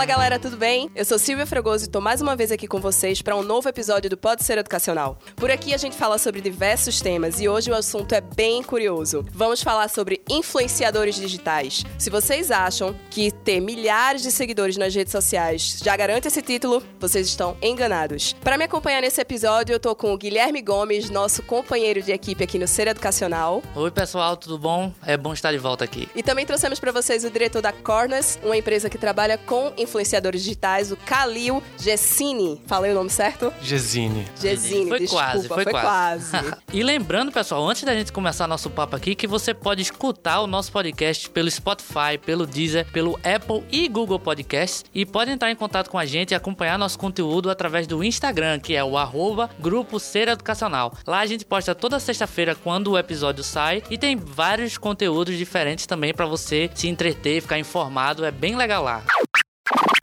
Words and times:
Fala 0.00 0.08
galera, 0.08 0.38
tudo 0.38 0.56
bem? 0.56 0.90
Eu 0.96 1.04
sou 1.04 1.18
Silvia 1.18 1.44
Fragoso 1.44 1.84
e 1.84 1.88
tô 1.88 2.00
mais 2.00 2.22
uma 2.22 2.34
vez 2.34 2.50
aqui 2.50 2.66
com 2.66 2.80
vocês 2.80 3.20
para 3.20 3.36
um 3.36 3.42
novo 3.42 3.68
episódio 3.68 4.08
do 4.08 4.16
Pode 4.16 4.42
Ser 4.42 4.56
Educacional. 4.56 5.18
Por 5.36 5.50
aqui 5.50 5.74
a 5.74 5.76
gente 5.76 5.94
fala 5.94 6.16
sobre 6.16 6.40
diversos 6.40 7.02
temas 7.02 7.38
e 7.38 7.46
hoje 7.46 7.70
o 7.70 7.74
assunto 7.74 8.14
é 8.14 8.20
bem 8.22 8.62
curioso. 8.62 9.22
Vamos 9.30 9.62
falar 9.62 9.90
sobre 9.90 10.22
influenciadores 10.26 11.16
digitais. 11.16 11.84
Se 11.98 12.08
vocês 12.08 12.50
acham 12.50 12.96
que 13.10 13.30
ter 13.30 13.60
milhares 13.60 14.22
de 14.22 14.32
seguidores 14.32 14.78
nas 14.78 14.94
redes 14.94 15.12
sociais 15.12 15.78
já 15.84 15.94
garante 15.94 16.28
esse 16.28 16.40
título, 16.40 16.82
vocês 16.98 17.26
estão 17.26 17.54
enganados. 17.60 18.32
Para 18.42 18.56
me 18.56 18.64
acompanhar 18.64 19.02
nesse 19.02 19.20
episódio, 19.20 19.74
eu 19.74 19.78
tô 19.78 19.94
com 19.94 20.14
o 20.14 20.16
Guilherme 20.16 20.62
Gomes, 20.62 21.10
nosso 21.10 21.42
companheiro 21.42 22.00
de 22.00 22.10
equipe 22.10 22.42
aqui 22.42 22.58
no 22.58 22.66
Ser 22.66 22.88
Educacional. 22.88 23.62
Oi 23.76 23.90
pessoal, 23.90 24.34
tudo 24.34 24.56
bom? 24.56 24.94
É 25.04 25.18
bom 25.18 25.34
estar 25.34 25.52
de 25.52 25.58
volta 25.58 25.84
aqui. 25.84 26.08
E 26.16 26.22
também 26.22 26.46
trouxemos 26.46 26.80
para 26.80 26.90
vocês 26.90 27.22
o 27.22 27.30
diretor 27.30 27.60
da 27.60 27.70
Corners, 27.70 28.38
uma 28.42 28.56
empresa 28.56 28.88
que 28.88 28.96
trabalha 28.96 29.36
com 29.36 29.66
influenciadores 29.76 29.89
digitais, 30.32 30.92
o 30.92 30.96
Kalil 30.96 31.62
Gessini. 31.78 32.60
Falei 32.66 32.92
o 32.92 32.94
nome 32.94 33.10
certo? 33.10 33.52
Gesine. 33.60 34.26
Gessini, 34.40 34.88
Foi 34.88 34.98
desculpa, 35.00 35.24
quase, 35.24 35.48
foi 35.48 35.64
quase. 35.64 36.36
E 36.72 36.82
lembrando, 36.84 37.32
pessoal, 37.32 37.68
antes 37.68 37.82
da 37.82 37.94
gente 37.94 38.12
começar 38.12 38.46
nosso 38.46 38.70
papo 38.70 38.94
aqui, 38.94 39.14
que 39.14 39.26
você 39.26 39.52
pode 39.52 39.82
escutar 39.82 40.40
o 40.40 40.46
nosso 40.46 40.70
podcast 40.70 41.28
pelo 41.30 41.50
Spotify, 41.50 42.16
pelo 42.24 42.46
Deezer, 42.46 42.86
pelo 42.92 43.18
Apple 43.24 43.64
e 43.70 43.88
Google 43.88 44.20
Podcasts 44.20 44.84
e 44.94 45.04
pode 45.04 45.30
entrar 45.30 45.50
em 45.50 45.56
contato 45.56 45.90
com 45.90 45.98
a 45.98 46.06
gente 46.06 46.30
e 46.30 46.34
acompanhar 46.34 46.78
nosso 46.78 46.98
conteúdo 46.98 47.50
através 47.50 47.86
do 47.86 48.04
Instagram, 48.04 48.60
que 48.60 48.76
é 48.76 48.84
o 48.84 48.96
arroba 48.96 49.50
Grupo 49.58 49.98
Ser 49.98 50.28
Educacional. 50.28 50.94
Lá 51.06 51.20
a 51.20 51.26
gente 51.26 51.44
posta 51.44 51.74
toda 51.74 51.98
sexta-feira 51.98 52.54
quando 52.54 52.92
o 52.92 52.98
episódio 52.98 53.42
sai 53.42 53.82
e 53.90 53.98
tem 53.98 54.16
vários 54.16 54.78
conteúdos 54.78 55.36
diferentes 55.36 55.86
também 55.86 56.14
para 56.14 56.26
você 56.26 56.70
se 56.74 56.88
entreter, 56.88 57.42
ficar 57.42 57.58
informado, 57.58 58.24
é 58.24 58.30
bem 58.30 58.56
legal 58.56 58.84
lá. 58.84 59.02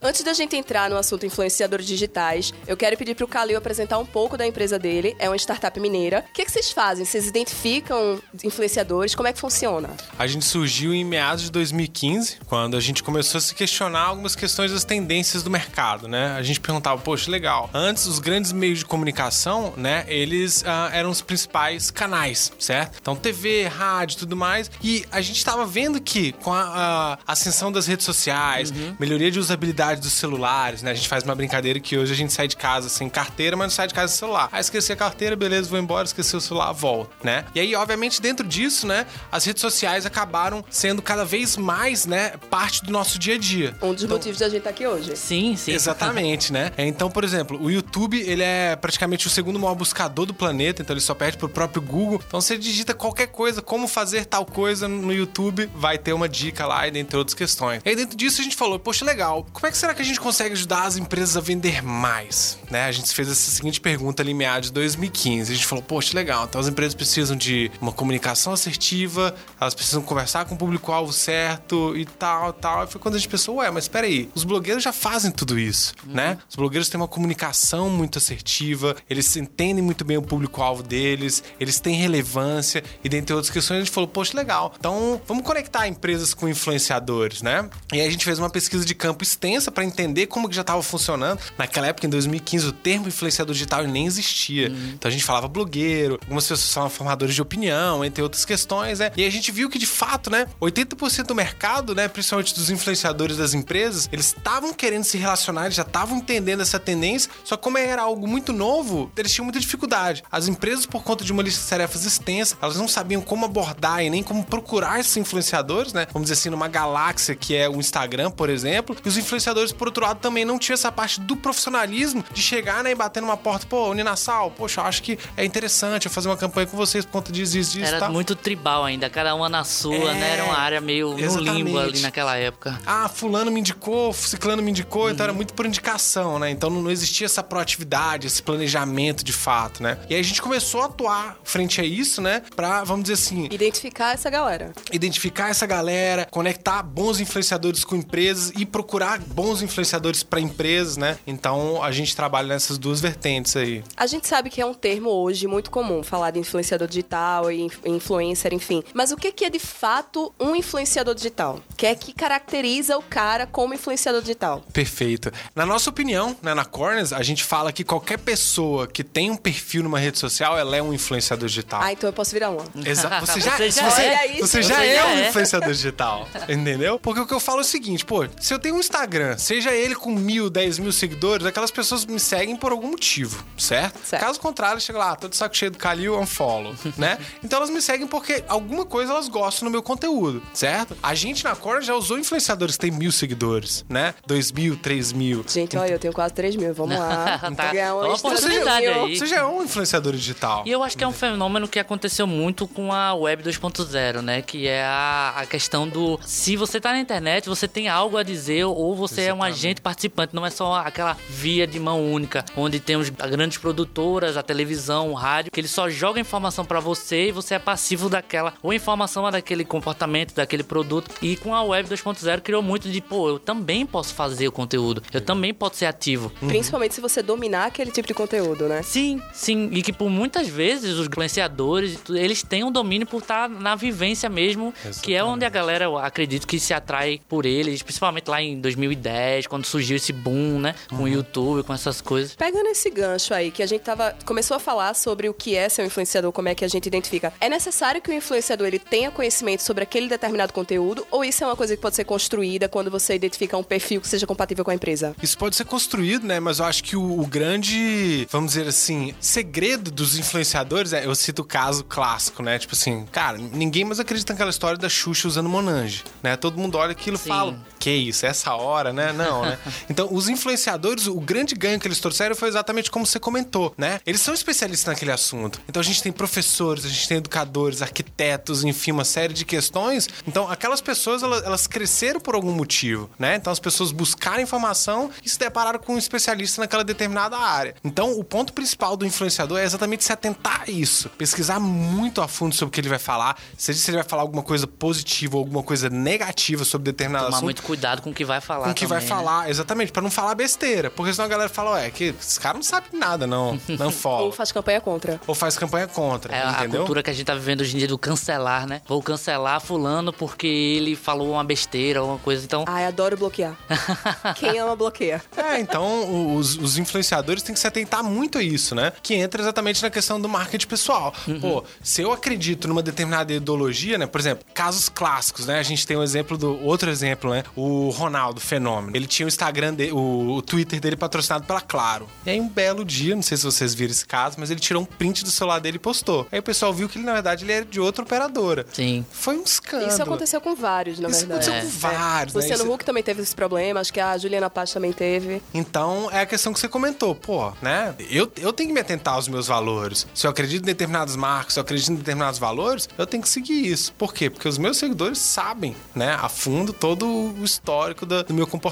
Antes 0.02 0.22
da 0.22 0.32
gente 0.32 0.56
entrar 0.56 0.90
no 0.92 0.96
assunto 0.96 1.26
influenciadores 1.26 1.86
digitais, 1.86 2.54
eu 2.68 2.78
quero 2.78 2.96
pedir 2.96 3.16
pro 3.16 3.28
Calil 3.28 3.58
apresentar 3.58 3.98
um 3.98 4.06
pouco 4.06 4.38
da 4.38 4.46
empresa 4.46 4.78
dele. 4.78 5.16
É 5.18 5.28
uma 5.28 5.36
startup 5.36 5.80
mineira. 5.80 6.24
O 6.30 6.34
que, 6.34 6.46
que 6.46 6.52
vocês 6.52 6.72
fazem? 6.72 7.04
Vocês 7.04 7.28
identificam 7.28 8.22
influenciadores? 8.44 9.16
Como 9.16 9.28
é 9.28 9.34
que 9.34 9.40
funciona? 9.40 9.90
A 10.18 10.28
gente 10.28 10.46
surgiu 10.46 10.94
em 10.94 11.04
meados 11.04 11.46
de 11.46 11.52
2015, 11.52 12.38
quando 12.46 12.78
a 12.78 12.80
gente 12.80 13.02
começou 13.02 13.40
a 13.40 13.42
se 13.42 13.56
questionar 13.56 14.02
algumas 14.02 14.36
questões 14.36 14.72
das 14.72 14.84
tendências 14.84 15.42
do 15.42 15.50
mercado, 15.50 16.08
né? 16.08 16.36
A 16.38 16.44
gente 16.44 16.60
perguntava, 16.60 17.02
poxa, 17.02 17.32
legal. 17.32 17.68
Antes, 17.74 18.06
os 18.06 18.20
grandes 18.20 18.52
meios 18.52 18.80
de 18.80 18.86
comunicação, 18.86 19.74
né, 19.76 20.06
eles 20.08 20.64
ah, 20.66 20.92
eram 20.94 21.10
os 21.10 21.22
principais 21.22 21.90
canais, 21.90 22.52
certo? 22.60 23.00
Então, 23.02 23.16
TV, 23.16 23.68
rádio 23.68 24.16
e 24.16 24.20
tudo 24.20 24.36
mais. 24.36 24.70
E 24.84 25.04
a 25.12 25.22
gente 25.22 25.38
estava 25.38 25.66
vendo 25.66 26.00
que 26.00 26.34
com 26.34 26.54
a, 26.54 27.18
a 27.26 27.32
ascensão 27.32 27.72
das 27.72 27.88
redes 27.88 28.06
sociais, 28.06 28.72
melhoria 29.00 29.32
de 29.32 29.40
usabilidade 29.40 29.87
dos 29.96 30.14
celulares, 30.14 30.82
né? 30.82 30.92
A 30.92 30.94
gente 30.94 31.08
faz 31.08 31.24
uma 31.24 31.36
brincadeira 31.36 31.80
que 31.80 31.98
hoje 31.98 32.14
a 32.14 32.16
gente 32.16 32.34
sai 32.34 32.48
de 32.48 32.58
casa 32.58 32.90
sem 32.90 33.10
carteira, 33.10 33.56
mas 33.56 33.66
não 33.68 33.76
sai 33.76 33.88
de 33.88 33.94
casa 33.94 34.10
sem 34.10 34.20
celular. 34.20 34.50
Ah, 34.52 34.60
esqueci 34.60 34.92
a 34.92 34.96
carteira, 34.96 35.36
beleza, 35.36 35.70
vou 35.70 35.80
embora, 35.80 36.06
esqueci 36.06 36.36
o 36.36 36.42
celular, 36.42 36.72
volto, 36.72 37.12
né? 37.24 37.46
E 37.56 37.60
aí, 37.60 37.76
obviamente, 37.76 38.22
dentro 38.22 38.48
disso, 38.48 38.86
né, 38.88 39.06
as 39.32 39.46
redes 39.46 39.62
sociais 39.62 40.06
acabaram 40.06 40.64
sendo 40.70 41.02
cada 41.02 41.24
vez 41.24 41.58
mais, 41.58 42.06
né, 42.06 42.34
parte 42.50 42.84
do 42.84 42.92
nosso 42.92 43.18
dia 43.20 43.36
a 43.36 43.38
dia. 43.38 43.76
Um 43.82 43.94
dos 43.94 44.04
motivos 44.06 44.40
da 44.40 44.48
gente 44.48 44.60
estar 44.60 44.70
aqui 44.72 44.86
hoje. 44.86 45.16
Sim, 45.16 45.56
sim. 45.56 45.72
Exatamente, 45.72 46.52
né? 46.52 46.72
Então, 46.78 47.10
por 47.10 47.24
exemplo, 47.24 47.62
o 47.62 47.70
YouTube, 47.70 48.20
ele 48.20 48.44
é 48.44 48.76
praticamente 48.76 49.28
o 49.28 49.30
segundo 49.30 49.60
maior 49.60 49.76
buscador 49.76 50.26
do 50.26 50.34
planeta, 50.34 50.82
então 50.82 50.94
ele 50.94 51.02
só 51.02 51.14
perde 51.14 51.38
pro 51.38 51.50
próprio 51.50 51.82
Google. 51.82 52.22
Então, 52.26 52.42
você 52.42 52.58
digita 52.58 52.94
qualquer 52.94 53.28
coisa, 53.28 53.62
como 53.62 53.88
fazer 53.88 54.26
tal 54.26 54.46
coisa 54.46 54.88
no 54.88 55.14
YouTube, 55.14 55.70
vai 55.76 55.98
ter 55.98 56.14
uma 56.14 56.28
dica 56.28 56.66
lá, 56.66 56.88
e 56.88 56.92
dentre 56.92 57.18
outras 57.18 57.34
questões. 57.34 57.82
E 57.86 57.90
aí, 57.90 57.96
dentro 57.96 58.18
disso, 58.18 58.42
a 58.42 58.44
gente 58.44 58.56
falou, 58.56 58.80
poxa, 58.80 59.06
legal, 59.06 59.46
como 59.54 59.68
é 59.68 59.72
que 59.72 59.77
será 59.78 59.94
que 59.94 60.02
a 60.02 60.06
gente 60.06 60.20
consegue 60.20 60.54
ajudar 60.54 60.84
as 60.84 60.98
empresas 60.98 61.38
a 61.38 61.40
vender 61.40 61.84
mais? 61.84 62.58
Né? 62.70 62.86
A 62.86 62.92
gente 62.92 63.14
fez 63.14 63.30
essa 63.30 63.52
seguinte 63.52 63.80
pergunta 63.80 64.24
ali 64.24 64.32
em 64.32 64.36
meados 64.36 64.70
de 64.70 64.74
2015. 64.74 65.52
A 65.52 65.56
gente 65.56 65.66
falou, 65.66 65.84
poxa, 65.84 66.16
legal, 66.16 66.46
então 66.46 66.60
as 66.60 66.68
empresas 66.68 66.96
precisam 66.96 67.38
de 67.38 67.72
uma 67.80 67.92
comunicação 67.92 68.54
assertiva, 68.54 69.36
elas 69.60 69.76
precisam 69.76 70.02
conversar 70.02 70.46
com 70.46 70.56
o 70.56 70.58
público-alvo 70.58 71.14
certo 71.14 71.96
e 71.96 72.06
tal, 72.06 72.52
tal. 72.54 72.84
E 72.84 72.88
foi 72.88 73.00
quando 73.00 73.16
a 73.16 73.18
gente 73.18 73.30
pensou, 73.30 73.58
ué, 73.58 73.70
mas 73.70 73.86
espera 73.86 74.08
aí, 74.08 74.30
os 74.34 74.44
blogueiros 74.44 74.84
já 74.84 74.92
fazem 74.92 75.32
tudo 75.32 75.60
isso, 75.60 75.94
né? 76.06 76.38
Os 76.50 76.56
blogueiros 76.56 76.90
têm 76.90 77.00
uma 77.00 77.08
comunicação 77.08 77.90
muito 77.90 78.18
assertiva, 78.18 78.96
eles 79.10 79.36
entendem 79.36 79.84
muito 79.84 80.04
bem 80.04 80.18
o 80.18 80.22
público-alvo 80.22 80.82
deles, 80.82 81.44
eles 81.60 81.80
têm 81.80 81.96
relevância 81.96 82.84
e 83.04 83.10
dentre 83.10 83.34
outras 83.34 83.52
questões 83.52 83.78
a 83.78 83.84
gente 83.84 83.94
falou, 83.94 84.08
poxa, 84.08 84.36
legal, 84.36 84.74
então 84.78 85.22
vamos 85.28 85.44
conectar 85.44 85.88
empresas 85.88 86.34
com 86.34 86.50
influenciadores, 86.50 87.42
né? 87.42 87.70
E 87.94 88.02
aí 88.02 88.08
a 88.08 88.12
gente 88.12 88.26
fez 88.26 88.40
uma 88.40 88.50
pesquisa 88.50 88.84
de 88.84 88.96
campo 88.96 89.24
extensa 89.24 89.67
para 89.72 89.84
entender 89.84 90.28
como 90.28 90.50
que 90.50 90.56
já 90.56 90.62
estava 90.62 90.82
funcionando. 90.82 91.40
Naquela 91.58 91.88
época, 91.88 92.08
em 92.08 92.10
2015, 92.10 92.68
o 92.68 92.72
termo 92.72 93.08
influenciador 93.08 93.54
digital 93.54 93.84
nem 93.84 94.06
existia. 94.06 94.68
Então 94.94 95.10
a 95.10 95.12
gente 95.12 95.24
falava 95.24 95.48
blogueiro, 95.48 96.20
algumas 96.22 96.44
pessoas 96.44 96.74
falavam 96.74 96.96
formadores 96.96 97.36
de 97.36 97.42
opinião, 97.42 98.04
entre 98.04 98.22
outras 98.22 98.46
questões, 98.46 99.00
né? 99.00 99.12
E 99.16 99.26
a 99.26 99.30
gente 99.30 99.52
viu 99.52 99.70
que 99.70 99.78
de 99.78 99.86
fato, 99.86 100.30
né, 100.30 100.48
80% 100.62 101.28
do 101.28 101.36
mercado, 101.36 101.94
né, 101.96 102.08
principalmente 102.08 102.54
dos 102.54 102.70
influenciadores 102.70 103.38
das 103.38 103.54
empresas, 103.54 104.10
eles 104.12 104.28
estavam 104.28 104.74
querendo 104.74 105.04
se 105.04 105.18
relacionar, 105.18 105.66
eles 105.66 105.76
já 105.76 105.84
estavam 105.84 106.18
entendendo 106.18 106.62
essa 106.62 106.80
tendência, 106.80 107.32
só 107.44 107.56
que 107.56 107.64
como 107.64 107.78
era 107.78 108.02
algo 108.02 108.28
muito 108.28 108.54
novo, 108.54 109.12
eles 109.18 109.34
tinham 109.34 109.46
muita 109.46 109.60
dificuldade. 109.60 110.24
As 110.32 110.48
empresas, 110.48 110.86
por 110.86 111.04
conta 111.04 111.24
de 111.24 111.32
uma 111.32 111.44
lista 111.44 111.64
de 111.64 111.70
tarefas 111.70 112.06
extensa, 112.06 112.58
elas 112.62 112.78
não 112.78 112.88
sabiam 112.88 113.22
como 113.22 113.46
abordar 113.46 114.04
e 114.04 114.10
nem 114.10 114.24
como 114.24 114.44
procurar 114.44 115.00
esses 115.00 115.16
influenciadores, 115.18 115.94
né? 115.94 116.08
Vamos 116.14 116.30
dizer 116.30 116.40
assim, 116.40 116.50
numa 116.50 116.68
galáxia 116.68 117.36
que 117.36 117.56
é 117.56 117.70
o 117.70 117.76
Instagram, 117.76 118.32
por 118.32 118.50
exemplo. 118.50 118.96
E 119.04 119.08
os 119.08 119.18
influenciadores, 119.18 119.57
por 119.72 119.88
outro 119.88 120.04
lado, 120.04 120.20
também 120.20 120.46
não 120.46 120.58
tinham 120.60 120.74
essa 120.76 120.92
parte 120.92 121.20
do 121.22 121.36
profissionalismo 121.36 122.24
de 122.34 122.42
chegar, 122.42 122.84
né, 122.84 122.92
e 122.92 122.96
bater 122.96 123.22
numa 123.22 123.38
porta, 123.38 123.66
pô, 123.68 123.90
Uninassal, 123.90 124.52
poxa, 124.52 124.82
eu 124.82 124.86
acho 124.86 125.02
que 125.04 125.18
é 125.36 125.44
interessante 125.46 126.06
eu 126.06 126.12
fazer 126.12 126.28
uma 126.30 126.38
campanha 126.38 126.68
com 126.68 126.78
vocês 126.78 127.06
por 127.06 127.12
conta 127.12 127.32
disso, 127.32 127.54
disso, 127.54 127.74
disso, 127.74 127.86
Era 127.88 128.00
tá? 128.00 128.10
muito 128.10 128.36
tribal 128.36 128.84
ainda, 128.86 129.10
cada 129.10 129.34
uma 129.36 129.48
na 129.50 129.64
sua, 129.64 129.96
É, 129.96 130.14
né? 130.14 130.34
Era 130.34 130.44
uma 130.44 130.58
área 130.58 130.80
meio 130.82 131.12
no 131.14 131.20
exatamente. 131.20 131.64
limbo 131.64 131.80
ali 131.80 132.00
naquela 132.02 132.36
época. 132.38 132.80
ah, 132.86 133.08
fulano 133.10 133.50
me 133.52 133.60
indicou, 133.60 134.12
ciclano 134.14 134.62
me 134.62 134.72
indicou, 134.72 135.10
então 135.10 135.24
era 135.24 135.34
muito 135.34 135.54
por 135.54 135.66
indicação, 135.66 136.38
né? 136.40 136.50
Então 136.50 136.70
não 136.70 136.90
existia 136.92 137.26
essa 137.26 137.42
proatividade, 137.44 138.28
esse 138.28 138.42
planejamento 138.42 139.24
de 139.24 139.34
fato, 139.34 139.82
né? 139.82 139.98
E 140.10 140.14
aí 140.16 140.20
a 140.20 140.24
gente 140.24 140.42
começou 140.42 140.82
a 140.82 140.86
atuar 140.86 141.38
frente 141.44 141.80
a 141.80 141.84
isso, 141.84 142.22
né? 142.22 142.42
Pra, 142.56 142.84
vamos 142.84 143.04
dizer 143.04 143.14
assim, 143.16 143.46
Identificar 143.52 144.14
essa 144.14 144.30
galera. 144.30 144.72
identificar 144.92 145.50
essa 145.50 145.66
galera, 145.66 146.28
conectar 146.30 146.82
bons 146.84 147.20
influenciadores 147.20 147.84
com 147.84 147.96
empresas 147.96 148.52
e 148.58 148.66
procurar 148.66 149.20
bons 149.20 149.47
influenciadores 149.62 150.24
para 150.24 150.40
empresas, 150.40 150.98
né? 150.98 151.18
Então 151.26 151.82
a 151.84 151.92
gente 151.92 152.16
trabalha 152.16 152.48
nessas 152.48 152.78
duas 152.78 153.00
vertentes 153.02 153.56
aí. 153.56 153.84
A 153.96 154.06
gente 154.08 154.28
sabe 154.28 154.50
que 154.50 154.62
é 154.62 154.66
um 154.66 154.74
termo 154.74 155.10
hoje 155.10 155.48
muito 155.48 155.70
comum 155.72 156.04
falar 156.04 156.32
de 156.32 156.40
influenciador 156.40 156.88
digital 156.88 157.52
e 157.52 157.62
inf- 157.62 157.80
influencer, 157.86 158.54
enfim. 158.54 158.84
Mas 158.94 159.12
o 159.12 159.18
que 159.18 159.46
é 159.46 159.50
de 159.50 159.60
fato 159.60 160.34
um 160.40 160.56
influenciador 160.56 161.14
digital? 161.16 161.60
O 161.72 161.76
que 161.76 161.86
é 161.86 161.96
que 161.96 162.14
caracteriza 162.14 162.98
o 162.98 163.02
cara 163.04 163.46
como 163.48 163.74
influenciador 163.74 164.22
digital? 164.22 164.64
Perfeito. 164.74 165.32
Na 165.56 165.66
nossa 165.66 165.90
opinião, 165.90 166.36
né, 166.42 166.54
na 166.54 166.66
Corners, 166.66 167.14
a 167.14 167.24
gente 167.24 167.44
fala 167.44 167.72
que 167.72 167.84
qualquer 167.84 168.18
pessoa 168.20 168.88
que 168.88 169.04
tem 169.04 169.32
um 169.32 169.36
perfil 169.38 169.84
numa 169.84 170.00
rede 170.00 170.18
social, 170.20 170.58
ela 170.58 170.76
é 170.76 170.82
um 170.82 170.94
influenciador 170.94 171.48
digital. 171.48 171.82
Ah, 171.82 171.92
então 171.94 172.08
eu 172.10 172.14
posso 172.14 172.32
virar 172.32 172.50
uma. 172.50 172.64
Exa 172.86 173.10
você 173.22 173.40
já, 173.40 173.58
Você 173.58 173.72
já 173.72 173.90
você, 173.90 174.02
é. 174.02 174.28
você 174.40 174.62
já 174.62 174.76
Você 174.78 174.84
é 174.86 174.96
já 174.96 175.06
um 175.08 175.10
é. 175.18 175.30
influenciador 175.30 175.72
digital, 175.72 176.28
entendeu? 176.50 177.00
Porque 177.00 177.20
o 177.22 177.28
que 177.28 177.34
eu 177.34 177.40
falo 177.40 177.60
é 177.60 177.62
o 177.62 177.66
seguinte, 177.66 178.06
pô, 178.06 178.26
se 178.40 178.54
eu 178.54 178.60
tenho 178.60 178.76
um 178.76 178.80
Instagram, 178.80 179.37
seja 179.38 179.72
ele 179.72 179.96
com 179.96 180.12
mil, 180.12 180.50
dez 180.50 180.80
mil 180.80 180.92
seguidores, 180.92 181.46
aquelas 181.46 181.72
pessoas 181.72 182.06
me 182.06 182.20
seguem 182.20 182.56
por 182.56 182.72
algum 182.72 182.90
motivo, 182.90 183.44
certo? 183.58 184.00
Certo. 184.04 184.22
Caso 184.22 184.40
contrário, 184.40 184.82
chega 184.82 185.00
lá, 185.00 185.16
tô 185.16 185.28
de 185.28 185.36
saco 185.36 185.56
cheio 185.56 185.72
do 185.72 185.78
Calil, 185.78 186.20
unfollow, 186.20 186.76
né? 186.98 187.18
Então 187.44 187.58
elas 187.58 187.70
me 187.70 187.82
seguem 187.82 188.08
porque 188.08 188.44
alguma 188.48 188.86
coisa 188.86 189.14
elas 189.14 189.28
gostam 189.28 189.66
no 189.66 189.72
meu 189.72 189.82
conteúdo, 189.84 190.42
certo? 190.54 190.96
A 191.02 191.14
gente 191.16 191.44
na 191.44 191.56
Cora 191.56 191.82
já 191.82 191.96
usou 191.96 192.18
influenciadores 192.20 192.76
que 192.76 192.82
tem 192.82 192.92
mil 192.92 193.12
seguidores, 193.12 193.86
né? 193.88 194.14
Dois 194.26 194.52
mil, 194.52 194.76
três 194.78 195.12
mil. 195.14 195.44
Gente, 195.48 195.78
olha, 195.78 195.94
eu 195.94 196.00
tenho 196.00 196.14
quase 196.14 196.34
3 196.34 196.56
mil. 196.56 196.74
Vamos 196.74 196.98
lá. 196.98 197.40
Tá. 197.58 197.64
Vou 197.64 197.74
ganhar 197.74 197.96
uma 197.96 198.14
oportunidade 198.14 198.86
mil. 198.86 199.04
aí. 199.06 199.18
Você 199.18 199.26
já 199.26 199.38
é 199.38 199.46
um 199.46 199.64
influenciador 199.64 200.14
digital. 200.14 200.64
E 200.66 200.72
eu 200.72 200.84
acho 200.84 200.98
que 200.98 201.04
é 201.04 201.08
um 201.08 201.12
fenômeno 201.14 201.68
que 201.68 201.80
aconteceu 201.80 202.28
muito 202.28 202.68
com 202.68 202.92
a 202.92 203.14
Web 203.14 203.44
2.0, 203.44 204.22
né? 204.22 204.42
Que 204.42 204.68
é 204.68 204.84
a, 204.84 205.34
a 205.38 205.46
questão 205.46 205.88
do. 205.88 206.20
Se 206.26 206.56
você 206.56 206.80
tá 206.80 206.92
na 206.92 207.00
internet, 207.00 207.48
você 207.48 207.68
tem 207.68 207.88
algo 207.88 208.18
a 208.18 208.24
dizer, 208.24 208.66
ou 208.66 208.96
você 208.96 209.27
é 209.28 209.34
um 209.34 209.38
Exatamente. 209.38 209.58
agente 209.58 209.82
participante, 209.82 210.36
não 210.36 210.46
é 210.46 210.50
só 210.50 210.76
aquela 210.76 211.18
via 211.30 211.68
de 211.68 211.80
mão 211.80 212.12
única, 212.12 212.44
onde 212.56 212.80
tem 212.80 212.96
os 212.96 213.10
grandes 213.10 213.58
produtoras, 213.58 214.38
a 214.38 214.44
televisão, 214.44 215.12
o 215.12 215.14
rádio, 215.14 215.52
que 215.52 215.60
ele 215.60 215.68
só 215.68 215.90
joga 215.90 216.20
informação 216.20 216.66
pra 216.66 216.80
você 216.80 217.30
e 217.30 217.32
você 217.32 217.56
é 217.56 217.60
passivo 217.60 218.10
daquela, 218.10 218.54
ou 218.62 218.74
informação 218.74 219.30
daquele 219.30 219.64
comportamento, 219.66 220.34
daquele 220.34 220.64
produto. 220.64 221.12
E 221.22 221.36
com 221.38 221.54
a 221.54 221.64
web 221.64 221.90
2.0 221.90 222.42
criou 222.42 222.62
muito 222.62 222.90
de, 222.90 223.02
pô, 223.02 223.30
eu 223.30 223.40
também 223.40 223.86
posso 223.86 224.14
fazer 224.14 224.48
o 224.48 224.52
conteúdo, 224.52 225.02
eu 225.14 225.22
também 225.22 225.54
posso 225.54 225.78
ser 225.78 225.86
ativo. 225.86 226.32
Principalmente 226.40 226.96
se 226.96 227.02
você 227.02 227.22
dominar 227.22 227.66
aquele 227.66 227.92
tipo 227.92 228.08
de 228.08 228.14
conteúdo, 228.14 228.68
né? 228.68 228.82
Sim, 228.82 229.22
sim. 229.34 229.70
E 229.72 229.82
que 229.82 229.92
por 229.94 230.10
muitas 230.10 230.48
vezes 230.48 230.96
os 230.96 231.08
influenciadores, 231.08 232.00
eles 232.10 232.42
têm 232.44 232.64
um 232.64 232.72
domínio 232.72 233.06
por 233.08 233.22
estar 233.22 233.50
na 233.50 233.76
vivência 233.76 234.30
mesmo, 234.30 234.74
que 235.02 235.14
é 235.14 235.24
onde 235.24 235.46
a 235.46 235.50
galera, 235.50 235.86
eu 235.86 235.98
acredito 235.98 236.48
que 236.48 236.60
se 236.60 236.74
atrai 236.74 237.20
por 237.28 237.46
eles, 237.46 237.82
principalmente 237.84 238.28
lá 238.30 238.42
em 238.42 238.60
2010, 238.60 239.17
quando 239.50 239.66
surgiu 239.66 239.98
esse 239.98 240.12
boom, 240.12 240.60
né? 240.60 240.76
Com 240.90 241.04
o 241.04 241.08
YouTube, 241.08 241.64
com 241.64 241.74
essas 241.74 242.02
coisas. 242.02 242.36
Pegando 242.36 242.68
esse 242.68 242.90
gancho 242.90 243.34
aí, 243.34 243.52
que 243.52 243.64
a 243.64 243.66
gente 243.66 243.82
tava, 243.82 244.16
começou 244.26 244.58
a 244.58 244.60
falar 244.60 244.94
sobre 244.94 245.30
o 245.30 245.34
que 245.34 245.56
é 245.56 245.70
ser 245.70 245.82
um 245.82 245.86
influenciador, 245.86 246.32
como 246.32 246.50
é 246.50 246.56
que 246.56 246.66
a 246.66 246.68
gente 246.68 246.86
identifica. 246.86 247.34
É 247.40 247.50
necessário 247.50 248.02
que 248.02 248.10
o 248.10 248.14
influenciador 248.14 248.68
ele 248.68 248.80
tenha 248.80 249.12
conhecimento 249.12 249.62
sobre 249.62 249.84
aquele 249.84 250.08
determinado 250.08 250.54
conteúdo, 250.54 251.06
ou 251.12 251.24
isso 251.24 251.44
é 251.44 251.48
uma 251.48 251.56
coisa 251.56 251.76
que 251.76 251.82
pode 251.82 251.96
ser 251.96 252.06
construída 252.06 252.68
quando 252.68 252.92
você 252.92 253.16
identifica 253.16 253.58
um 253.58 253.64
perfil 253.64 254.02
que 254.02 254.08
seja 254.08 254.26
compatível 254.26 254.64
com 254.64 254.72
a 254.72 254.76
empresa? 254.76 255.16
Isso 255.22 255.38
pode 255.38 255.56
ser 255.56 255.66
construído, 255.66 256.26
né? 256.26 256.40
Mas 256.40 256.60
eu 256.60 256.66
acho 256.66 256.84
que 256.84 256.96
o, 256.96 257.20
o 257.20 257.26
grande, 257.26 258.28
vamos 258.32 258.54
dizer 258.54 258.68
assim, 258.68 259.14
segredo 259.20 259.92
dos 259.92 260.18
influenciadores 260.18 260.94
é, 260.94 261.06
eu 261.06 261.16
cito 261.16 261.42
o 261.42 261.46
caso 261.46 261.84
clássico, 261.84 262.44
né? 262.44 262.60
Tipo 262.60 262.74
assim, 262.74 263.06
cara, 263.12 263.38
ninguém 263.38 263.84
mais 263.84 264.00
acredita 264.00 264.34
naquela 264.34 264.50
história 264.50 264.78
da 264.78 264.90
Xuxa 264.90 265.28
usando 265.28 265.50
Monange, 265.50 266.04
né? 266.22 266.36
Todo 266.36 266.58
mundo 266.58 266.78
olha 266.78 266.92
aquilo 266.92 267.16
e 267.16 267.20
fala, 267.20 267.58
que 267.80 267.92
isso, 267.92 268.26
essa 268.26 268.54
hora, 268.54 268.92
né? 268.92 268.97
Não, 269.14 269.44
né? 269.46 269.58
Então, 269.90 270.08
os 270.12 270.28
influenciadores, 270.30 271.08
o 271.08 271.20
grande 271.20 271.56
ganho 271.56 271.80
que 271.80 271.88
eles 271.88 272.00
trouxeram 272.00 272.36
foi 272.36 272.48
exatamente 272.50 272.90
como 272.92 273.06
você 273.06 273.20
comentou, 273.20 273.74
né? 273.78 274.00
Eles 274.06 274.22
são 274.22 274.34
especialistas 274.34 274.94
naquele 274.94 275.12
assunto. 275.12 275.60
Então, 275.68 275.80
a 275.80 275.84
gente 275.84 276.02
tem 276.02 276.12
professores, 276.12 276.86
a 276.86 276.90
gente 276.90 277.08
tem 277.08 277.18
educadores, 277.18 277.82
arquitetos, 277.82 278.64
enfim, 278.64 278.92
uma 278.92 279.06
série 279.06 279.34
de 279.34 279.46
questões. 279.46 280.08
Então, 280.28 280.50
aquelas 280.50 280.82
pessoas, 280.82 281.24
elas, 281.24 281.44
elas 281.44 281.68
cresceram 281.68 282.20
por 282.20 282.36
algum 282.36 282.52
motivo, 282.52 283.10
né? 283.18 283.36
Então, 283.36 283.52
as 283.52 283.60
pessoas 283.60 283.92
buscaram 283.92 284.42
informação 284.42 285.10
e 285.24 285.30
se 285.30 285.38
depararam 285.38 285.80
com 285.80 285.96
um 285.96 285.98
especialista 285.98 286.62
naquela 286.62 286.84
determinada 286.84 287.38
área. 287.38 287.76
Então, 287.84 288.18
o 288.18 288.24
ponto 288.24 288.54
principal 288.54 288.98
do 288.98 289.06
influenciador 289.06 289.60
é 289.60 289.64
exatamente 289.64 290.04
se 290.04 290.12
atentar 290.12 290.64
a 290.68 290.72
isso. 290.72 291.10
Pesquisar 291.10 291.60
muito 291.60 292.22
a 292.22 292.28
fundo 292.28 292.56
sobre 292.56 292.70
o 292.70 292.74
que 292.74 292.82
ele 292.82 292.90
vai 292.90 293.00
falar, 293.00 293.38
seja 293.58 293.80
se 293.80 293.90
ele 293.90 293.98
vai 293.98 294.06
falar 294.08 294.22
alguma 294.24 294.44
coisa 294.44 294.66
positiva 294.68 295.36
ou 295.38 295.44
alguma 295.44 295.64
coisa 295.64 295.90
negativa 295.90 296.64
sobre 296.66 296.92
determinado 296.92 297.26
Tomar 297.26 297.38
assunto 297.38 297.46
muito 297.46 297.64
cuidado 297.64 298.02
com 298.02 298.10
o 298.10 298.14
que 298.14 298.26
vai 298.26 298.42
falar. 298.42 298.66
com 298.66 298.72
o 298.72 298.76
que 298.76 298.86
vai 298.88 299.00
também, 299.00 299.16
né? 299.16 299.24
falar, 299.24 299.50
exatamente, 299.50 299.92
pra 299.92 300.02
não 300.02 300.10
falar 300.12 300.36
besteira. 300.36 300.90
Porque 300.90 301.14
senão 301.14 301.26
a 301.26 301.30
galera 301.30 301.50
fala, 301.50 301.72
ué, 301.72 301.90
que 301.92 302.16
esse 302.20 302.40
cara 302.40 302.56
não 302.56 302.64
sabe 302.64 302.88
nada, 302.94 303.26
não. 303.28 303.60
Não 303.68 303.86
Ou 303.88 303.92
follow. 303.92 304.32
faz 304.32 304.52
campanha 304.52 304.82
contra? 304.82 305.20
Ou 305.28 305.36
faz 305.36 305.58
campanha 305.58 305.88
contra, 305.88 306.36
É 306.36 306.44
a 306.44 306.52
entendeu? 306.52 306.80
cultura 306.82 307.04
que 307.04 307.10
a 307.10 307.14
gente 307.14 307.26
tá 307.26 307.34
vivendo 307.36 307.62
hoje 307.62 307.76
em 307.76 307.80
dia 307.80 307.88
do 307.88 307.98
cancelar, 307.98 308.66
né? 308.68 308.82
Vou 308.88 309.02
cancelar 309.02 309.60
fulano 309.62 310.12
porque 310.14 310.48
ele 310.48 310.96
falou 310.96 311.32
uma 311.34 311.44
besteira, 311.44 312.00
alguma 312.00 312.20
coisa. 312.20 312.44
Então, 312.46 312.66
Ai, 312.68 312.86
adoro 312.86 313.18
bloquear. 313.18 313.56
Quem 314.38 314.58
ama, 314.60 314.76
bloqueia. 314.76 315.22
É, 315.36 315.60
então 315.60 316.36
os, 316.36 316.56
os 316.58 316.78
influenciadores 316.78 317.44
têm 317.44 317.54
que 317.54 317.60
se 317.60 317.68
atentar 317.68 318.04
muito 318.04 318.38
a 318.38 318.44
isso, 318.44 318.74
né? 318.76 318.92
Que 319.02 319.16
entra 319.16 319.42
exatamente 319.42 319.82
na 319.82 319.90
questão 319.90 320.20
do 320.20 320.28
marketing 320.30 320.68
pessoal. 320.68 321.14
Uhum. 321.28 321.40
Pô, 321.40 321.64
se 321.82 322.02
eu 322.02 322.12
acredito 322.12 322.68
numa 322.68 322.82
determinada 322.84 323.34
ideologia, 323.34 323.98
né? 323.98 324.06
Por 324.06 324.20
exemplo, 324.20 324.46
casos 324.54 324.90
clássicos, 324.90 325.46
né? 325.46 325.60
A 325.60 325.64
gente 325.64 325.86
tem 325.86 325.98
um 325.98 326.04
exemplo 326.04 326.38
do. 326.38 326.58
Outro 326.64 326.90
exemplo, 326.90 327.32
né? 327.32 327.44
O 327.56 327.90
Ronaldo, 327.90 328.40
fenômeno. 328.42 328.77
Ele 328.94 329.08
tinha 329.08 329.26
o 329.26 329.30
Instagram 329.30 329.74
dele, 329.74 329.92
o, 329.92 330.36
o 330.36 330.42
Twitter 330.42 330.80
dele 330.80 330.96
patrocinado 330.96 331.46
pela 331.46 331.62
Claro. 331.62 332.08
E 332.26 332.30
aí, 332.30 332.40
um 332.40 332.48
belo 332.48 332.86
dia, 332.86 333.16
não 333.16 333.22
sei 333.22 333.38
se 333.38 333.44
vocês 333.44 333.74
viram 333.74 333.92
esse 333.92 334.06
caso, 334.06 334.38
mas 334.40 334.50
ele 334.50 334.60
tirou 334.60 334.82
um 334.82 334.86
print 334.86 335.24
do 335.24 335.32
celular 335.32 335.60
dele 335.60 335.76
e 335.78 335.80
postou. 335.80 336.28
Aí 336.32 336.40
o 336.40 336.44
pessoal 336.44 336.74
viu 336.74 336.88
que 336.88 336.98
ele, 336.98 337.06
na 337.06 337.14
verdade, 337.14 337.44
ele 337.44 337.52
era 337.52 337.66
de 337.66 337.80
outra 337.80 338.04
operadora. 338.04 338.66
sim. 338.74 339.06
Foi 339.12 339.38
um 339.38 339.44
escândalo. 339.44 339.92
Isso 339.92 340.02
aconteceu 340.02 340.40
com 340.42 340.56
vários, 340.56 341.00
na 341.00 341.10
Isso 341.10 341.20
verdade. 341.28 341.50
aconteceu 341.50 341.72
com 341.72 341.78
vários, 341.80 342.34
né? 342.36 342.42
Luciano 342.42 342.64
Isso- 342.64 342.74
Huck 342.74 342.86
também 342.86 343.04
teve 343.04 343.22
esse 343.22 343.36
problema, 343.36 343.80
acho 343.80 343.92
que 343.94 344.00
a 344.00 344.18
Juliana 344.18 344.50
Paz 344.50 344.72
também 344.72 344.94
teve. 344.94 345.42
Então, 345.54 346.10
é 346.12 346.22
a 346.22 346.26
questão 346.26 346.54
que 346.54 346.60
você 346.60 346.68
comentou, 346.68 347.14
pô, 347.16 347.52
né? 347.62 347.96
Eu, 348.10 348.32
eu 348.38 348.54
tenho 348.54 348.70
que 348.70 348.74
me 348.74 348.80
atentar 348.80 349.16
aos 349.16 349.28
meus 349.28 349.48
valores. 349.48 350.08
Se 350.14 350.26
eu 350.28 350.32
acredito 350.32 350.64
em 350.64 350.66
determinadas 350.66 351.16
marcas, 351.16 351.54
se 351.54 351.60
eu 351.60 351.62
acredito 351.64 351.92
em 351.92 351.96
determinados 351.96 352.40
valores, 352.40 352.88
eu 352.98 353.06
tenho 353.08 353.22
que 353.24 353.30
seguir 353.30 353.66
isso. 353.68 353.92
Por 353.94 354.14
quê? 354.14 354.30
Porque 354.30 354.48
os 354.48 354.58
meus 354.58 354.78
seguidores 354.78 355.18
sabem, 355.20 355.76
né, 355.96 356.18
a 356.20 356.30
fundo 356.30 356.72
todo 356.74 357.06
o 357.08 357.44
histórico 357.44 358.06
do, 358.06 358.24
do 358.24 358.34
meu 358.34 358.46
comportamento. 358.48 358.67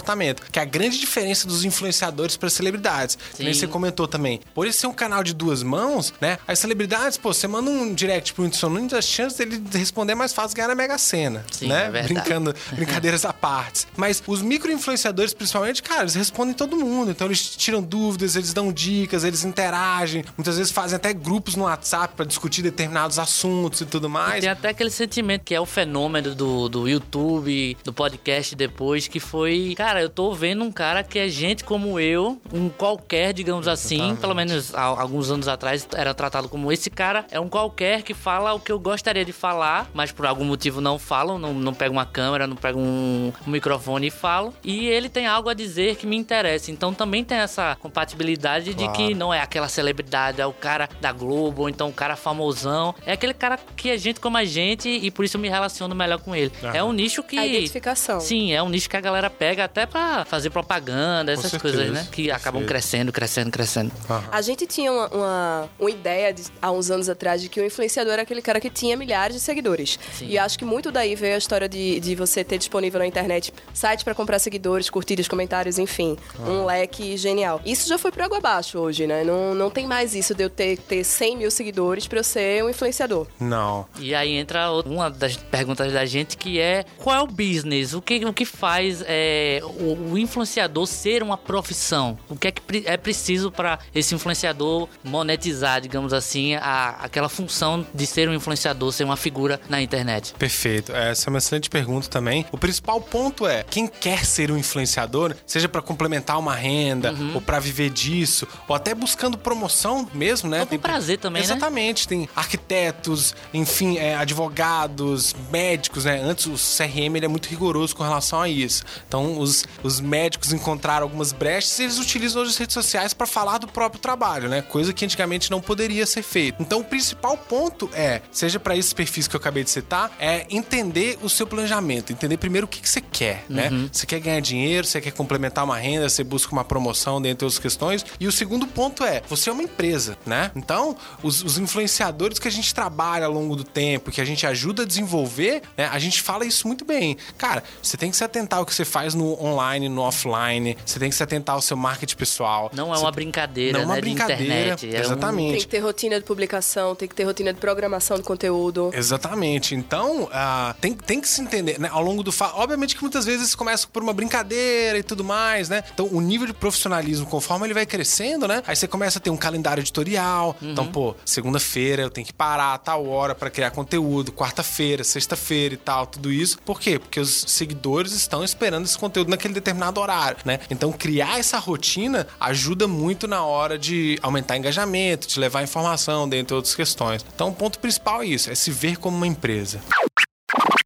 Que 0.51 0.59
é 0.59 0.61
a 0.61 0.65
grande 0.65 0.99
diferença 0.99 1.47
dos 1.47 1.63
influenciadores 1.63 2.37
para 2.37 2.49
celebridades. 2.49 3.17
Que 3.35 3.43
nem 3.43 3.53
Sim. 3.53 3.61
você 3.61 3.67
comentou 3.67 4.07
também. 4.07 4.41
Por 4.53 4.65
ele 4.65 4.73
ser 4.73 4.87
um 4.87 4.93
canal 4.93 5.23
de 5.23 5.33
duas 5.33 5.63
mãos, 5.63 6.13
né? 6.19 6.37
As 6.47 6.59
celebridades, 6.59 7.17
pô, 7.17 7.33
você 7.33 7.47
manda 7.47 7.69
um 7.69 7.93
direct 7.93 8.33
pro 8.33 8.43
Whindersson 8.43 8.69
Nunes, 8.69 8.93
as 8.93 9.05
chances 9.05 9.37
dele 9.37 9.61
responder 9.73 10.13
é 10.13 10.15
mais 10.15 10.33
fácil 10.33 10.55
ganhar 10.55 10.67
na 10.67 10.75
Mega 10.75 10.97
Sena, 10.97 11.43
Sim, 11.51 11.67
né? 11.67 11.87
é 11.87 11.91
verdade. 11.91 12.13
Brincando, 12.13 12.55
brincadeiras 12.73 13.25
à 13.25 13.33
parte. 13.33 13.85
Mas 13.97 14.23
os 14.25 14.41
micro-influenciadores, 14.41 15.33
principalmente, 15.33 15.83
cara, 15.83 16.01
eles 16.01 16.15
respondem 16.15 16.53
todo 16.53 16.75
mundo. 16.77 17.11
Então 17.11 17.27
eles 17.27 17.55
tiram 17.55 17.81
dúvidas, 17.81 18.35
eles 18.35 18.53
dão 18.53 18.71
dicas, 18.71 19.23
eles 19.23 19.43
interagem. 19.43 20.23
Muitas 20.37 20.57
vezes 20.57 20.71
fazem 20.71 20.95
até 20.95 21.13
grupos 21.13 21.55
no 21.55 21.63
WhatsApp 21.63 22.15
pra 22.15 22.25
discutir 22.25 22.61
determinados 22.61 23.19
assuntos 23.19 23.81
e 23.81 23.85
tudo 23.85 24.09
mais. 24.09 24.41
Tem 24.41 24.49
até 24.49 24.69
aquele 24.69 24.89
sentimento 24.89 25.43
que 25.43 25.53
é 25.53 25.59
o 25.59 25.65
fenômeno 25.65 26.33
do, 26.33 26.69
do 26.69 26.87
YouTube, 26.87 27.77
do 27.83 27.93
podcast 27.93 28.55
depois, 28.55 29.07
que 29.07 29.19
foi, 29.19 29.73
cara, 29.85 30.01
eu 30.01 30.09
tô 30.09 30.33
vendo 30.33 30.63
um 30.63 30.71
cara 30.71 31.03
que 31.03 31.19
é 31.19 31.29
gente 31.29 31.63
como 31.63 31.99
eu, 31.99 32.41
um 32.51 32.69
qualquer, 32.69 33.31
digamos 33.31 33.67
assim, 33.67 33.97
Exatamente. 33.97 34.19
pelo 34.19 34.33
menos 34.33 34.73
há 34.73 34.81
alguns 34.81 35.29
anos 35.29 35.47
atrás 35.47 35.87
era 35.93 36.11
tratado 36.11 36.49
como 36.49 36.71
esse 36.71 36.89
cara 36.89 37.23
é 37.29 37.39
um 37.39 37.47
qualquer 37.47 38.01
que 38.01 38.15
fala 38.15 38.51
o 38.55 38.59
que 38.59 38.71
eu 38.71 38.79
gostaria 38.79 39.23
de 39.23 39.31
falar, 39.31 39.87
mas 39.93 40.11
por 40.11 40.25
algum 40.25 40.43
motivo 40.43 40.81
não 40.81 40.97
falam, 40.97 41.37
não, 41.37 41.53
não 41.53 41.71
pega 41.71 41.91
uma 41.91 42.03
câmera, 42.05 42.47
não 42.47 42.55
pega 42.55 42.79
um, 42.79 43.31
um 43.45 43.51
microfone 43.51 44.07
e 44.07 44.09
falam. 44.09 44.51
E 44.63 44.87
ele 44.87 45.07
tem 45.07 45.27
algo 45.27 45.49
a 45.49 45.53
dizer 45.53 45.97
que 45.97 46.07
me 46.07 46.15
interessa. 46.17 46.71
Então 46.71 46.91
também 46.91 47.23
tem 47.23 47.37
essa 47.37 47.77
compatibilidade 47.79 48.73
de 48.73 48.87
que 48.87 48.95
Claro. 49.05 49.15
não 49.15 49.31
é 49.31 49.39
aquela 49.39 49.67
celebridade, 49.67 50.41
é 50.41 50.45
o 50.47 50.53
cara 50.53 50.89
da 50.99 51.11
Globo, 51.11 51.61
ou 51.61 51.69
então 51.69 51.89
o 51.89 51.93
cara 51.93 52.15
famosão. 52.15 52.95
É 53.05 53.11
aquele 53.11 53.35
cara 53.35 53.59
que 53.75 53.91
é 53.91 53.97
gente 53.99 54.19
como 54.19 54.35
a 54.35 54.45
gente 54.45 54.89
e 54.89 55.11
por 55.11 55.23
isso 55.25 55.37
eu 55.37 55.41
me 55.41 55.47
relaciono 55.49 55.93
melhor 55.93 56.19
com 56.21 56.35
ele. 56.35 56.51
Aham. 56.63 56.73
É 56.75 56.83
um 56.83 56.91
nicho 56.91 57.21
que. 57.21 57.37
A 57.37 57.45
identificação. 57.45 58.19
Sim, 58.19 58.51
é 58.51 58.63
um 58.63 58.69
nicho 58.69 58.89
que 58.89 58.97
a 58.97 59.01
galera 59.01 59.29
pega 59.29 59.74
até 59.75 59.85
pra 59.85 60.23
fazer 60.23 60.49
propaganda, 60.51 61.33
essas 61.33 61.51
coisas, 61.61 61.91
né? 61.91 62.07
Que 62.09 62.31
acabam 62.31 62.63
crescendo, 62.65 63.11
crescendo, 63.11 63.51
crescendo. 63.51 63.91
Aham. 64.09 64.23
A 64.31 64.41
gente 64.41 64.65
tinha 64.65 64.89
uma, 64.89 65.07
uma, 65.09 65.69
uma 65.77 65.91
ideia 65.91 66.33
de- 66.33 66.43
há 66.61 66.71
uns 66.71 66.89
anos 66.89 67.09
atrás 67.09 67.41
de 67.41 67.49
que 67.49 67.59
o 67.59 67.65
influenciador 67.65 68.13
era 68.13 68.21
aquele 68.21 68.41
cara 68.41 68.61
que 68.61 68.69
tinha 68.69 68.95
milhares 68.95 69.35
de 69.35 69.41
seguidores. 69.41 69.99
Sim. 70.13 70.27
E 70.29 70.37
acho 70.37 70.57
que 70.57 70.63
muito 70.63 70.93
daí 70.93 71.13
veio 71.13 71.35
a 71.35 71.37
história 71.37 71.67
de, 71.67 71.99
de 71.99 72.15
você 72.15 72.41
ter 72.41 72.57
disponível 72.57 72.99
na 72.99 73.05
internet 73.05 73.53
site 73.73 74.05
pra 74.05 74.15
comprar 74.15 74.39
seguidores, 74.39 74.89
curtidas, 74.89 75.27
comentários, 75.27 75.77
enfim. 75.77 76.15
Um 76.39 76.63
leque 76.63 77.17
genial. 77.17 77.59
Isso 77.65 77.89
já 77.89 77.97
foi 77.97 78.11
por 78.13 78.21
água 78.21 78.37
abaixo 78.37 78.79
hoje, 78.79 79.05
né? 79.05 79.25
Não, 79.25 79.53
não 79.53 79.69
tem 79.69 79.85
mais 79.85 80.15
isso 80.15 80.33
de 80.33 80.43
eu 80.43 80.49
ter, 80.49 80.77
ter 80.77 81.03
100 81.03 81.35
mil 81.37 81.51
seguidores 81.51 82.07
pra 82.07 82.19
eu 82.19 82.23
ser 82.23 82.63
um 82.63 82.69
influenciador. 82.69 83.27
Não. 83.41 83.85
E 83.99 84.15
aí 84.15 84.35
entra 84.37 84.71
uma 84.71 85.09
das 85.11 85.35
perguntas 85.35 85.91
da 85.91 86.05
gente 86.05 86.37
que 86.37 86.61
é 86.61 86.85
qual 86.97 87.15
é 87.17 87.21
o 87.21 87.27
business? 87.27 87.93
O 87.93 88.01
que, 88.01 88.23
o 88.25 88.31
que 88.33 88.45
faz 88.45 89.03
é, 89.05 89.59
o, 89.65 90.11
o 90.13 90.17
influenciador 90.17 90.85
ser 90.87 91.21
uma 91.23 91.37
profissão? 91.37 92.17
O 92.29 92.35
que 92.35 92.47
é 92.47 92.51
que 92.51 92.61
é 92.85 92.97
preciso 92.97 93.51
para 93.51 93.79
esse 93.93 94.13
influenciador 94.15 94.87
monetizar, 95.03 95.81
digamos 95.81 96.13
assim, 96.13 96.55
a, 96.55 96.97
aquela 97.01 97.29
função 97.29 97.85
de 97.93 98.05
ser 98.05 98.29
um 98.29 98.33
influenciador, 98.33 98.91
ser 98.91 99.03
uma 99.03 99.17
figura 99.17 99.59
na 99.69 99.81
internet? 99.81 100.33
Perfeito. 100.37 100.91
Essa 100.93 101.29
é 101.29 101.31
uma 101.31 101.37
excelente 101.39 101.69
pergunta 101.69 102.07
também. 102.07 102.45
O 102.51 102.57
principal 102.57 102.99
ponto 103.01 103.45
é: 103.47 103.63
quem 103.63 103.87
quer 103.87 104.25
ser 104.25 104.51
um 104.51 104.57
influenciador, 104.57 105.35
seja 105.45 105.67
pra 105.69 105.81
complementar 105.81 106.37
uma 106.39 106.53
renda, 106.55 107.13
Uhum. 107.13 107.35
ou 107.35 107.41
pra 107.41 107.59
viver 107.59 107.89
disso, 107.89 108.47
ou 108.67 108.75
até 108.75 108.93
buscando 108.93 109.37
promoção 109.37 110.07
mesmo, 110.13 110.49
né? 110.49 110.61
Ou 110.61 110.67
por 110.67 110.79
prazer 110.79 111.17
também, 111.19 111.41
né? 111.41 111.45
Exatamente. 111.45 112.07
Tem 112.07 112.27
arquitetos, 112.35 113.33
enfim, 113.53 113.97
é, 113.97 114.15
advogados, 114.15 115.35
médicos, 115.51 116.05
né? 116.05 116.21
Antes 116.21 116.45
o 116.45 116.53
CRM 116.53 117.15
ele 117.15 117.25
é 117.25 117.27
muito 117.29 117.47
rigoroso 117.47 117.95
com 117.95 118.03
relação 118.03 118.41
a 118.41 118.49
isso. 118.49 118.83
Então 119.07 119.39
os, 119.39 119.54
os 119.83 119.99
médicos 119.99 120.53
encontraram 120.53 121.03
algumas 121.03 121.31
brechas 121.31 121.77
e 121.79 121.83
eles 121.83 121.99
utilizam 121.99 122.41
as 122.41 122.57
redes 122.57 122.73
sociais 122.73 123.13
pra 123.13 123.27
falar 123.27 123.57
do 123.57 123.67
próprio 123.67 124.01
trabalho, 124.01 124.49
né? 124.49 124.61
Coisa 124.61 124.93
que 124.93 125.05
antigamente 125.05 125.51
não 125.51 125.61
poderia 125.61 126.05
ser 126.05 126.23
feito. 126.23 126.61
Então 126.61 126.79
o 126.79 126.83
principal 126.83 127.37
ponto 127.37 127.89
é, 127.93 128.21
seja 128.31 128.59
pra 128.59 128.75
esses 128.75 128.93
perfis 128.93 129.27
que 129.27 129.35
eu 129.35 129.39
acabei 129.39 129.63
de 129.63 129.69
citar, 129.69 130.11
é 130.19 130.45
entender 130.49 131.17
o 131.21 131.29
seu 131.29 131.45
planejamento, 131.45 132.11
entender 132.11 132.37
primeiro 132.37 132.65
o 132.65 132.67
que, 132.67 132.81
que 132.81 132.89
você 132.89 133.01
quer, 133.01 133.45
né? 133.49 133.69
Você 133.91 134.05
quer 134.05 134.19
ganhar 134.19 134.39
dinheiro, 134.39 134.85
você 134.85 134.99
quer 135.01 135.11
complementar 135.11 135.63
uma 135.63 135.77
renda, 135.77 136.09
você 136.09 136.23
busca 136.23 136.51
uma 136.51 136.63
promoção 136.63 137.21
dentre 137.21 137.45
outras 137.45 137.59
questões. 137.59 138.05
E 138.19 138.27
o 138.27 138.31
segundo 138.31 138.67
ponto 138.67 139.03
é, 139.03 139.21
você 139.27 139.49
é 139.49 139.53
uma 139.53 139.63
empresa, 139.63 140.17
né? 140.25 140.51
Então, 140.55 140.95
os, 141.21 141.43
os 141.43 141.57
influenciadores 141.57 142.39
que 142.39 142.47
a 142.47 142.51
gente 142.51 142.73
trabalha 142.73 143.25
ao 143.25 143.31
longo 143.31 143.55
do 143.55 143.63
tempo, 143.63 144.11
que 144.11 144.21
a 144.21 144.25
gente 144.25 144.45
ajuda 144.45 144.83
a 144.83 144.85
desenvolver, 144.85 145.61
né? 145.77 145.87
A 145.91 145.99
gente 145.99 146.21
fala 146.21 146.45
isso 146.45 146.67
muito 146.67 146.85
bem. 146.85 147.17
Cara, 147.37 147.63
você 147.81 147.97
tem 147.97 148.09
que 148.09 148.17
se 148.17 148.23
atentar 148.23 148.59
ao 148.59 148.65
que 148.65 148.73
você 148.73 148.85
faz 148.85 149.13
no 149.13 149.34
online, 149.43 149.89
no 149.89 150.01
offline. 150.01 150.77
Você 150.85 150.99
tem 150.99 151.09
que 151.09 151.15
se 151.15 151.23
atentar 151.23 151.55
ao 151.55 151.61
seu 151.61 151.77
marketing 151.77 152.15
pessoal. 152.15 152.69
Não 152.73 152.91
é 152.93 152.97
Você- 152.97 153.03
uma 153.03 153.11
brincadeira, 153.11 153.73
Não 153.77 153.83
é 153.83 153.85
uma 153.85 153.95
né? 153.95 154.01
brincadeira. 154.01 154.43
De 154.75 154.85
internet. 154.87 154.95
É 154.95 154.97
um- 154.99 155.01
Exatamente. 155.01 155.51
Tem 155.51 155.59
que 155.61 155.67
ter 155.67 155.79
rotina 155.79 156.19
de 156.19 156.25
publicação, 156.25 156.95
tem 156.95 157.07
que 157.07 157.15
ter 157.15 157.23
rotina 157.23 157.53
de 157.53 157.59
programação 157.59 158.17
de 158.17 158.23
conteúdo. 158.23 158.91
Exatamente. 158.93 159.75
Então, 159.75 160.29
ah, 160.31 160.75
tem, 160.81 160.93
tem 160.93 161.19
que 161.21 161.27
se 161.27 161.41
entender, 161.41 161.79
né? 161.79 161.89
Ao 161.91 162.01
longo 162.03 162.23
do 162.23 162.31
fa... 162.31 162.51
Obviamente 162.55 162.95
que 162.95 163.01
muitas 163.01 163.25
vezes 163.25 163.55
começa 163.55 163.87
por 163.87 164.01
uma 164.03 164.13
brincadeira 164.13 164.97
e 164.97 165.03
tudo 165.03 165.23
mais, 165.23 165.69
né? 165.69 165.83
Então, 165.93 166.07
o 166.11 166.21
nível 166.21 166.47
de 166.47 166.53
profissionalismo, 166.53 167.25
conforme 167.25 167.65
ele 167.67 167.73
vai 167.73 167.85
crescendo, 167.85 168.47
né? 168.47 168.61
Aí 168.67 168.75
você 168.75 168.87
começa 168.87 169.19
a 169.19 169.21
ter 169.21 169.29
um 169.29 169.37
calendário 169.37 169.81
editorial. 169.81 170.55
Então, 170.61 170.85
pô, 170.87 171.15
segunda-feira 171.25 172.03
eu 172.03 172.09
tenho 172.09 172.25
que 172.25 172.33
parar 172.33 172.73
a 172.73 172.77
tal 172.77 173.07
hora 173.07 173.33
pra 173.35 173.49
criar 173.49 173.71
conteúdo, 173.71 174.31
quarta-feira, 174.31 175.03
sexta-feira 175.03 175.73
e 175.73 175.77
tal, 175.77 176.05
tudo 176.07 176.31
isso. 176.31 176.57
Por 176.65 176.79
quê? 176.79 176.99
Porque 176.99 177.19
os 177.19 177.45
seguidores 177.47 178.11
estão 178.13 178.43
esperando 178.43 178.85
esse 178.85 178.97
conteúdo 178.97 179.24
naquele 179.27 179.53
determinado 179.53 179.99
horário, 179.99 180.37
né? 180.45 180.59
Então, 180.69 180.91
criar 180.91 181.39
essa 181.39 181.57
rotina 181.57 182.27
ajuda 182.39 182.87
muito 182.87 183.27
na 183.27 183.43
hora 183.43 183.77
de 183.77 184.17
aumentar 184.21 184.57
engajamento, 184.57 185.27
de 185.27 185.39
levar 185.39 185.63
informação, 185.63 186.27
dentre 186.27 186.55
outras 186.55 186.75
questões. 186.75 187.25
Então, 187.33 187.49
o 187.49 187.53
ponto 187.53 187.79
principal 187.79 188.21
é 188.21 188.27
isso, 188.27 188.51
é 188.51 188.55
se 188.55 188.71
ver 188.71 188.97
como 188.97 189.15
uma 189.17 189.27
empresa. 189.27 189.81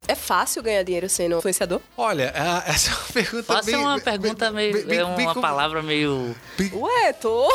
É 0.10 0.16
fácil 0.16 0.64
ganhar 0.64 0.82
dinheiro 0.84 1.08
sendo 1.08 1.38
influenciador? 1.38 1.80
Olha, 1.96 2.34
essa 2.66 2.90
é 2.90 2.94
uma 2.94 3.04
pergunta 3.14 3.44
Faça 3.44 3.66
bem... 3.72 3.76
uma 3.76 3.96
bem- 3.96 4.04
pergunta 4.04 4.52
bem- 4.52 4.72
meio. 4.74 4.86
bem- 4.88 5.00
é 5.00 5.16
bem 5.16 5.26
uma 5.28 5.34
com- 5.36 5.42
palavra 5.42 5.84
meio. 5.84 6.36
bem- 6.58 6.72
Ué, 6.74 7.14
tô. 7.14 7.48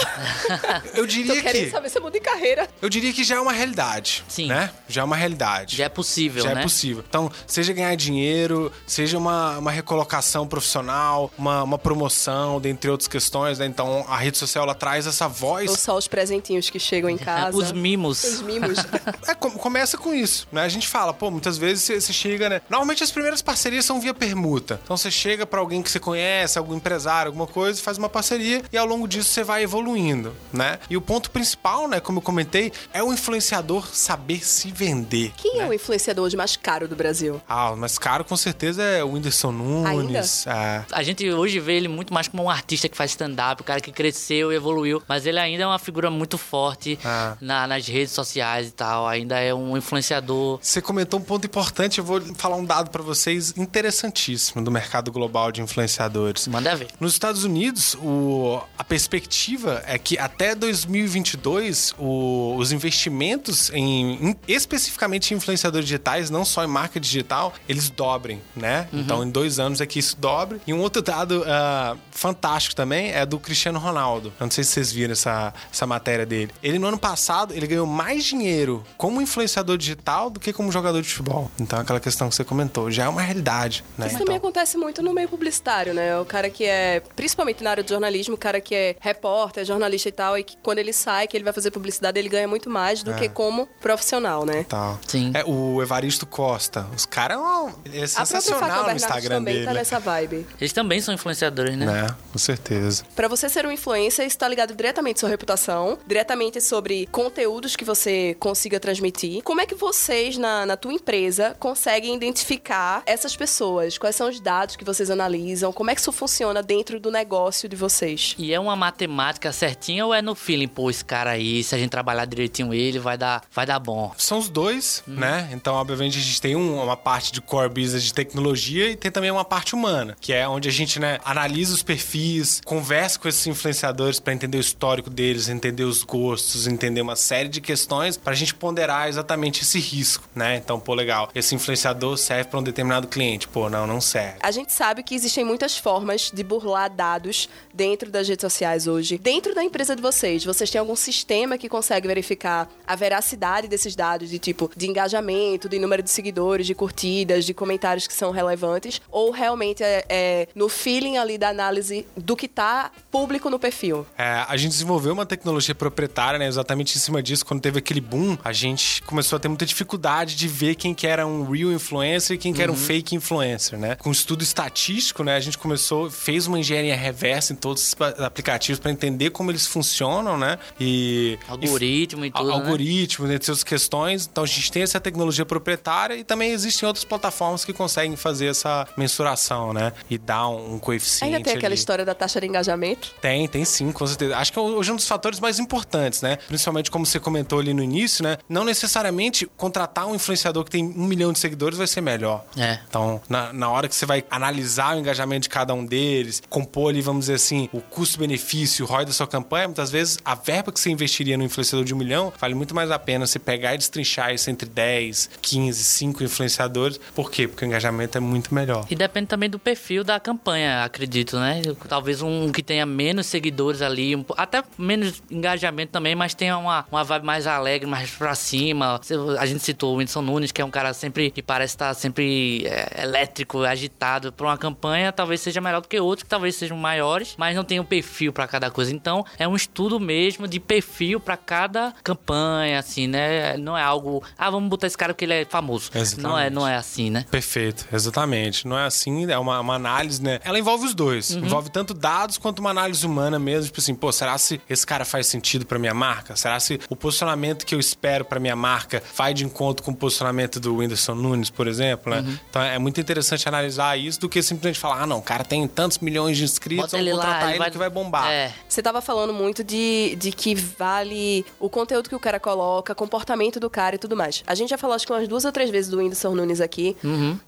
Eu 0.95 1.03
tô 1.03 1.07
diria 1.07 1.43
querendo 1.43 1.65
que... 1.65 1.71
saber 1.71 1.89
se 1.89 1.99
eu 1.99 2.03
mudo 2.03 2.13
de 2.13 2.21
carreira. 2.21 2.69
Eu 2.81 2.89
diria 2.89 3.13
que 3.13 3.25
já 3.25 3.37
é 3.37 3.41
uma 3.41 3.53
realidade, 3.53 4.25
Sim. 4.29 4.47
né? 4.47 4.71
Já 4.89 5.01
é 5.03 5.05
uma 5.05 5.17
realidade. 5.17 5.77
Já 5.77 5.85
é 5.85 5.89
possível, 5.89 6.43
Já 6.45 6.55
né? 6.55 6.61
é 6.61 6.63
possível. 6.63 7.05
Então, 7.09 7.31
seja 7.47 7.73
ganhar 7.73 7.95
dinheiro, 7.97 8.71
seja 8.87 9.19
uma, 9.19 9.59
uma 9.59 9.71
recolocação 9.71 10.47
profissional, 10.47 11.31
uma, 11.37 11.63
uma 11.63 11.79
promoção, 11.79 12.61
dentre 12.61 12.91
outras 12.91 13.09
questões, 13.09 13.59
né? 13.59 13.67
Então, 13.67 14.05
a 14.09 14.17
rede 14.17 14.39
social, 14.39 14.65
ela 14.65 14.75
traz 14.75 15.07
essa 15.07 15.27
Ou 15.27 15.31
voz. 15.33 15.71
só 15.73 15.97
os 15.97 16.07
presentinhos 16.07 16.71
que 16.71 16.79
chegam 16.79 17.11
em 17.11 17.19
casa. 17.19 17.57
Os 17.57 17.73
mimos. 17.73 18.23
Os 18.25 18.43
mimos. 18.43 18.79
É, 19.27 19.35
com- 19.35 19.51
começa 19.53 19.97
com 19.99 20.15
isso, 20.15 20.47
né? 20.53 20.63
A 20.63 20.69
gente 20.69 20.87
fala, 20.89 21.13
pô, 21.13 21.31
muitas 21.31 21.59
vezes 21.59 21.83
você, 21.85 22.01
você 22.01 22.13
chega, 22.45 22.49
né? 22.49 22.61
Normalmente 22.69 23.03
as 23.03 23.11
primeiras 23.11 23.43
parcerias 23.43 23.85
são 23.85 24.01
via 24.01 24.15
permuta. 24.15 24.81
Então, 24.83 24.97
você 24.97 25.11
chega 25.11 25.47
pra 25.47 25.61
alguém 25.61 25.83
que 25.83 25.91
você 25.91 25.99
conhece, 25.99 26.59
algum 26.59 26.75
empresário, 26.75 27.29
alguma 27.29 27.47
coisa, 27.47 27.81
faz 27.83 27.99
uma 27.99 28.09
parceria 28.09 28.63
e 28.73 28.77
ao 28.77 28.87
longo 28.87 29.07
disso 29.09 29.31
você 29.31 29.43
vai 29.43 29.63
evoluindo, 29.63 30.35
né? 30.53 30.79
E 30.89 30.97
o 30.97 31.01
ponto 31.01 31.31
principal, 31.31 31.89
né, 31.89 32.01
como 32.01 32.19
eu 32.19 32.23
comentei, 32.23 32.73
é 32.93 33.03
o 33.03 33.13
influenciador 33.13 33.87
saber 33.93 34.45
se 34.45 34.71
vender. 34.71 35.33
Quem 35.37 35.61
é 35.61 35.67
o 35.67 35.73
influenciador 35.73 36.25
hoje 36.25 36.37
mais 36.37 36.57
caro 36.57 36.87
do 36.89 36.97
Brasil? 36.97 37.41
Ah, 37.49 37.71
o 37.73 37.77
mais 37.77 37.99
caro 37.99 38.25
com 38.25 38.37
certeza 38.37 38.83
é 38.83 39.03
o 39.03 39.13
Whindersson 39.13 39.53
Nunes. 39.53 40.47
É. 40.47 40.85
A 40.93 41.03
gente 41.03 41.29
hoje 41.31 41.59
vê 41.61 41.75
ele 41.77 41.89
muito 41.89 42.13
mais 42.13 42.29
como 42.29 42.43
um 42.45 42.51
artista 42.51 42.89
que 42.89 42.97
faz 42.97 43.11
stand-up, 43.13 43.61
o 43.63 43.65
cara 43.65 43.81
que 43.81 43.93
cresceu 43.93 44.53
e 44.53 44.57
evoluiu, 44.57 45.03
mas 45.09 45.27
ele 45.27 45.39
ainda 45.39 45.63
é 45.63 45.67
uma 45.67 45.79
figura 45.79 46.11
muito 46.11 46.37
forte 46.39 46.99
Ah. 47.05 47.37
na- 47.41 47.67
nas 47.67 47.87
redes 47.87 48.13
sociais 48.13 48.69
e 48.69 48.73
tal. 48.73 49.07
Ainda 49.07 49.39
é 49.39 49.55
um 49.55 49.77
influenciador. 49.77 50.59
Você 50.61 50.81
comentou 50.81 51.19
um 51.21 51.23
ponto 51.23 51.47
importante, 51.47 51.99
eu 51.99 52.05
vou 52.05 52.21
falar 52.35 52.57
um 52.57 52.65
dado 52.65 52.91
pra 52.91 53.03
vocês 53.03 53.53
interessantíssimo 53.57 54.63
do 54.63 54.71
mercado 54.71 55.11
global 55.13 55.51
de 55.53 55.61
influenciadores. 55.63 56.47
Manda 56.49 56.75
ver. 56.77 56.89
Nos 57.01 57.13
Estados 57.13 57.45
Unidos, 57.45 57.95
o- 58.01 58.61
a 58.79 58.85
perspectiva 58.85 59.83
é 59.87 59.99
que 59.99 60.19
até 60.19 60.55
2022 60.55 61.95
o- 61.99 62.57
os 62.57 62.73
investimentos 62.73 63.71
em, 63.71 64.31
em- 64.31 64.37
especificamente 64.49 65.33
em 65.33 65.37
influenciadores 65.37 65.87
digitais, 65.87 66.31
não 66.31 66.45
só 66.45 66.65
em 66.65 66.67
marca 66.67 66.99
digital, 66.99 67.53
eles 67.69 67.89
dobrem, 67.91 68.41
né? 68.57 68.89
Então, 68.93 69.23
em 69.25 69.31
dois 69.31 69.59
anos 69.59 69.81
é 69.81 69.87
que 69.87 69.99
isso 69.99 70.17
dobre. 70.19 70.61
E 70.67 70.73
um 70.73 70.81
outro 70.81 71.03
dado 71.03 71.45
ah, 71.47 71.97
fantástico 72.11 72.75
também 72.75 73.11
é 73.13 73.25
do 73.27 73.39
Cristiano 73.39 73.79
Ronaldo. 73.79 74.33
Eu 74.41 74.45
não 74.47 74.51
sei 74.51 74.65
se 74.65 74.71
vocês 74.71 74.93
viram 74.93 75.13
essa, 75.13 75.53
essa 75.73 75.87
matéria 75.87 76.27
dele. 76.27 76.51
Ele 76.63 76.79
no 76.79 76.87
ano 76.87 76.99
passado 76.99 77.55
ele 77.55 77.67
ganhou 77.67 77.87
mais 77.87 78.25
dinheiro 78.25 78.83
como 78.97 79.21
influenciador 79.21 79.77
digital 79.77 80.31
do 80.31 80.41
que 80.41 80.53
como 80.53 80.71
jogador 80.73 81.03
de 81.03 81.09
futebol. 81.09 81.51
Então, 81.61 81.79
aquela 81.81 82.01
questão 82.01 82.14
que 82.29 82.35
você 82.35 82.45
comentou 82.45 82.91
já 82.91 83.05
é 83.05 83.09
uma 83.09 83.23
realidade, 83.23 83.85
né? 83.99 84.07
Isso 84.07 84.15
Então, 84.17 84.27
também 84.27 84.39
acontece 84.39 84.77
muito 84.77 85.03
no 85.03 85.13
meio 85.13 85.29
publicitário, 85.29 85.93
né? 85.95 86.19
O 86.19 86.25
cara 86.25 86.49
que 86.51 86.65
é, 86.65 87.01
principalmente 87.17 87.63
na 87.63 87.71
área 87.71 87.83
do 87.83 87.89
jornalismo, 87.89 88.35
o 88.35 88.39
cara 88.39 88.61
que 88.61 88.75
é 88.75 88.97
repórter, 89.01 89.65
jornalista 89.65 90.09
e 90.09 90.13
tal, 90.13 90.39
e 90.39 90.45
que 90.45 90.57
quando 90.63 90.79
ele 90.79 90.93
sai, 90.93 91.27
que 91.27 91.37
ele 91.37 91.45
vai 91.45 91.53
fazer 91.53 91.71
publicidade, 91.71 92.19
ele 92.19 92.29
ganha 92.29 92.47
muito 92.49 92.69
mais 92.71 93.03
do 93.03 93.13
É. 93.13 93.15
que 93.19 93.29
como 93.29 93.67
profissional, 93.81 94.45
né? 94.45 94.65
Tal. 94.69 94.99
Sim. 95.07 95.31
É, 95.35 95.45
o 95.45 95.83
Evaristo 95.83 96.27
Costa. 96.27 96.87
Os 96.95 97.07
caras 97.07 97.39
ele 97.85 97.99
é 98.01 98.05
A 98.05 98.07
própria 98.07 98.07
sensacional 98.07 98.85
no 98.85 98.93
Instagram 98.93 99.37
também 99.37 99.55
dele. 99.55 99.67
tá 99.67 99.75
nessa 99.75 99.99
vibe. 99.99 100.47
Eles 100.61 100.73
também 100.73 101.01
são 101.01 101.15
influenciadores, 101.15 101.77
né? 101.77 101.87
Né? 101.87 102.07
Com 102.33 102.39
certeza. 102.39 103.05
Pra 103.15 103.29
você 103.29 103.49
ser 103.49 103.67
um 103.67 103.71
influencer, 103.73 104.27
isso 104.27 104.37
tá 104.39 104.49
ligado 104.49 104.75
diretamente 104.75 105.17
à 105.17 105.21
sua 105.21 105.29
reputação, 105.29 105.99
diretamente 106.07 106.61
sobre 106.61 107.07
conteúdos 107.07 107.77
que 107.77 107.85
você 107.85 108.37
consiga 108.41 108.79
transmitir. 108.81 109.43
Como 109.43 109.61
é 109.61 109.67
que 109.67 109.75
vocês, 109.75 110.37
na, 110.37 110.67
na 110.67 110.77
tua 110.77 110.93
empresa, 110.93 111.57
conseguem 111.59 112.04
identificar 112.13 113.03
essas 113.07 113.37
pessoas? 113.37 113.97
Quais 113.99 114.17
são 114.17 114.29
os 114.29 114.41
dados 114.41 114.77
que 114.77 114.85
vocês 114.85 115.11
analisam? 115.11 115.73
Como 115.73 115.91
é 115.91 115.95
que 115.95 116.01
isso 116.01 116.13
funciona 116.13 116.63
dentro 116.63 116.99
do 117.01 117.11
negócio 117.11 117.69
de 117.69 117.77
vocês? 117.77 118.35
E 118.39 118.53
é 118.53 118.61
uma 118.61 118.77
matemática 118.77 119.53
certinha 119.53 120.05
ou 120.05 120.13
é 120.13 120.21
no 120.21 120.35
feeling? 120.35 120.69
Pô, 120.69 120.91
esse 120.91 121.05
cara 121.05 121.31
aí, 121.31 121.63
se 121.63 121.75
a 121.75 121.79
gente 121.79 121.91
trabalhar 121.91 122.25
direitinho 122.25 122.75
ele, 122.75 122.99
vai 122.99 123.17
dar, 123.17 123.43
vai 123.53 123.65
dar 123.67 123.79
bom. 123.79 124.13
São 124.19 124.39
os 124.39 124.49
dois, 124.49 125.03
né? 125.07 125.49
Então, 125.53 125.75
obviamente, 125.75 126.19
a 126.19 126.23
gente 126.23 126.41
tem 126.41 126.57
um- 126.57 126.83
uma 126.83 126.97
parte 126.97 127.33
de 127.33 127.41
core 127.41 127.69
business 127.69 128.03
de 128.05 128.13
tecnologia 128.13 128.91
e 128.91 128.97
tem 128.97 129.11
também 129.11 129.31
uma 129.31 129.45
parte 129.45 129.75
humana, 129.75 130.17
que 130.21 130.33
é 130.33 130.47
onde 130.49 130.69
a 130.69 130.73
gente, 130.73 130.99
né, 130.99 131.19
analisa 131.25 131.75
os 131.75 131.83
perfis, 131.83 132.61
conversa 132.65 133.19
com 133.19 133.29
esses 133.29 133.47
influenciadores 133.47 134.19
pra 134.21 134.33
entender 134.33 134.59
o 134.59 134.61
histórico 134.61 135.09
deles, 135.11 135.49
entender 135.49 135.85
os 135.85 136.03
gostos, 136.03 136.67
entender 136.67 137.01
uma 137.01 137.17
série 137.17 137.49
de 137.49 137.61
questões 137.61 138.17
pra 138.17 138.35
gente 138.35 138.55
ponderar 138.55 139.09
exatamente 139.09 139.63
esse 139.63 139.79
risco, 139.79 140.29
né? 140.35 140.57
Então, 140.57 140.79
pô, 140.81 140.95
legal, 140.95 141.29
esse 141.35 141.55
influenciador 141.55 141.94
serve 142.17 142.51
pra 142.51 142.59
um 142.59 142.63
determinado 142.63 143.09
cliente. 143.09 143.49
Pô, 143.49 143.69
não, 143.69 143.87
não 143.87 144.01
serve. 144.01 144.39
A 144.41 144.51
gente 144.51 144.73
sabe 144.73 145.03
que 145.03 145.15
existem 145.15 145.45
muitas 145.45 145.77
formas 145.77 146.31
de 146.33 146.43
burlar 146.43 146.91
dados 146.91 147.49
dentro 147.73 148.11
das 148.11 148.29
redes 148.29 148.43
sociais 148.43 148.87
hoje. 148.87 149.19
Dentro 149.19 149.55
da 149.55 149.63
empresa 149.63 149.95
de 149.97 150.03
vocês, 150.03 150.45
vocês 150.45 150.71
têm 150.71 150.79
algum 150.79 150.97
sistema 150.97 151.59
que 151.59 151.69
consegue 151.69 152.07
verificar 152.07 152.69
a 152.87 152.97
veracidade 152.97 153.69
desses 153.69 153.97
dados, 153.97 154.31
de 154.31 154.39
tipo, 154.39 154.71
de 154.77 154.87
engajamento, 154.87 155.69
de 155.69 155.79
número 155.79 156.03
de 156.03 156.11
seguidores, 156.11 156.67
de 156.67 156.75
curtidas, 156.75 157.45
de 157.45 157.55
comentários 157.55 158.07
que 158.07 158.15
são 158.15 158.31
relevantes? 158.31 159.01
Ou 159.11 159.31
realmente 159.31 159.83
é, 159.83 160.05
é 160.09 160.49
no 160.55 160.69
feeling 160.69 161.17
ali 161.17 161.39
da 161.39 161.49
análise 161.49 162.07
do 162.17 162.37
que 162.37 162.49
tá 162.49 162.91
público 163.11 163.49
no 163.51 163.59
perfil? 163.59 164.07
É, 164.17 164.45
a 164.47 164.57
gente 164.57 164.73
desenvolveu 164.73 165.13
uma 165.13 165.27
tecnologia 165.27 165.75
proprietária, 165.75 166.39
né? 166.39 166.47
Exatamente 166.47 166.97
em 166.97 167.01
cima 167.01 167.23
disso. 167.23 167.45
Quando 167.45 167.61
teve 167.61 167.79
aquele 167.79 168.01
boom, 168.01 168.37
a 168.45 168.53
gente 168.53 169.03
começou 169.03 169.37
a 169.37 169.41
ter 169.41 169.49
muita 169.49 169.67
dificuldade 169.67 170.37
de 170.37 170.49
ver 170.49 170.75
quem 170.75 170.95
que 170.95 171.07
era 171.07 171.27
um 171.27 171.51
real 171.51 171.73
influencer 171.85 172.35
e 172.37 172.39
quem 172.39 172.53
que 172.53 172.63
era 172.63 172.73
um 172.73 172.77
fake 172.77 173.15
influencer, 173.15 173.79
né? 173.79 173.95
Com 173.97 174.11
estudo 174.11 174.43
estatístico, 174.43 175.23
né? 175.23 175.37
A 175.37 175.41
gente 175.41 175.59
começou, 175.59 176.11
fez 176.11 176.47
uma 176.47 176.59
engenharia 176.59 176.97
reversa 176.97 177.53
em 177.53 177.57
todos 177.57 177.83
os 177.95 178.21
aplicativos 178.21 178.79
para 178.81 178.91
entender 178.91 179.31
como 179.31 179.51
eles 179.51 179.67
funcionam, 179.67 180.37
né? 180.39 180.59
E 180.81 181.39
Algoritmo 181.49 182.25
e 182.25 182.31
Al- 182.33 182.43
tudo, 182.45 182.49
né? 182.49 182.55
algoritmos, 182.65 183.31
entre 183.31 183.51
outras 183.51 183.65
questões. 183.65 184.27
Então 184.31 184.45
a 184.45 184.47
gente 184.47 184.71
tem 184.73 184.83
essa 184.83 184.99
tecnologia 185.01 185.45
proprietária 185.45 186.15
e 186.15 186.25
também 186.25 186.51
existem 186.53 186.87
outras 186.87 187.05
plataformas 187.05 187.65
que 187.65 187.73
conseguem 187.73 188.17
fazer 188.17 188.47
essa 188.47 188.87
mensuração, 188.97 189.73
né? 189.73 189.93
E 190.09 190.17
dar 190.17 190.49
um, 190.49 190.75
um 190.75 190.79
coeficiente. 190.79 191.35
Ainda 191.35 191.45
tem 191.45 191.55
aquela 191.55 191.69
ali. 191.73 191.75
história 191.75 192.05
da 192.05 192.15
taxa 192.15 192.41
de 192.41 192.47
engajamento? 192.47 193.13
Tem, 193.21 193.47
tem 193.49 193.65
sim, 193.65 193.93
com 193.93 194.07
certeza. 194.07 194.37
Acho 194.37 194.53
que 194.53 194.59
hoje 194.59 194.91
é 194.91 194.93
um 194.93 194.97
dos 194.97 195.07
fatores 195.09 195.41
mais 195.41 195.59
importantes, 195.59 196.23
né? 196.23 196.37
Principalmente 196.49 196.91
como 196.91 197.05
você 197.05 197.21
comentou 197.21 197.59
ali 197.61 197.75
no 197.75 197.83
início, 197.83 198.23
né? 198.23 198.39
Não 198.49 198.65
necessariamente 198.65 199.47
contratar 199.57 200.07
um 200.07 200.15
influenciador 200.15 200.65
que 200.65 200.71
tem 200.71 200.85
um 200.85 201.05
milhão 201.05 201.33
de 201.33 201.39
seguidores 201.39 201.74
vai 201.79 201.87
ser 201.87 202.01
melhor. 202.01 202.45
É. 202.57 202.79
Então, 202.89 203.21
na, 203.29 203.53
na 203.53 203.71
hora 203.71 203.89
que 203.89 203.95
você 203.95 204.07
vai 204.07 204.25
analisar 204.31 204.97
o 204.97 205.01
engajamento 205.01 205.43
de 205.43 205.49
cada 205.49 205.75
um 205.75 205.85
deles, 205.85 206.43
compor 206.49 206.91
ali, 206.91 207.01
vamos 207.01 207.27
dizer 207.27 207.35
assim, 207.35 207.69
o 207.73 207.81
custo-benefício, 207.81 208.85
o 208.85 208.89
ROI 208.89 209.07
da 209.07 209.13
sua 209.13 209.27
campanha, 209.27 209.69
muitas 209.69 209.91
vezes 209.91 210.19
a 210.25 210.35
verba 210.35 210.73
que 210.73 210.81
você 210.81 210.91
investiria 210.91 211.37
no 211.37 211.45
influenciador 211.45 211.85
de 211.85 211.95
um 211.95 211.97
milhão 211.97 212.33
vale 212.39 212.55
muito 212.55 212.75
mais 212.75 212.91
a 212.91 212.99
pena 212.99 213.27
você 213.27 213.39
pegar 213.39 213.75
e 213.75 213.79
destrinchar 213.79 214.33
isso 214.35 214.51
entre 214.51 214.69
10, 214.69 215.31
15, 215.41 215.85
5 215.85 216.25
influenciadores. 216.25 217.01
Por 217.15 217.31
quê? 217.31 217.49
Porque 217.49 217.65
o 217.65 217.67
engajamento 217.67 218.19
é 218.19 218.21
muito 218.21 218.55
melhor. 218.55 218.87
E 218.91 218.95
depende 218.95 219.27
também 219.27 219.49
do 219.49 219.59
perfil 219.59 220.05
da 220.05 220.19
campanha, 220.21 220.85
acredito, 220.85 221.39
né? 221.39 221.63
Talvez 221.89 222.23
um 222.23 222.51
que 222.53 222.63
tenha 222.63 222.85
menos 222.85 223.27
seguidores 223.27 223.83
ali, 223.83 224.15
um 224.15 224.25
até 224.37 224.63
menos 224.77 225.23
engajamento 225.31 225.93
também, 225.93 226.15
mas 226.15 226.35
tenha 226.35 226.59
uma, 226.59 226.85
uma 226.91 227.05
vibe 227.05 227.25
mais 227.25 227.47
alegre, 227.47 227.89
mais 227.89 228.11
pra 228.11 228.35
cima. 228.35 229.01
A 229.39 229.47
gente 229.47 229.63
citou 229.63 229.95
o 229.95 229.97
Whindersson 229.99 230.23
Nunes, 230.23 230.53
que 230.53 230.61
é 230.61 230.65
um 230.65 230.71
cara 230.71 230.93
sempre 230.93 231.31
que 231.31 231.43
parece 231.43 231.64
parece 231.65 231.75
estar 231.75 231.95
sempre 231.95 232.67
é, 232.67 233.03
elétrico, 233.03 233.63
agitado 233.63 234.33
para 234.33 234.47
uma 234.47 234.59
campanha, 234.59 235.13
talvez 235.13 235.41
seja 235.41 235.61
melhor 235.61 235.81
do 235.81 235.89
que 235.89 235.99
outros 235.99 236.25
que 236.25 236.29
talvez 236.29 236.55
sejam 236.57 236.77
maiores, 236.77 237.35
mas 237.39 237.57
não 237.57 237.65
tem 237.65 237.81
um 237.81 237.85
perfil 237.85 238.33
para 238.33 238.47
cada 238.47 238.71
coisa. 238.71 238.93
Então, 238.93 239.25
é 239.39 239.49
um 239.49 239.57
estudo 239.57 239.99
mesmo 239.99 240.47
de 240.47 240.61
perfil 240.61 241.19
para 241.19 241.37
cada 241.37 241.95
campanha, 242.03 242.79
assim, 242.79 243.07
né? 243.07 243.57
Não 243.57 243.77
é 243.77 243.83
algo, 243.83 244.23
ah, 244.37 244.51
vamos 244.51 244.69
botar 244.69 244.87
esse 244.87 244.99
cara 244.99 245.15
porque 245.15 245.25
ele 245.25 245.35
é 245.35 245.45
famoso. 245.45 245.91
Exatamente. 245.95 246.23
Não 246.23 246.39
é, 246.39 246.51
não 246.51 246.69
é 246.69 246.77
assim, 246.77 247.11
né? 247.11 247.25
Perfeito, 247.31 247.87
exatamente. 247.93 248.67
Não 248.69 248.79
é 248.79 248.85
assim, 248.85 249.31
é 249.31 249.39
uma, 249.39 249.61
uma 249.61 249.75
análise, 249.75 250.23
né? 250.23 250.41
Ela 250.45 250.59
envolve 250.59 250.87
os 250.87 250.95
dois. 250.95 251.31
Uhum. 251.31 251.45
Envolve 251.45 251.71
tanto 251.71 251.95
dados 251.95 252.37
quanto 252.39 252.59
uma 252.59 252.71
análise 252.71 253.07
humana 253.07 253.39
mesmo. 253.39 253.67
Tipo 253.67 253.81
assim, 253.81 253.95
pô, 253.95 254.13
será 254.13 254.37
se 254.37 254.61
esse 254.69 254.87
cara 254.87 255.05
faz 255.05 255.27
sentido 255.27 255.65
pra 255.65 255.79
minha 255.79 255.95
marca? 255.95 256.37
Será 256.37 256.61
se 256.61 256.81
o 256.91 256.97
posicionamento 256.97 257.65
que 257.65 257.75
eu 257.75 257.81
espero 257.81 258.25
pra 258.25 258.39
minha 258.39 258.57
marca 258.57 259.03
vai 259.17 259.33
de 259.33 259.45
encontro 259.45 259.85
com 259.85 259.93
o 259.93 259.97
posicionamento 259.97 260.61
do 260.61 260.77
Whindersson 260.77 261.15
Nunes, 261.15 261.51
por 261.55 261.67
exemplo, 261.67 262.13
né? 262.15 262.21
Uhum. 262.21 262.39
Então 262.51 262.63
é 262.63 262.79
muito 262.79 263.01
interessante 263.01 263.49
analisar 263.49 263.99
isso 263.99 264.21
do 264.21 264.29
que 264.29 264.43
simplesmente 264.43 264.79
falar, 264.79 265.03
ah, 265.03 265.07
não, 265.07 265.19
o 265.19 265.23
cara 265.23 265.45
tem 265.45 265.67
tantos 265.69 265.99
milhões 265.99 266.37
de 266.37 266.45
inscritos, 266.45 266.87
Bota 266.87 266.99
ele 266.99 267.11
vamos 267.11 267.25
lá, 267.25 267.25
contratar 267.27 267.49
ele 267.49 267.53
ele 267.55 267.59
vai- 267.59 267.71
que 267.71 267.79
vai 267.79 267.91
bombar. 267.91 268.31
É. 268.31 268.53
Você 268.69 268.83
tava 268.83 269.01
falando 269.01 269.33
muito 269.33 269.63
de, 269.65 270.17
de 270.17 270.33
que 270.33 270.55
vale 270.55 271.45
o 271.59 271.69
conteúdo 271.69 272.09
que 272.09 272.15
o 272.15 272.21
cara 272.21 272.39
coloca, 272.41 272.95
comportamento 272.95 273.59
do 273.61 273.71
cara 273.71 273.97
e 273.97 273.99
tudo 273.99 274.17
mais. 274.17 274.43
A 274.47 274.55
gente 274.55 274.71
já 274.71 274.79
falou 274.79 274.95
acho 274.97 275.07
que 275.07 275.13
umas 275.13 275.27
duas 275.29 275.45
ou 275.45 275.53
três 275.53 275.71
vezes 275.71 275.91
do 275.91 275.99
Whindersson 275.99 276.35
Nunes 276.35 276.61
aqui. 276.61 276.97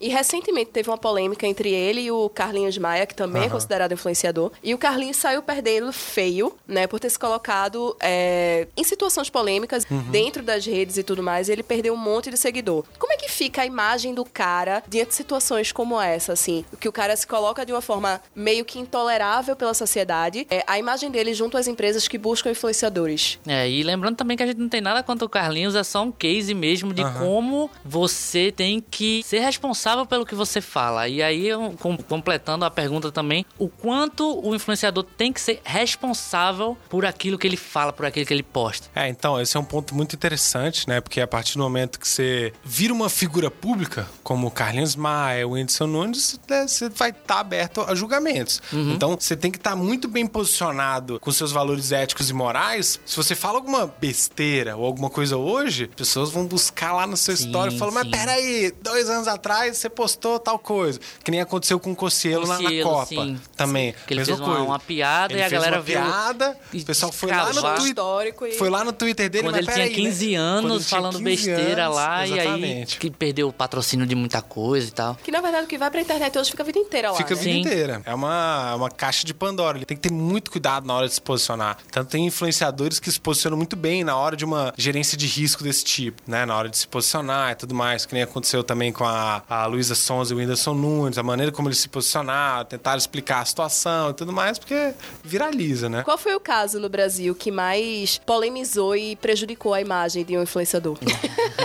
E 0.00 0.08
recentemente 0.08 0.70
teve 0.70 0.88
uma 0.90 0.98
polêmica 0.98 1.46
entre 1.46 1.70
ele 1.72 2.02
e 2.02 2.10
o 2.10 2.28
Carlinhos 2.28 2.76
Maia, 2.78 3.06
que 3.06 3.14
também 3.14 3.44
é 3.44 3.48
considerado 3.48 3.92
influenciador. 3.92 4.50
E 4.62 4.74
o 4.74 4.78
Carlinhos 4.78 5.16
saiu 5.16 5.42
perdendo 5.42 5.92
feio, 5.92 6.54
né, 6.66 6.86
por 6.86 7.00
ter 7.00 7.10
se 7.10 7.18
colocado 7.18 7.96
é, 8.00 8.66
em 8.76 8.84
situações 8.84 9.28
polêmicas 9.30 9.84
dentro 10.10 10.42
das 10.42 10.64
redes 10.66 10.96
e 10.96 11.02
tudo 11.02 11.22
mais. 11.22 11.48
E 11.48 11.52
ele 11.52 11.62
perdeu 11.62 11.94
um 11.94 11.96
monte 11.96 12.30
de 12.30 12.36
seguidor. 12.36 12.84
Como 12.98 13.12
é 13.12 13.16
que 13.16 13.28
fica 13.28 13.62
a 13.62 13.66
imagem 13.66 13.95
do 14.14 14.24
cara 14.24 14.82
diante 14.88 15.08
de 15.08 15.14
situações 15.14 15.72
como 15.72 16.00
essa, 16.00 16.32
assim? 16.32 16.64
Que 16.80 16.88
o 16.88 16.92
cara 16.92 17.16
se 17.16 17.26
coloca 17.26 17.64
de 17.64 17.72
uma 17.72 17.80
forma 17.80 18.20
meio 18.34 18.64
que 18.64 18.78
intolerável 18.78 19.56
pela 19.56 19.74
sociedade. 19.74 20.46
É, 20.50 20.62
a 20.66 20.78
imagem 20.78 21.10
dele 21.10 21.32
junto 21.34 21.56
às 21.56 21.66
empresas 21.66 22.06
que 22.08 22.18
buscam 22.18 22.50
influenciadores. 22.50 23.38
É, 23.46 23.68
e 23.68 23.82
lembrando 23.82 24.16
também 24.16 24.36
que 24.36 24.42
a 24.42 24.46
gente 24.46 24.58
não 24.58 24.68
tem 24.68 24.80
nada 24.80 25.02
contra 25.02 25.24
o 25.24 25.28
Carlinhos, 25.28 25.74
é 25.74 25.82
só 25.84 26.02
um 26.02 26.12
case 26.12 26.52
mesmo 26.54 26.92
de 26.92 27.02
como 27.18 27.70
você 27.84 28.52
tem 28.52 28.80
que 28.80 29.22
ser 29.24 29.40
responsável 29.40 30.04
pelo 30.06 30.26
que 30.26 30.34
você 30.34 30.60
fala. 30.60 31.08
E 31.08 31.22
aí, 31.22 31.46
eu, 31.46 31.74
com- 31.80 31.96
completando 31.96 32.64
a 32.64 32.70
pergunta 32.70 33.10
também, 33.10 33.44
o 33.58 33.68
quanto 33.68 34.40
o 34.46 34.54
influenciador 34.54 35.04
tem 35.04 35.32
que 35.32 35.40
ser 35.40 35.60
responsável 35.64 36.76
por 36.88 37.04
aquilo 37.06 37.38
que 37.38 37.46
ele 37.46 37.56
fala, 37.56 37.92
por 37.92 38.04
aquilo 38.06 38.26
que 38.26 38.34
ele 38.34 38.42
posta. 38.42 38.88
É, 38.94 39.08
então, 39.08 39.40
esse 39.40 39.56
é 39.56 39.60
um 39.60 39.64
ponto 39.64 39.94
muito 39.94 40.14
interessante, 40.14 40.88
né? 40.88 41.00
Porque 41.00 41.20
a 41.20 41.26
partir 41.26 41.54
do 41.56 41.62
momento 41.62 41.98
que 41.98 42.06
você 42.08 42.52
vira 42.64 42.92
uma 42.92 43.08
figura 43.08 43.50
pública, 43.50 43.75
como 44.22 44.46
o 44.46 44.50
Carlinhos 44.50 44.96
Maia, 44.96 45.46
o 45.46 45.52
Whindersson 45.52 45.86
Nunes, 45.86 46.38
né, 46.48 46.66
você 46.66 46.88
vai 46.88 47.10
estar 47.10 47.40
aberto 47.40 47.80
a 47.82 47.94
julgamentos. 47.94 48.62
Então, 48.72 49.16
você 49.18 49.36
tem 49.36 49.50
que 49.50 49.58
estar 49.58 49.74
muito 49.76 50.08
bem 50.08 50.26
posicionado 50.26 51.18
com 51.20 51.30
seus 51.32 51.52
valores 51.52 51.92
éticos 51.92 52.30
e 52.30 52.32
morais. 52.32 52.98
Se 53.04 53.16
você 53.16 53.34
fala 53.34 53.56
alguma 53.58 53.86
besteira 53.86 54.76
ou 54.76 54.84
alguma 54.84 55.10
coisa 55.10 55.36
hoje, 55.36 55.88
pessoas 55.96 56.30
vão 56.30 56.46
buscar 56.46 56.92
lá 56.92 57.06
no 57.06 57.16
seu 57.16 57.36
Sim, 57.36 57.46
história 57.46 57.74
e 57.74 57.78
falam, 57.78 57.94
mas 57.94 58.04
sim. 58.04 58.10
peraí, 58.10 58.72
dois 58.82 59.08
anos 59.10 59.28
atrás 59.28 59.76
você 59.76 59.88
postou 59.88 60.38
tal 60.38 60.58
coisa. 60.58 60.98
Que 61.22 61.30
nem 61.30 61.40
aconteceu 61.40 61.78
com 61.78 61.92
o 61.92 61.96
Cossielo, 61.96 62.46
na- 62.46 62.58
na, 62.60 62.82
Copa. 62.82 63.06
sim. 63.06 63.38
Também. 63.56 63.94
Que 64.06 64.14
ele 64.14 64.20
Mesma 64.20 64.36
fez 64.36 64.48
uma- 64.48 64.62
uma 64.62 64.78
piada 64.78 65.32
Ele 65.32 65.40
e 65.42 65.44
a 65.44 65.48
galera 65.48 65.76
uma 65.76 65.82
veio 65.82 66.00
piada, 66.02 66.56
o 66.72 66.84
pessoal 66.84 67.12
foi 67.12 67.30
lá 67.30 67.52
no. 67.52 67.60
Twitter. 67.62 67.86
Histórico 67.86 68.46
e... 68.46 68.52
Foi 68.52 68.70
lá 68.70 68.84
no 68.84 68.92
Twitter 68.92 69.28
dele, 69.30 69.44
Quando 69.44 69.56
ele 69.56 69.64
tinha 69.66 69.76
peraí, 69.76 69.90
né? 69.90 69.94
15 69.96 70.24
Quando 70.26 70.32
ele 70.34 70.36
anos 70.36 70.90
falando 70.90 71.18
15 71.18 71.24
besteira 71.24 71.84
anos, 71.84 71.96
lá, 71.96 72.26
e 72.26 72.32
aí 72.32 72.38
exatamente. 72.40 72.98
que 72.98 73.10
perdeu 73.10 73.48
o 73.48 73.52
patrocínio 73.66 74.06
de 74.06 74.14
muita 74.14 74.40
coisa 74.40 74.88
e 74.88 74.90
tal. 74.92 75.16
Que 75.16 75.32
na 75.32 75.40
verdade 75.40 75.64
o 75.64 75.68
que 75.68 75.76
vai 75.76 75.90
pra 75.90 76.00
internet 76.00 76.38
hoje 76.38 76.50
fica 76.50 76.62
a 76.62 76.66
vida 76.66 76.78
inteira 76.78 77.10
lá. 77.10 77.16
Fica 77.16 77.34
a 77.34 77.36
né? 77.36 77.42
vida 77.42 77.54
Sim. 77.54 77.60
inteira. 77.60 78.02
É 78.04 78.14
uma, 78.14 78.74
uma 78.76 78.90
caixa 78.90 79.26
de 79.26 79.34
Pandora. 79.34 79.76
Ele 79.76 79.84
tem 79.84 79.96
que 79.96 80.08
ter 80.08 80.14
muito 80.14 80.50
cuidado 80.50 80.86
na 80.86 80.94
hora 80.94 81.08
de 81.08 81.14
se 81.14 81.20
posicionar. 81.20 81.78
Tanto 81.90 82.10
tem 82.10 82.24
influenciadores 82.26 83.00
que 83.00 83.10
se 83.10 83.20
posicionam 83.20 83.56
muito 83.56 83.74
bem 83.74 84.04
na 84.04 84.16
hora 84.16 84.36
de 84.36 84.44
uma 84.44 84.72
gerência 84.76 85.18
de 85.18 85.26
risco 85.26 85.64
desse 85.64 85.84
tipo, 85.84 86.22
né? 86.26 86.46
Na 86.46 86.56
hora 86.56 86.68
de 86.68 86.78
se 86.78 86.86
posicionar 86.86 87.52
e 87.52 87.54
tudo 87.56 87.74
mais. 87.74 88.06
Que 88.06 88.14
nem 88.14 88.22
aconteceu 88.22 88.62
também 88.62 88.92
com 88.92 89.04
a, 89.04 89.42
a 89.48 89.66
Luísa 89.66 89.94
Sons 89.94 90.30
e 90.30 90.34
o 90.34 90.36
Whindersson 90.36 90.74
Nunes, 90.74 91.18
a 91.18 91.22
maneira 91.22 91.50
como 91.50 91.68
eles 91.68 91.78
se 91.78 91.88
posicionaram, 91.88 92.64
tentaram 92.64 92.98
explicar 92.98 93.40
a 93.40 93.44
situação 93.44 94.10
e 94.10 94.14
tudo 94.14 94.32
mais, 94.32 94.58
porque 94.58 94.94
viraliza, 95.24 95.88
né? 95.88 96.02
Qual 96.04 96.18
foi 96.18 96.34
o 96.34 96.40
caso 96.40 96.78
no 96.78 96.88
Brasil 96.88 97.34
que 97.34 97.50
mais 97.50 98.18
polemizou 98.24 98.94
e 98.94 99.16
prejudicou 99.16 99.74
a 99.74 99.80
imagem 99.80 100.24
de 100.24 100.36
um 100.36 100.42
influenciador? 100.42 100.98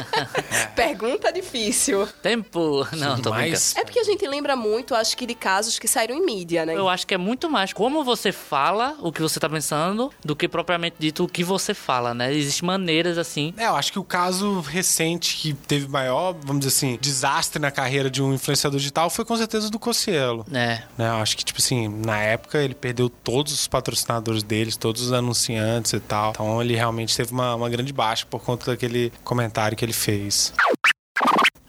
Pergunta 0.75 1.31
difícil. 1.31 1.90
Tempo! 2.21 2.87
Não, 2.97 3.19
tô. 3.19 3.29
Mas 3.29 3.75
É 3.75 3.83
porque 3.83 3.99
a 3.99 4.03
gente 4.03 4.25
lembra 4.27 4.55
muito, 4.55 4.95
acho 4.95 5.15
que, 5.15 5.25
de 5.25 5.35
casos 5.35 5.77
que 5.79 5.87
saíram 5.87 6.15
em 6.15 6.25
mídia, 6.25 6.65
né? 6.65 6.75
Eu 6.75 6.87
acho 6.89 7.05
que 7.05 7.13
é 7.13 7.17
muito 7.17 7.49
mais 7.49 7.73
como 7.73 8.03
você 8.03 8.31
fala 8.31 8.95
o 8.99 9.11
que 9.11 9.21
você 9.21 9.39
tá 9.39 9.49
pensando 9.49 10.11
do 10.23 10.35
que 10.35 10.47
propriamente 10.47 10.95
dito 10.99 11.23
o 11.23 11.27
que 11.27 11.43
você 11.43 11.73
fala, 11.73 12.13
né? 12.13 12.33
Existem 12.33 12.65
maneiras 12.67 13.17
assim. 13.17 13.53
É, 13.57 13.67
eu 13.67 13.75
acho 13.75 13.91
que 13.91 13.99
o 13.99 14.03
caso 14.03 14.59
recente 14.61 15.35
que 15.37 15.53
teve 15.53 15.87
maior, 15.87 16.33
vamos 16.43 16.65
dizer 16.65 16.75
assim, 16.75 16.97
desastre 17.01 17.61
na 17.61 17.71
carreira 17.71 18.09
de 18.09 18.21
um 18.21 18.33
influenciador 18.33 18.79
digital 18.79 19.09
foi 19.09 19.25
com 19.25 19.35
certeza 19.35 19.69
do 19.69 19.79
Cossielo. 19.79 20.45
né? 20.47 20.83
Né, 20.97 21.09
eu 21.09 21.15
acho 21.15 21.35
que, 21.35 21.43
tipo 21.43 21.59
assim, 21.59 21.87
na 21.87 22.17
época 22.21 22.57
ele 22.59 22.73
perdeu 22.73 23.09
todos 23.09 23.53
os 23.53 23.67
patrocinadores 23.67 24.43
deles, 24.43 24.75
todos 24.75 25.01
os 25.01 25.13
anunciantes 25.13 25.93
e 25.93 25.99
tal. 25.99 26.31
Então 26.31 26.61
ele 26.61 26.75
realmente 26.75 27.15
teve 27.15 27.31
uma, 27.31 27.55
uma 27.55 27.69
grande 27.69 27.91
baixa 27.91 28.25
por 28.25 28.41
conta 28.41 28.71
daquele 28.71 29.11
comentário 29.23 29.75
que 29.77 29.83
ele 29.83 29.93
fez. 29.93 30.53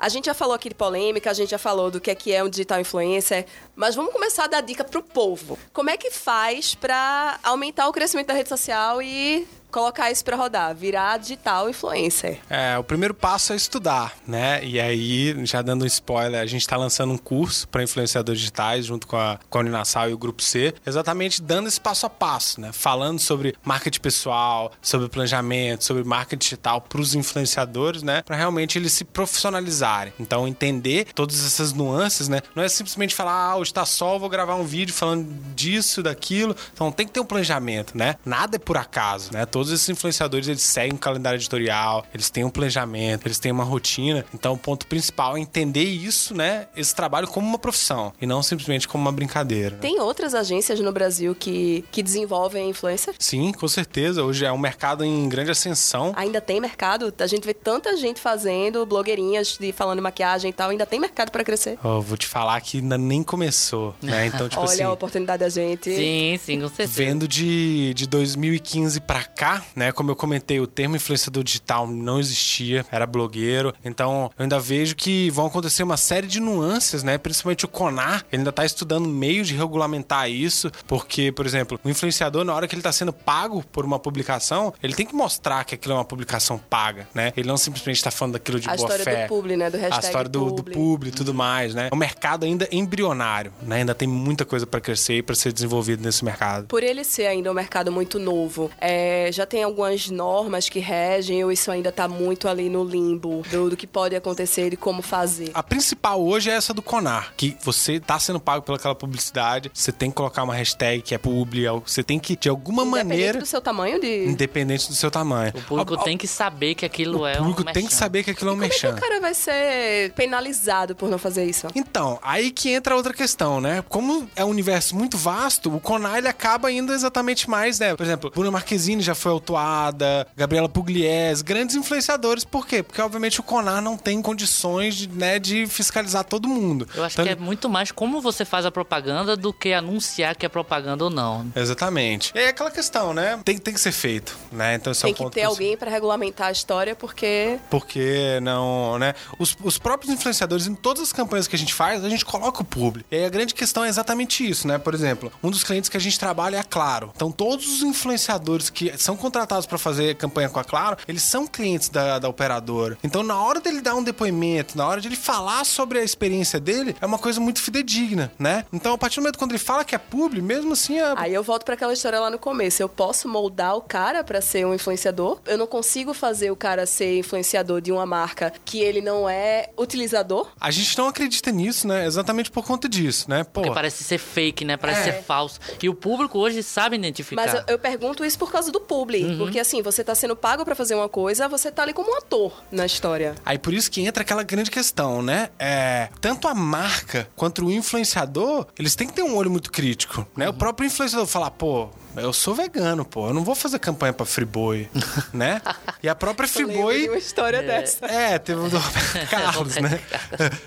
A 0.02 0.08
gente 0.08 0.24
já 0.24 0.34
falou 0.34 0.52
aqui 0.52 0.68
de 0.68 0.74
polêmica, 0.74 1.30
a 1.30 1.32
gente 1.32 1.50
já 1.50 1.58
falou 1.58 1.88
do 1.88 2.00
que 2.00 2.10
é 2.10 2.14
que 2.16 2.32
é 2.32 2.42
um 2.42 2.48
digital 2.48 2.80
influencer, 2.80 3.46
mas 3.76 3.94
vamos 3.94 4.12
começar 4.12 4.46
a 4.46 4.46
dar 4.48 4.60
dica 4.60 4.82
pro 4.82 5.00
povo. 5.00 5.56
Como 5.72 5.90
é 5.90 5.96
que 5.96 6.10
faz 6.10 6.74
pra 6.74 7.38
aumentar 7.40 7.86
o 7.86 7.92
crescimento 7.92 8.26
da 8.26 8.34
rede 8.34 8.48
social 8.48 9.00
e 9.00 9.46
colocar 9.72 10.10
isso 10.10 10.24
pra 10.24 10.36
rodar, 10.36 10.74
virar 10.74 11.16
digital 11.16 11.68
influencer? 11.68 12.38
É, 12.48 12.78
o 12.78 12.84
primeiro 12.84 13.14
passo 13.14 13.52
é 13.52 13.56
estudar, 13.56 14.14
né? 14.28 14.62
E 14.64 14.78
aí, 14.78 15.34
já 15.46 15.62
dando 15.62 15.82
um 15.82 15.86
spoiler, 15.86 16.40
a 16.40 16.46
gente 16.46 16.66
tá 16.68 16.76
lançando 16.76 17.12
um 17.12 17.18
curso 17.18 17.66
para 17.66 17.82
influenciadores 17.82 18.38
digitais 18.38 18.84
junto 18.84 19.06
com 19.06 19.16
a, 19.16 19.40
com 19.48 19.58
a 19.58 19.62
e 20.08 20.12
o 20.12 20.18
Grupo 20.18 20.42
C, 20.42 20.74
exatamente 20.86 21.40
dando 21.40 21.68
esse 21.68 21.80
passo 21.80 22.06
a 22.06 22.10
passo, 22.10 22.60
né? 22.60 22.70
Falando 22.72 23.18
sobre 23.18 23.54
marketing 23.64 24.00
pessoal, 24.00 24.72
sobre 24.82 25.08
planejamento, 25.08 25.84
sobre 25.84 26.04
marketing 26.04 26.38
digital 26.38 26.80
para 26.80 27.00
os 27.00 27.14
influenciadores, 27.14 28.02
né? 28.02 28.22
Para 28.22 28.36
realmente 28.36 28.78
eles 28.78 28.92
se 28.92 29.04
profissionalizarem. 29.04 30.12
Então, 30.20 30.46
entender 30.46 31.06
todas 31.14 31.44
essas 31.44 31.72
nuances, 31.72 32.28
né? 32.28 32.40
Não 32.54 32.62
é 32.62 32.68
simplesmente 32.68 33.14
falar, 33.14 33.32
ah, 33.32 33.56
hoje 33.56 33.72
tá 33.72 33.86
sol, 33.86 34.20
vou 34.20 34.28
gravar 34.28 34.54
um 34.56 34.64
vídeo 34.64 34.94
falando 34.94 35.26
disso, 35.54 36.02
daquilo. 36.02 36.54
Então, 36.72 36.92
tem 36.92 37.06
que 37.06 37.12
ter 37.12 37.20
um 37.20 37.24
planejamento, 37.24 37.96
né? 37.96 38.16
Nada 38.24 38.56
é 38.56 38.58
por 38.58 38.76
acaso, 38.76 39.32
né? 39.32 39.46
Todos 39.62 39.74
esses 39.74 39.88
influenciadores, 39.88 40.48
eles 40.48 40.60
seguem 40.62 40.94
um 40.94 40.96
calendário 40.96 41.36
editorial, 41.38 42.04
eles 42.12 42.28
têm 42.28 42.42
um 42.42 42.50
planejamento, 42.50 43.28
eles 43.28 43.38
têm 43.38 43.52
uma 43.52 43.62
rotina. 43.62 44.24
Então, 44.34 44.54
o 44.54 44.58
ponto 44.58 44.88
principal 44.88 45.36
é 45.36 45.40
entender 45.40 45.84
isso, 45.84 46.34
né? 46.34 46.66
Esse 46.76 46.92
trabalho 46.92 47.28
como 47.28 47.46
uma 47.46 47.58
profissão 47.60 48.12
e 48.20 48.26
não 48.26 48.42
simplesmente 48.42 48.88
como 48.88 49.02
uma 49.04 49.12
brincadeira. 49.12 49.76
né? 49.76 49.80
Tem 49.80 50.00
outras 50.00 50.34
agências 50.34 50.80
no 50.80 50.90
Brasil 50.90 51.32
que, 51.32 51.84
que 51.92 52.02
desenvolvem 52.02 52.70
influencer? 52.70 53.14
Sim, 53.20 53.52
com 53.52 53.68
certeza. 53.68 54.24
Hoje 54.24 54.44
é 54.44 54.50
um 54.50 54.58
mercado 54.58 55.04
em 55.04 55.28
grande 55.28 55.52
ascensão. 55.52 56.12
Ainda 56.16 56.40
tem 56.40 56.60
mercado? 56.60 57.14
A 57.16 57.26
gente 57.28 57.44
vê 57.44 57.54
tanta 57.54 57.96
gente 57.96 58.20
fazendo, 58.20 58.84
blogueirinhas 58.84 59.56
de 59.60 59.70
falando 59.70 59.98
de 59.98 60.02
maquiagem 60.02 60.50
e 60.50 60.52
tal, 60.52 60.70
ainda 60.70 60.84
tem 60.86 60.98
mercado 60.98 61.30
pra 61.30 61.44
crescer. 61.44 61.78
Eu 61.84 62.02
vou 62.02 62.16
te 62.16 62.26
falar 62.26 62.60
que 62.62 62.78
ainda 62.78 62.98
nem 62.98 63.22
começou, 63.22 63.94
né? 64.02 64.26
Então, 64.26 64.48
tipo 64.50 64.60
Olha 64.60 64.72
assim. 64.72 64.82
a 64.82 64.90
oportunidade 64.90 65.38
da 65.38 65.48
gente. 65.48 65.94
Sim, 65.94 66.36
sim, 66.44 66.60
com 66.60 66.66
certeza. 66.66 66.92
Vendo 66.92 67.28
de, 67.28 67.94
de 67.94 68.08
2015 68.08 69.00
pra 69.02 69.22
cá, 69.22 69.51
né? 69.74 69.92
Como 69.92 70.10
eu 70.10 70.16
comentei, 70.16 70.60
o 70.60 70.66
termo 70.66 70.96
influenciador 70.96 71.42
digital 71.42 71.86
não 71.86 72.18
existia, 72.18 72.84
era 72.90 73.06
blogueiro. 73.06 73.74
Então, 73.84 74.30
eu 74.38 74.42
ainda 74.44 74.58
vejo 74.58 74.94
que 74.94 75.30
vão 75.30 75.46
acontecer 75.46 75.82
uma 75.82 75.96
série 75.96 76.26
de 76.26 76.40
nuances, 76.40 77.02
né? 77.02 77.18
Principalmente 77.18 77.64
o 77.64 77.68
CONAR, 77.68 78.24
ele 78.30 78.40
ainda 78.40 78.52
tá 78.52 78.64
estudando 78.64 79.08
meio 79.08 79.44
de 79.44 79.54
regulamentar 79.54 80.30
isso, 80.30 80.70
porque, 80.86 81.32
por 81.32 81.46
exemplo, 81.46 81.78
o 81.84 81.88
influenciador, 81.90 82.44
na 82.44 82.54
hora 82.54 82.66
que 82.68 82.74
ele 82.74 82.82
tá 82.82 82.92
sendo 82.92 83.12
pago 83.12 83.64
por 83.72 83.84
uma 83.84 83.98
publicação, 83.98 84.72
ele 84.82 84.94
tem 84.94 85.06
que 85.06 85.14
mostrar 85.14 85.64
que 85.64 85.74
aquilo 85.74 85.94
é 85.94 85.96
uma 85.96 86.04
publicação 86.04 86.58
paga, 86.58 87.08
né? 87.14 87.32
Ele 87.36 87.48
não 87.48 87.56
simplesmente 87.56 88.02
tá 88.02 88.10
falando 88.10 88.34
daquilo 88.34 88.60
de 88.60 88.68
A 88.68 88.76
boa 88.76 88.84
história 88.86 89.04
fé. 89.04 89.24
do 89.24 89.28
publi, 89.28 89.56
né? 89.56 89.70
Do 89.70 89.76
A 89.76 89.80
hashtag 89.80 90.06
história 90.06 90.28
do, 90.28 90.44
do 90.50 90.54
publi. 90.56 90.74
publi 90.74 91.08
e 91.08 91.12
tudo 91.12 91.32
mais, 91.34 91.74
né? 91.74 91.88
É 91.90 91.94
um 91.94 91.98
mercado 91.98 92.44
ainda 92.44 92.68
embrionário, 92.70 93.52
né? 93.62 93.76
Ainda 93.76 93.94
tem 93.94 94.06
muita 94.08 94.44
coisa 94.44 94.66
pra 94.66 94.80
crescer 94.80 95.14
e 95.18 95.22
pra 95.22 95.34
ser 95.34 95.52
desenvolvido 95.52 96.02
nesse 96.02 96.24
mercado. 96.24 96.66
Por 96.66 96.82
ele 96.82 97.04
ser 97.04 97.26
ainda 97.26 97.50
um 97.50 97.54
mercado 97.54 97.90
muito 97.90 98.18
novo, 98.18 98.70
é, 98.80 99.30
já 99.32 99.41
já 99.42 99.46
tem 99.46 99.64
algumas 99.64 100.08
normas 100.08 100.68
que 100.68 100.78
regem 100.78 101.42
ou 101.44 101.50
isso 101.50 101.70
ainda 101.70 101.90
tá 101.90 102.06
muito 102.06 102.46
ali 102.46 102.68
no 102.68 102.84
limbo 102.84 103.42
do, 103.50 103.70
do 103.70 103.76
que 103.76 103.86
pode 103.88 104.14
acontecer 104.14 104.72
e 104.72 104.76
como 104.76 105.02
fazer? 105.02 105.50
A 105.52 105.62
principal 105.64 106.22
hoje 106.24 106.48
é 106.48 106.54
essa 106.54 106.72
do 106.72 106.80
Conar, 106.80 107.34
que 107.36 107.56
você 107.60 107.98
tá 107.98 108.18
sendo 108.20 108.38
pago 108.38 108.64
pelaquela 108.64 108.94
publicidade, 108.94 109.70
você 109.74 109.90
tem 109.90 110.10
que 110.10 110.16
colocar 110.16 110.44
uma 110.44 110.54
hashtag 110.54 111.02
que 111.02 111.12
é 111.14 111.18
publi, 111.18 111.66
você 111.84 112.04
tem 112.04 112.20
que, 112.20 112.36
de 112.36 112.48
alguma 112.48 112.82
Independente 112.82 113.08
maneira, 113.08 113.38
do 113.40 113.46
seu 113.46 113.60
tamanho 113.60 114.00
de... 114.00 114.26
independente 114.26 114.88
do 114.88 114.94
seu 114.94 115.10
tamanho. 115.10 115.52
O 115.56 115.62
público 115.62 115.94
Ó, 115.94 116.00
ó, 116.00 116.04
tem 116.04 116.16
que 116.16 116.28
saber 116.28 116.76
que 116.76 116.84
aquilo 116.86 117.20
o 117.22 117.26
é 117.26 117.36
público 117.36 117.62
um 117.62 117.64
tem 117.64 117.74
que 117.74 117.80
merchan. 117.82 117.96
saber 117.96 118.22
que 118.22 118.30
aquilo 118.30 118.50
é 118.50 118.52
um 118.52 118.56
Como 118.56 118.64
é 118.64 118.68
que 118.68 118.74
merchan. 118.86 118.96
o 118.96 119.00
cara 119.00 119.20
vai 119.20 119.34
ser 119.34 120.12
penalizado 120.12 120.94
por 120.94 121.10
não 121.10 121.18
fazer 121.18 121.44
isso? 121.44 121.66
Então, 121.74 122.20
aí 122.22 122.52
que 122.52 122.70
entra 122.70 122.94
outra 122.94 123.12
questão, 123.12 123.60
né? 123.60 123.82
Como 123.88 124.28
é 124.36 124.44
um 124.44 124.48
universo 124.50 124.94
muito 124.96 125.18
vasto, 125.18 125.74
o 125.74 125.80
Conar 125.80 126.18
ele 126.18 126.28
acaba 126.28 126.70
indo 126.70 126.92
exatamente 126.92 127.50
mais, 127.50 127.80
né? 127.80 127.96
Por 127.96 128.04
exemplo, 128.04 128.30
Bruna 128.30 128.52
Marquezine 128.52 129.02
já 129.02 129.14
foi 129.16 129.31
autuada, 129.32 130.26
Gabriela 130.36 130.68
Pugliese, 130.68 131.42
grandes 131.42 131.76
influenciadores. 131.76 132.44
Por 132.44 132.66
quê? 132.66 132.82
Porque, 132.82 133.00
obviamente, 133.00 133.40
o 133.40 133.42
Conar 133.42 133.80
não 133.80 133.96
tem 133.96 134.20
condições 134.22 134.94
de, 134.94 135.08
né, 135.08 135.38
de 135.38 135.66
fiscalizar 135.66 136.24
todo 136.24 136.48
mundo. 136.48 136.88
Eu 136.94 137.04
acho 137.04 137.14
Então, 137.14 137.24
que 137.24 137.30
é 137.32 137.36
muito 137.36 137.68
mais 137.68 137.90
como 137.90 138.20
você 138.20 138.44
faz 138.44 138.64
a 138.66 138.70
propaganda 138.70 139.36
do 139.36 139.52
que 139.52 139.72
anunciar 139.72 140.36
que 140.36 140.44
é 140.46 140.48
propaganda 140.48 141.04
ou 141.04 141.10
não. 141.10 141.46
Exatamente. 141.54 142.32
E 142.34 142.38
é 142.38 142.48
aquela 142.48 142.70
questão, 142.70 143.12
né? 143.14 143.40
Tem, 143.44 143.58
tem 143.58 143.74
que 143.74 143.80
ser 143.80 143.92
feito, 143.92 144.36
né? 144.50 144.74
Então, 144.74 144.90
esse 144.92 145.00
é 145.00 145.04
Tem 145.04 145.12
um 145.12 145.14
que 145.14 145.22
ponto 145.22 145.32
ter 145.34 145.40
principal. 145.40 145.52
alguém 145.52 145.76
pra 145.76 145.90
regulamentar 145.90 146.48
a 146.48 146.52
história, 146.52 146.94
porque 146.94 147.58
Porque 147.70 148.38
não, 148.42 148.98
né? 148.98 149.14
Os, 149.38 149.56
os 149.62 149.78
próprios 149.78 150.12
influenciadores, 150.12 150.66
em 150.66 150.74
todas 150.74 151.02
as 151.02 151.12
campanhas 151.12 151.46
que 151.48 151.56
a 151.56 151.58
gente 151.58 151.74
faz, 151.74 152.04
a 152.04 152.08
gente 152.08 152.24
coloca 152.24 152.62
o 152.62 152.64
público. 152.64 153.08
E 153.10 153.16
aí 153.16 153.24
a 153.24 153.28
grande 153.28 153.54
questão 153.54 153.84
é 153.84 153.88
exatamente 153.88 154.48
isso, 154.48 154.66
né? 154.68 154.78
Por 154.78 154.94
exemplo, 154.94 155.32
um 155.42 155.50
dos 155.50 155.62
clientes 155.64 155.88
que 155.88 155.96
a 155.96 156.00
gente 156.00 156.18
trabalha 156.18 156.56
é 156.56 156.60
a 156.60 156.64
Claro. 156.64 157.12
Então, 157.14 157.30
todos 157.30 157.66
os 157.66 157.82
influenciadores 157.82 158.70
que 158.70 158.96
são 158.96 159.14
contratados 159.22 159.66
para 159.66 159.78
fazer 159.78 160.16
campanha 160.16 160.48
com 160.48 160.58
a 160.58 160.64
Claro, 160.64 160.96
eles 161.06 161.22
são 161.22 161.46
clientes 161.46 161.88
da, 161.88 162.18
da 162.18 162.28
operadora. 162.28 162.96
Então, 163.04 163.22
na 163.22 163.40
hora 163.42 163.60
dele 163.60 163.80
dar 163.80 163.94
um 163.94 164.02
depoimento, 164.02 164.76
na 164.76 164.86
hora 164.86 165.00
de 165.00 165.08
ele 165.08 165.16
falar 165.16 165.64
sobre 165.64 165.98
a 165.98 166.02
experiência 166.02 166.58
dele, 166.58 166.96
é 167.00 167.06
uma 167.06 167.18
coisa 167.18 167.38
muito 167.40 167.60
fidedigna, 167.60 168.32
né? 168.38 168.64
Então, 168.72 168.92
a 168.94 168.98
partir 168.98 169.16
do 169.16 169.22
momento 169.22 169.38
quando 169.38 169.52
ele 169.52 169.58
fala 169.58 169.84
que 169.84 169.94
é 169.94 169.98
publi, 169.98 170.40
mesmo 170.42 170.72
assim, 170.72 170.98
é, 170.98 171.12
Aí 171.16 171.32
eu 171.34 171.42
volto 171.42 171.64
pra 171.64 171.74
aquela 171.74 171.92
história 171.92 172.18
lá 172.18 172.30
no 172.30 172.38
começo. 172.38 172.82
Eu 172.82 172.88
posso 172.88 173.28
moldar 173.28 173.76
o 173.76 173.80
cara 173.82 174.24
pra 174.24 174.40
ser 174.40 174.66
um 174.66 174.74
influenciador. 174.74 175.38
Eu 175.46 175.56
não 175.58 175.66
consigo 175.66 176.12
fazer 176.14 176.50
o 176.50 176.56
cara 176.56 176.86
ser 176.86 177.18
influenciador 177.18 177.80
de 177.80 177.92
uma 177.92 178.04
marca 178.06 178.52
que 178.64 178.80
ele 178.80 179.00
não 179.00 179.28
é 179.28 179.68
utilizador. 179.78 180.48
a 180.60 180.70
gente 180.70 180.96
não 180.98 181.08
acredita 181.08 181.50
nisso, 181.50 181.86
né? 181.86 182.06
Exatamente 182.06 182.50
por 182.50 182.64
conta 182.64 182.88
disso, 182.88 183.28
né? 183.28 183.44
Pô, 183.44 183.60
Porque 183.60 183.70
parece 183.74 184.02
ser 184.04 184.18
fake, 184.18 184.64
né? 184.64 184.76
Parece 184.76 185.08
É. 185.08 185.12
ser 185.12 185.22
falso. 185.22 185.60
E 185.82 185.88
o 185.88 185.94
público 185.94 186.38
hoje 186.38 186.62
sabe 186.62 186.96
identificar. 186.96 187.42
Mas 187.44 187.54
eu, 187.54 187.62
eu 187.68 187.78
pergunto 187.78 188.24
isso 188.24 188.38
por 188.38 188.50
causa 188.50 188.72
do 188.72 188.80
publi. 189.02 189.36
Porque 189.36 189.58
assim, 189.58 189.82
você 189.82 190.04
tá 190.04 190.14
sendo 190.14 190.36
pago 190.36 190.64
pra 190.64 190.74
fazer 190.74 190.94
uma 190.94 191.08
coisa, 191.08 191.48
você 191.48 191.70
tá 191.70 191.82
ali 191.82 191.92
como 191.92 192.10
um 192.12 192.16
ator 192.16 192.52
na 192.70 192.86
história. 192.86 193.34
Aí 193.44 193.58
por 193.58 193.74
isso 193.74 193.90
que 193.90 194.00
entra 194.02 194.22
aquela 194.22 194.42
grande 194.42 194.70
questão, 194.70 195.22
né? 195.22 195.50
É, 195.58 196.08
tanto 196.20 196.48
a 196.48 196.54
marca 196.54 197.28
quanto 197.36 197.64
o 197.64 197.70
influenciador, 197.70 198.66
eles 198.78 198.94
têm 198.94 199.06
que 199.06 199.14
ter 199.14 199.22
um 199.22 199.36
olho 199.36 199.50
muito 199.50 199.70
crítico, 199.70 200.26
né? 200.36 200.48
O 200.48 200.54
próprio 200.54 200.86
influenciador 200.86 201.26
falar, 201.26 201.50
pô, 201.50 201.88
eu 202.16 202.32
sou 202.32 202.54
vegano, 202.54 203.04
pô, 203.04 203.28
eu 203.28 203.34
não 203.34 203.42
vou 203.44 203.54
fazer 203.54 203.78
campanha 203.78 204.12
pra 204.12 204.26
Friboi, 204.26 204.88
né? 205.32 205.60
E 206.02 206.08
a 206.08 206.14
própria 206.14 206.48
de 206.48 206.64
uma 206.64 206.72
Friboi 206.72 207.16
história 207.18 207.62
dessa. 207.62 208.04
é, 208.06 208.38
teve 208.38 208.60
o 208.60 208.68
do 208.68 208.78
Roberto 208.78 209.28
Carlos, 209.30 209.76
né? 209.76 210.00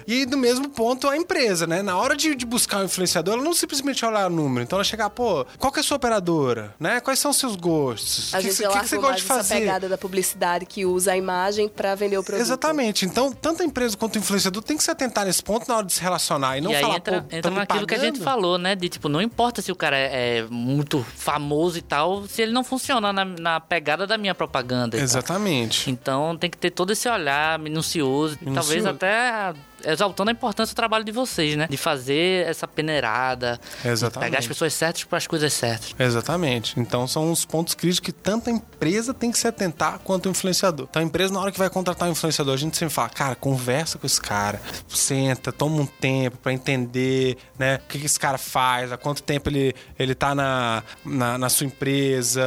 E 0.08 0.25
do 0.25 0.38
mesmo 0.38 0.69
ponto 0.69 1.08
a 1.08 1.17
empresa, 1.17 1.67
né? 1.67 1.81
Na 1.81 1.97
hora 1.97 2.15
de, 2.15 2.36
de 2.36 2.45
buscar 2.45 2.79
um 2.81 2.86
influenciador, 2.86 3.36
ela 3.36 3.43
não 3.43 3.53
simplesmente 3.53 4.03
olha 4.05 4.25
o 4.27 4.29
número. 4.29 4.63
Então 4.63 4.77
ela 4.77 4.84
chegar, 4.84 5.10
pô, 5.10 5.45
qual 5.58 5.71
que 5.71 5.79
é 5.79 5.81
a 5.81 5.84
sua 5.84 5.97
operadora? 5.97 6.73
Né? 6.79 6.99
Quais 6.99 7.19
são 7.19 7.31
os 7.31 7.38
seus 7.38 7.55
gostos? 7.55 8.34
O 8.34 8.38
que, 8.38 8.49
que, 8.49 8.55
que, 8.67 8.79
que 8.79 8.88
você 8.88 8.97
gosta 8.97 9.15
de 9.15 9.23
fazer? 9.23 9.55
pegada 9.60 9.88
da 9.89 9.97
publicidade 9.97 10.65
que 10.65 10.86
usa 10.86 11.12
a 11.13 11.17
imagem 11.17 11.67
pra 11.69 11.95
vender 11.95 12.17
o 12.17 12.23
produto. 12.23 12.41
Exatamente. 12.41 13.05
Então, 13.05 13.31
tanto 13.31 13.62
a 13.62 13.65
empresa 13.65 13.95
quanto 13.97 14.15
o 14.15 14.19
influenciador 14.19 14.62
tem 14.63 14.77
que 14.77 14.84
se 14.84 14.91
atentar 14.91 15.25
nesse 15.25 15.41
ponto 15.43 15.67
na 15.67 15.77
hora 15.77 15.86
de 15.86 15.93
se 15.93 16.01
relacionar 16.01 16.58
e 16.58 16.62
não 16.62 16.71
e 16.71 16.75
aí 16.75 16.81
falar, 16.81 16.95
entra, 16.97 17.21
pô, 17.21 17.27
entra 17.27 17.41
tão 17.41 17.51
me 17.51 17.58
naquilo 17.58 17.88
que 17.88 17.93
a 17.93 17.97
gente 17.97 18.19
pagando. 18.19 18.23
falou, 18.23 18.58
né? 18.58 18.75
De 18.75 18.89
tipo, 18.89 19.08
não 19.10 19.21
importa 19.21 19.62
se 19.62 19.71
o 19.71 19.75
cara 19.75 19.97
é, 19.97 20.39
é 20.39 20.45
muito 20.49 21.05
famoso 21.36 21.78
e 21.78 21.82
tal, 21.82 22.26
se 22.28 22.41
ele 22.41 22.54
não 22.54 22.63
funciona 22.63 23.12
na, 23.12 23.26
na 23.26 23.60
pegada 23.60 24.08
da 24.08 24.17
minha 24.17 24.34
propaganda. 24.34 24.98
Exatamente. 24.98 25.91
Então 25.91 26.38
tem 26.38 26.50
que 26.50 26.58
ter 26.58 26.71
todo 26.71 26.91
esse 26.91 27.10
olhar 27.10 27.60
minucioso, 27.60 28.36
e 28.41 28.45
talvez 28.45 28.84
Minucioso. 28.84 28.89
até 28.89 29.54
exaltando 29.86 30.30
a 30.30 30.34
importância 30.34 30.74
do 30.74 30.76
trabalho 30.76 31.04
de 31.04 31.12
vocês, 31.12 31.56
né? 31.56 31.67
De 31.69 31.78
fazer 31.78 32.48
essa 32.48 32.67
peneirada, 32.67 33.60
de 33.82 33.89
Exatamente. 33.89 34.30
pegar 34.30 34.39
as 34.39 34.48
pessoas 34.48 34.74
certas 34.74 35.04
para 35.04 35.17
as 35.17 35.28
coisas 35.28 35.54
certas. 35.54 35.95
Exatamente. 35.98 36.80
Então 36.80 37.08
são 37.08 37.32
os 37.32 37.45
pontos 37.45 37.74
críticos 37.74 38.00
que 38.00 38.12
tanto 38.12 38.50
a 38.50 38.54
empresa 38.54 39.13
tem 39.13 39.32
que 39.32 39.38
se 39.38 39.48
atentar 39.48 40.00
quanto 40.00 40.28
o 40.28 40.30
influenciador. 40.30 40.88
Então 40.89 41.02
a 41.02 41.06
empresa, 41.06 41.34
na 41.34 41.39
hora 41.39 41.52
que 41.52 41.58
vai 41.60 41.69
contratar 41.69 42.08
um 42.08 42.12
influenciador, 42.12 42.54
a 42.54 42.58
gente 42.58 42.76
sempre 42.78 42.93
fala, 42.93 43.10
cara, 43.10 43.36
conversa 43.36 43.98
com 43.98 44.06
esse 44.06 44.19
cara. 44.19 44.62
Senta, 44.88 45.52
toma 45.52 45.82
um 45.82 45.86
tempo 45.86 46.38
pra 46.38 46.52
entender, 46.54 47.38
né? 47.58 47.76
O 47.76 47.88
que, 47.88 48.00
que 48.00 48.06
esse 48.06 48.19
cara 48.19 48.38
faz, 48.38 48.91
há 48.91 48.98
quanto 48.98 49.21
tempo 49.24 49.50
ele, 49.50 49.74
ele 49.98 50.15
tá 50.15 50.34
na, 50.34 50.84
na, 51.06 51.38
na 51.38 51.50
sua 51.50 51.65
empresa. 51.65 52.43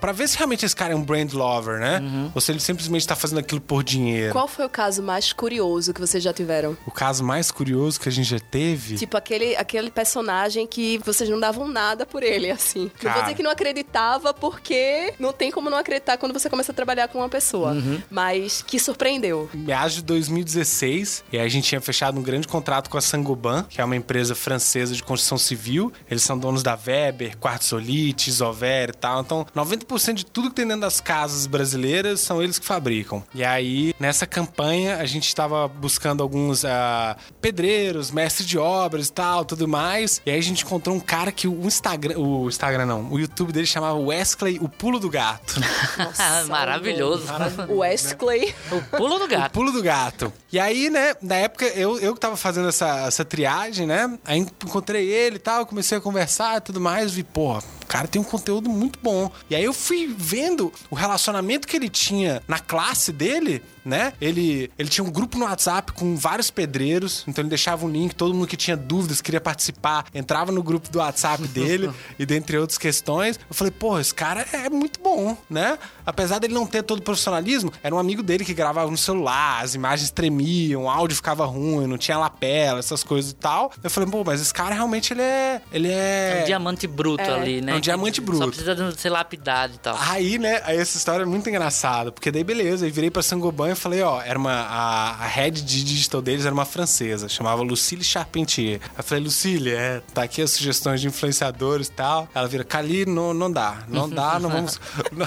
Pra 0.00 0.12
ver 0.12 0.28
se 0.28 0.36
realmente 0.36 0.64
esse 0.64 0.74
cara 0.74 0.92
é 0.92 0.96
um 0.96 1.02
brand 1.02 1.32
lover, 1.32 1.78
né? 1.78 2.02
Ou 2.34 2.40
se 2.40 2.52
ele 2.52 2.60
simplesmente 2.60 3.06
tá 3.06 3.16
fazendo 3.16 3.38
aquilo 3.38 3.60
por 3.60 3.82
dinheiro. 3.82 4.32
Qual 4.32 4.48
foi 4.48 4.64
o 4.64 4.68
caso 4.68 5.02
mais 5.02 5.32
curioso 5.32 5.92
que 5.92 6.00
vocês 6.00 6.22
já 6.22 6.32
tiveram? 6.32 6.76
O 6.86 6.90
caso 6.90 7.22
mais 7.24 7.50
curioso 7.50 8.00
que 8.00 8.08
a 8.08 8.12
gente 8.12 8.28
já 8.28 8.38
teve. 8.38 8.96
Tipo, 8.96 9.16
aquele, 9.16 9.56
aquele 9.56 9.90
personagem 9.90 10.66
que 10.66 10.98
vocês 11.04 11.28
não 11.28 11.38
davam 11.38 11.68
nada 11.68 12.04
por 12.06 12.22
ele, 12.22 12.50
assim. 12.50 12.84
Não 12.84 12.90
Cara. 13.00 13.14
vou 13.14 13.22
dizer 13.24 13.34
que 13.34 13.42
não 13.42 13.50
acreditava, 13.50 14.32
porque 14.34 15.14
não 15.18 15.32
tem 15.32 15.50
como 15.50 15.70
não 15.70 15.78
acreditar 15.78 16.16
quando 16.16 16.32
você 16.32 16.48
começa 16.48 16.72
a 16.72 16.74
trabalhar 16.74 17.08
com 17.08 17.18
uma 17.18 17.28
pessoa. 17.28 17.74
Mas 18.10 18.62
que 18.62 18.78
surpreendeu. 18.78 19.48
meados 19.54 19.94
de 19.94 20.02
2016, 20.02 21.24
e 21.32 21.38
aí 21.38 21.46
a 21.46 21.48
gente 21.48 21.68
tinha 21.68 21.80
fechado 21.80 22.18
um 22.18 22.22
grande 22.22 22.48
contrato 22.48 22.88
com 22.90 22.96
a 22.98 23.00
Sangoban, 23.00 23.64
que 23.68 23.80
é 23.80 23.84
uma 23.84 23.96
empresa 23.96 24.34
francesa 24.34 24.94
de 24.94 25.02
construção 25.02 25.38
civil. 25.38 25.92
Eles 26.10 26.22
são 26.22 26.38
donos 26.38 26.62
da 26.62 26.74
Weber, 26.74 27.36
Quartzo 27.38 27.70
Solite, 27.70 28.30
Isover 28.30 28.90
e 28.90 28.92
tal. 28.92 29.20
Então, 29.20 29.46
90% 29.54 30.14
de 30.14 30.26
tudo 30.26 30.48
que 30.50 30.56
tem 30.56 30.66
dentro 30.66 30.82
das 30.82 31.00
casas 31.00 31.46
brasileiras 31.46 32.20
são 32.20 32.42
eles 32.42 32.58
que 32.58 32.66
fabricam. 32.66 33.22
E 33.34 33.44
aí, 33.44 33.94
nessa 33.98 34.26
campanha, 34.26 34.96
a 34.96 35.04
gente 35.04 35.26
estava 35.26 35.68
buscando 35.68 36.22
alguns 36.22 36.59
ah, 36.64 37.16
pedreiros, 37.40 38.10
mestres 38.10 38.46
de 38.46 38.58
obras 38.58 39.08
e 39.08 39.12
tal, 39.12 39.44
tudo 39.44 39.66
mais. 39.68 40.20
E 40.24 40.30
aí 40.30 40.38
a 40.38 40.42
gente 40.42 40.64
encontrou 40.64 40.94
um 40.94 41.00
cara 41.00 41.30
que 41.32 41.46
o 41.48 41.66
Instagram, 41.66 42.18
o 42.18 42.48
Instagram 42.48 42.86
não, 42.86 43.10
o 43.10 43.18
YouTube 43.18 43.52
dele 43.52 43.66
chamava 43.66 43.98
Wesley, 43.98 44.58
o 44.60 44.68
pulo 44.68 44.98
do 44.98 45.08
gato. 45.10 45.60
Nossa, 45.98 46.44
Maravilhoso. 46.48 47.24
O 47.68 47.78
Wesley. 47.78 48.54
o 48.70 48.96
pulo 48.96 49.18
do 49.18 49.24
O 49.24 49.28
gato. 49.28 49.52
pulo 49.52 49.72
do 49.72 49.82
gato. 49.82 50.32
E 50.52 50.58
aí, 50.58 50.90
né, 50.90 51.14
na 51.22 51.36
época, 51.36 51.66
eu, 51.66 51.98
eu 52.00 52.14
que 52.14 52.20
tava 52.20 52.36
fazendo 52.36 52.68
essa, 52.68 53.06
essa 53.06 53.24
triagem, 53.24 53.86
né? 53.86 54.18
Aí 54.24 54.38
encontrei 54.38 55.08
ele 55.08 55.36
e 55.36 55.38
tal, 55.40 55.64
comecei 55.66 55.98
a 55.98 56.00
conversar 56.00 56.58
e 56.58 56.60
tudo 56.60 56.80
mais. 56.80 57.12
Vi, 57.12 57.22
pô, 57.22 57.56
o 57.58 57.62
cara 57.90 58.06
tem 58.06 58.22
um 58.22 58.24
conteúdo 58.24 58.70
muito 58.70 59.00
bom. 59.02 59.30
E 59.50 59.56
aí 59.56 59.64
eu 59.64 59.72
fui 59.72 60.14
vendo 60.16 60.72
o 60.88 60.94
relacionamento 60.94 61.66
que 61.66 61.76
ele 61.76 61.88
tinha 61.88 62.40
na 62.46 62.60
classe 62.60 63.12
dele, 63.12 63.60
né? 63.84 64.12
Ele, 64.20 64.70
ele 64.78 64.88
tinha 64.88 65.04
um 65.04 65.10
grupo 65.10 65.36
no 65.36 65.44
WhatsApp 65.44 65.92
com 65.92 66.16
vários 66.16 66.50
pedreiros, 66.50 67.24
então 67.26 67.42
ele 67.42 67.48
deixava 67.48 67.84
um 67.84 67.88
link, 67.90 68.14
todo 68.14 68.32
mundo 68.32 68.46
que 68.46 68.56
tinha 68.56 68.76
dúvidas, 68.76 69.20
queria 69.20 69.40
participar, 69.40 70.04
entrava 70.14 70.52
no 70.52 70.62
grupo 70.62 70.88
do 70.88 70.98
WhatsApp 70.98 71.46
dele 71.48 71.90
e 72.18 72.24
dentre 72.24 72.56
outras 72.58 72.78
questões. 72.78 73.40
Eu 73.48 73.54
falei, 73.54 73.72
pô, 73.72 73.98
esse 73.98 74.14
cara 74.14 74.46
é 74.52 74.68
muito 74.70 75.00
bom, 75.00 75.36
né? 75.48 75.76
Apesar 76.06 76.38
dele 76.38 76.54
não 76.54 76.66
ter 76.66 76.82
todo 76.82 77.00
o 77.00 77.02
profissionalismo, 77.02 77.72
era 77.82 77.94
um 77.94 77.98
amigo 77.98 78.22
dele 78.22 78.44
que 78.44 78.54
gravava 78.54 78.90
no 78.90 78.96
celular, 78.98 79.64
as 79.64 79.74
imagens 79.74 80.10
tremiam, 80.10 80.84
o 80.84 80.88
áudio 80.88 81.16
ficava 81.16 81.44
ruim, 81.44 81.86
não 81.88 81.98
tinha 81.98 82.16
lapela, 82.18 82.78
essas 82.78 83.02
coisas 83.02 83.32
e 83.32 83.34
tal. 83.34 83.72
Eu 83.82 83.90
falei, 83.90 84.08
pô, 84.08 84.22
mas 84.24 84.40
esse 84.40 84.54
cara 84.54 84.74
realmente 84.74 85.12
ele 85.12 85.22
é. 85.22 85.60
Ele 85.72 85.88
É 85.88 86.38
é. 86.38 86.42
um 86.42 86.46
diamante 86.46 86.86
bruto 86.86 87.22
É. 87.22 87.34
ali, 87.34 87.60
né? 87.60 87.72
É 87.72 87.74
um 87.74 87.79
diamante 87.80 88.20
Que 88.20 88.26
bruto. 88.26 88.44
Só 88.44 88.48
precisa 88.48 88.74
de 88.74 89.00
ser 89.00 89.10
lapidado 89.10 89.74
e 89.74 89.78
tal. 89.78 89.96
Aí, 89.98 90.38
né, 90.38 90.60
aí 90.64 90.78
essa 90.78 90.96
história 90.96 91.22
é 91.22 91.26
muito 91.26 91.48
engraçada, 91.48 92.12
porque 92.12 92.30
daí 92.30 92.44
beleza, 92.44 92.84
aí 92.84 92.90
virei 92.90 93.10
pra 93.10 93.22
Sangoban 93.22 93.70
e 93.70 93.74
falei, 93.74 94.02
ó, 94.02 94.20
era 94.22 94.38
uma, 94.38 94.52
a, 94.52 95.24
a 95.24 95.26
head 95.26 95.62
de 95.62 95.84
digital 95.84 96.22
deles 96.22 96.44
era 96.44 96.54
uma 96.54 96.64
francesa, 96.64 97.28
chamava 97.28 97.62
Lucille 97.62 98.04
Charpentier. 98.04 98.80
Eu 98.96 99.04
falei, 99.04 99.24
Lucille, 99.24 99.70
é, 99.70 100.02
tá 100.12 100.22
aqui 100.22 100.42
as 100.42 100.50
sugestões 100.50 101.00
de 101.00 101.08
influenciadores 101.08 101.88
e 101.88 101.92
tal. 101.92 102.28
Ela 102.34 102.48
vira, 102.48 102.64
Cali, 102.64 103.06
não, 103.06 103.32
não 103.32 103.50
dá, 103.50 103.78
não 103.88 104.08
dá, 104.08 104.38
não 104.38 104.50
vamos... 104.50 104.80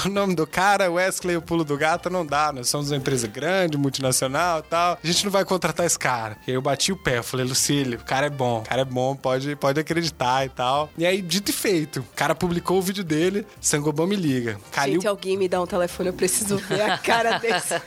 o 0.06 0.10
nome 0.10 0.36
do 0.36 0.46
cara, 0.46 0.92
Wesley, 0.92 1.38
o 1.38 1.42
pulo 1.42 1.63
do 1.63 1.78
gato, 1.78 2.10
não 2.10 2.26
dá, 2.26 2.52
nós 2.52 2.70
somos 2.70 2.92
uma 2.92 2.98
empresa 2.98 3.28
grande, 3.28 3.78
multinacional 3.78 4.60
e 4.60 4.63
tal, 4.63 4.98
a 5.04 5.08
gente 5.08 5.24
não 5.26 5.32
vai 5.32 5.46
contratar 5.46 5.86
esse 5.86 5.98
cara. 5.98 6.38
E 6.48 6.52
aí 6.52 6.56
eu 6.56 6.62
bati 6.62 6.92
o 6.92 6.98
pé, 6.98 7.18
eu 7.18 7.24
falei, 7.24 7.46
Lucille, 7.46 7.96
o 7.96 8.04
cara 8.04 8.28
é 8.28 8.30
bom, 8.30 8.60
o 8.60 8.63
cara 8.63 8.82
é 8.82 8.86
bom, 8.86 9.16
pode, 9.16 9.56
pode 9.56 9.80
acreditar 9.80 10.46
e 10.46 10.50
tal. 10.50 10.89
E 10.98 11.06
aí, 11.06 11.22
dito 11.22 11.50
e 11.50 11.54
feito, 11.54 12.00
o 12.02 12.16
cara 12.16 12.36
publicou 12.43 12.77
o 12.77 12.82
vídeo 12.82 13.06
dele, 13.06 13.47
Sangoban 13.62 14.06
me 14.06 14.17
liga. 14.17 14.60
Calil 14.69 14.95
Gente, 14.95 15.08
alguém 15.08 15.38
me 15.38 15.47
dá 15.47 15.62
um 15.62 15.65
telefone, 15.65 16.10
eu 16.10 16.13
preciso 16.13 16.58
ver 16.58 16.82
a 16.82 16.97
cara 16.97 17.38
desse. 17.39 17.82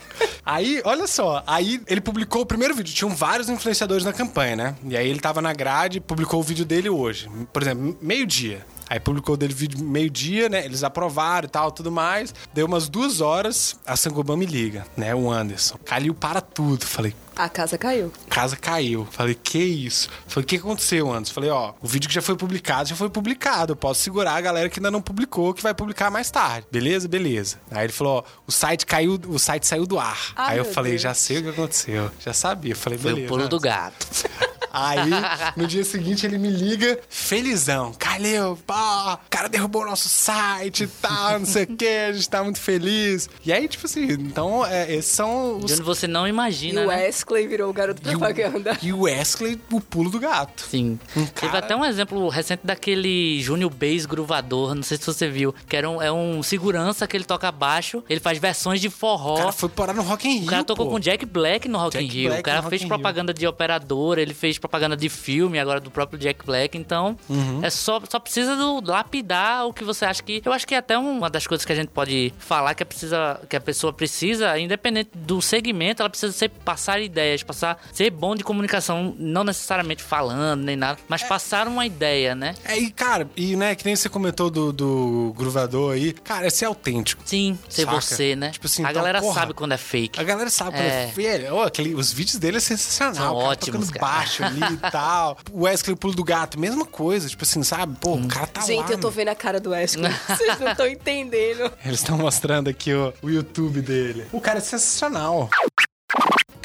Aí, 0.47 0.81
olha 0.83 1.07
só, 1.07 1.45
aí 1.47 1.79
ele 1.87 2.01
publicou 2.01 2.41
o 2.41 2.47
primeiro 2.47 2.75
vídeo. 2.75 2.95
Tinham 2.95 3.15
vários 3.15 3.51
influenciadores 3.51 4.03
na 4.03 4.15
campanha, 4.15 4.57
né? 4.57 4.75
E 4.89 4.97
aí 4.97 5.07
ele 5.11 5.21
tava 5.21 5.43
na 5.43 5.53
grade, 5.53 6.01
publicou 6.01 6.41
o 6.41 6.43
vídeo 6.43 6.65
dele 6.65 6.89
hoje. 6.89 7.29
Por 7.53 7.61
exemplo, 7.61 7.99
meio-dia. 8.01 8.65
Aí 8.89 9.01
publicou 9.01 9.35
o 9.35 9.37
dele 9.37 9.53
vídeo 9.55 9.83
meio-dia, 9.85 10.49
né? 10.49 10.65
Eles 10.65 10.85
aprovaram 10.85 11.47
e 11.47 11.51
tal, 11.51 11.71
tudo 11.73 11.91
mais. 11.91 12.35
Deu 12.55 12.67
umas 12.67 12.89
duas 12.89 13.21
horas, 13.21 13.77
a 13.87 13.97
Sangoban 13.97 14.37
me 14.37 14.47
liga, 14.47 14.87
né? 14.97 15.15
O 15.15 15.31
Anderson. 15.31 15.77
Calil 15.85 16.15
para 16.15 16.41
tudo. 16.41 16.85
Falei, 16.87 17.15
A 17.35 17.49
casa 17.49 17.77
caiu. 17.77 18.13
casa 18.31 18.57
caiu. 18.57 19.07
Falei, 19.11 19.35
que 19.35 19.59
isso? 19.59 20.09
Falei, 20.29 20.45
o 20.45 20.47
que 20.47 20.57
aconteceu, 20.57 21.13
Anderson? 21.13 21.35
Falei, 21.35 21.51
ó, 21.51 21.73
o 21.83 21.87
vídeo 21.87 22.09
que 22.09 22.15
já 22.15 22.23
foi 22.23 22.37
publicado, 22.37 22.89
já 22.89 22.95
foi 22.97 23.11
publicado. 23.11 23.73
Eu 23.73 23.77
posso 23.77 24.01
segurar 24.03 24.35
a 24.35 24.41
galera 24.41 24.69
que 24.69 24.79
ainda 24.79 24.91
não 24.91 25.03
publicou, 25.03 25.53
que 25.53 25.63
vai 25.63 25.75
publicar 25.75 26.11
mais 26.11 26.31
tarde. 26.31 26.67
Beleza? 26.71 27.09
Beleza. 27.09 27.59
Aí 27.71 27.87
ele 27.87 27.93
falou, 27.93 28.19
ó, 28.19 28.43
o 28.47 28.53
site 28.53 28.87
caiu, 28.87 29.21
o 29.27 29.39
site 29.39 29.67
saiu 29.67 29.85
do 29.87 29.99
ar. 29.99 30.33
Ai, 30.37 30.53
Aí 30.53 30.59
eu 30.59 30.65
falei, 30.65 30.93
Deus. 30.93 31.03
já 31.03 31.13
sei 31.15 31.39
o 31.39 31.43
que 31.43 31.49
aconteceu. 31.49 32.11
Já 32.21 32.33
sabia. 32.33 32.73
Eu 32.73 32.77
falei, 32.77 32.99
Foi 32.99 33.11
beleza. 33.13 33.27
o 33.27 33.37
pulo 33.37 33.49
do 33.49 33.59
gato. 33.59 34.07
Aí, 34.79 35.11
no 35.57 35.67
dia 35.67 35.83
seguinte, 35.85 36.27
ele 36.27 36.37
me 36.39 36.51
liga, 36.51 36.99
felizão. 37.09 37.93
Calil, 37.99 38.59
pô, 38.67 38.75
o 38.75 39.19
cara 39.31 39.49
derrubou 39.49 39.83
o 39.83 39.87
nosso 39.87 40.09
site 40.09 40.85
e 40.85 40.87
tal, 40.87 41.39
não 41.39 41.47
sei 41.47 41.65
o 41.65 41.67
que, 41.77 41.87
a 41.89 42.13
gente 42.13 42.29
tá 42.29 42.43
muito 42.45 42.61
feliz. 42.61 43.29
E 43.45 43.53
aí, 43.53 43.67
tipo 43.69 43.87
assim, 43.87 44.05
então, 44.05 44.65
é, 44.67 44.93
esses 44.95 45.11
são 45.13 45.59
De 45.59 45.65
os. 45.67 45.73
onde 45.73 45.83
você 45.83 46.07
não 46.07 46.27
E 46.27 46.31
imagina, 46.31 46.83
o 46.83 46.87
né? 46.89 46.97
Wesley 47.07 47.47
virou 47.47 47.71
o 47.71 47.73
garoto 47.73 48.03
E 48.05 48.15
o- 48.15 48.19
propaganda. 48.19 48.79
E 48.83 48.93
o 48.93 49.01
Wesley, 49.03 49.59
o 49.73 49.81
pulo 49.81 50.11
do 50.11 50.21
gato. 50.21 50.65
Sim. 50.69 50.99
Um 51.17 51.25
Teve 51.27 51.33
cara- 51.33 51.59
até 51.59 51.75
um 51.75 51.85
exemplo 51.85 52.29
recente 52.29 52.61
daquele 52.65 53.41
Júnior 53.43 53.71
Bass 53.73 54.05
Gruvador, 54.07 54.75
não 54.75 54.83
sei 54.83 54.97
se 54.99 55.07
você 55.07 55.29
viu, 55.29 55.55
que 55.69 55.75
era 55.77 55.89
um, 55.89 56.03
é 56.03 56.13
um 56.13 56.43
segurança 56.43 57.07
que 57.07 57.17
ele 57.17 57.25
toca 57.25 57.51
baixo, 57.51 58.05
ele 58.11 58.21
faz 58.21 58.39
versões 58.39 58.81
de 58.81 58.89
O 58.89 58.91
forró. 58.91 59.37
cara 59.37 59.53
foi 59.53 59.69
parar 59.69 59.95
no 59.95 60.03
Rock 60.03 60.29
in 60.29 60.35
Rio, 60.39 60.45
O 60.45 60.51
cara 60.51 60.65
tocou 60.65 60.87
pô. 60.87 60.93
com 60.93 60.99
Jack 60.99 61.25
Black 61.25 61.69
no 61.69 61.79
Rock 61.79 61.97
in 61.97 62.01
Jack 62.03 62.15
Rio. 62.15 62.29
Black 62.29 62.41
o 62.41 62.45
cara 62.45 62.63
fez 62.69 62.83
in 62.83 62.85
Rio. 62.85 62.89
propaganda 62.95 63.33
de 63.33 63.47
operadora, 63.47 64.21
ele 64.21 64.35
fez 64.35 64.59
propaganda 64.69 64.97
de 64.97 65.09
filme 65.09 65.59
agora 65.59 65.81
do 65.81 65.91
próprio 65.91 66.19
Jack 66.19 66.45
Black. 66.45 66.77
Então, 66.77 67.17
Uhum. 67.29 67.61
é 67.63 67.71
só, 67.71 68.01
só 68.09 68.19
precisa 68.19 68.57
do, 68.57 68.81
lapidar 68.85 69.67
o 69.67 69.73
que 69.73 69.85
você 69.85 70.05
acha 70.05 70.23
que. 70.23 70.43
Eu 70.45 70.53
acho 70.53 70.67
que 70.67 70.75
é 70.75 70.79
até 70.79 70.99
uma 70.99 71.31
das 71.31 71.47
coisas 71.47 71.65
que 71.65 71.73
a 71.73 71.77
gente 71.77 71.89
pode 71.89 72.33
falar 72.39 72.75
que, 72.75 72.83
é 72.83 72.87
precisa, 72.87 73.41
que 73.49 73.57
a 73.57 73.61
pessoa 73.61 73.93
precisa, 73.93 74.59
independente 74.59 75.11
do 75.15 75.41
segmento, 75.41 76.03
ela 76.03 76.11
precisa 76.11 76.33
ser, 76.33 76.49
passar 76.49 77.01
ideias, 77.01 77.43
passar, 77.43 77.79
ser 77.93 78.11
bom 78.11 78.35
de 78.35 78.43
comunicação, 78.45 79.15
não 79.19 79.45
necessariamente 79.45 80.03
falando 80.03 80.63
nem 80.63 80.77
nada, 80.77 80.99
mas 81.09 81.23
passar 81.23 81.69
uma 81.69 81.87
ideia, 81.87 82.35
né? 82.35 82.55
É, 82.65 82.79
e 82.79 82.91
cara, 82.91 83.29
e 83.37 83.57
né, 83.57 83.75
que 83.75 83.85
nem 83.85 83.95
você 83.97 84.09
comentou 84.09 84.51
do, 84.51 84.73
do 84.73 85.35
gruvador 85.37 85.95
aí, 85.95 86.13
cara, 86.13 86.47
é 86.47 86.51
ser 86.51 86.65
autêntico. 86.67 87.23
Sim, 87.25 87.59
ser 87.69 87.85
Saca? 87.85 88.01
você, 88.01 88.37
né? 88.37 88.51
Tipo 88.51 88.67
assim, 88.67 88.85
a 88.85 88.91
então, 88.91 89.03
galera 89.03 89.21
porra, 89.21 89.35
sabe 89.35 89.55
quando 89.55 89.73
é 89.73 89.77
fake. 89.77 90.19
A 90.21 90.25
galera 90.25 90.51
sabe 90.51 90.71
quando 90.73 90.83
É. 90.85 91.05
é 91.05 91.07
velho. 91.07 91.55
Ó, 91.55 91.65
aquele, 91.65 91.95
os 91.95 92.13
vídeos 92.13 92.39
dele 92.39 92.57
é 92.57 92.61
sensacional. 92.61 93.15
São 93.15 93.25
cara 93.37 93.49
ótimos, 93.51 93.87
tocando 93.89 94.01
cara. 94.01 94.13
baixo 94.19 94.43
ali 94.63 94.75
e 94.75 94.91
tal. 94.91 95.39
O 95.53 95.65
Wesley, 95.65 95.95
o 95.95 95.97
pulo 95.97 96.15
do 96.15 96.25
gato, 96.25 96.59
mesma 96.59 96.85
coisa. 96.85 97.29
Tipo 97.29 97.45
assim, 97.45 97.63
sabe? 97.63 97.97
Pô, 98.01 98.15
o 98.15 98.29
cara 98.29 98.47
tá 98.47 98.61
lá. 98.61 98.67
Gente, 98.67 98.93
eu 98.93 98.99
tô 98.99 99.11
vendo 99.11 99.29
a 99.29 99.35
cara 99.35 99.61
do 99.61 99.71
Wesley. 99.71 100.11
Vocês 100.27 100.59
não 100.61 100.71
estão 100.71 100.87
entendendo. 100.87 101.73
Eles 101.85 102.01
estão 102.01 102.17
mostrando 102.19 102.69
aqui 102.69 102.93
o 102.93 103.13
YouTube 103.25 103.81
dele. 103.81 104.27
O 104.33 104.41
cara 104.41 104.59
é 104.59 104.63
sensacional. 104.63 105.49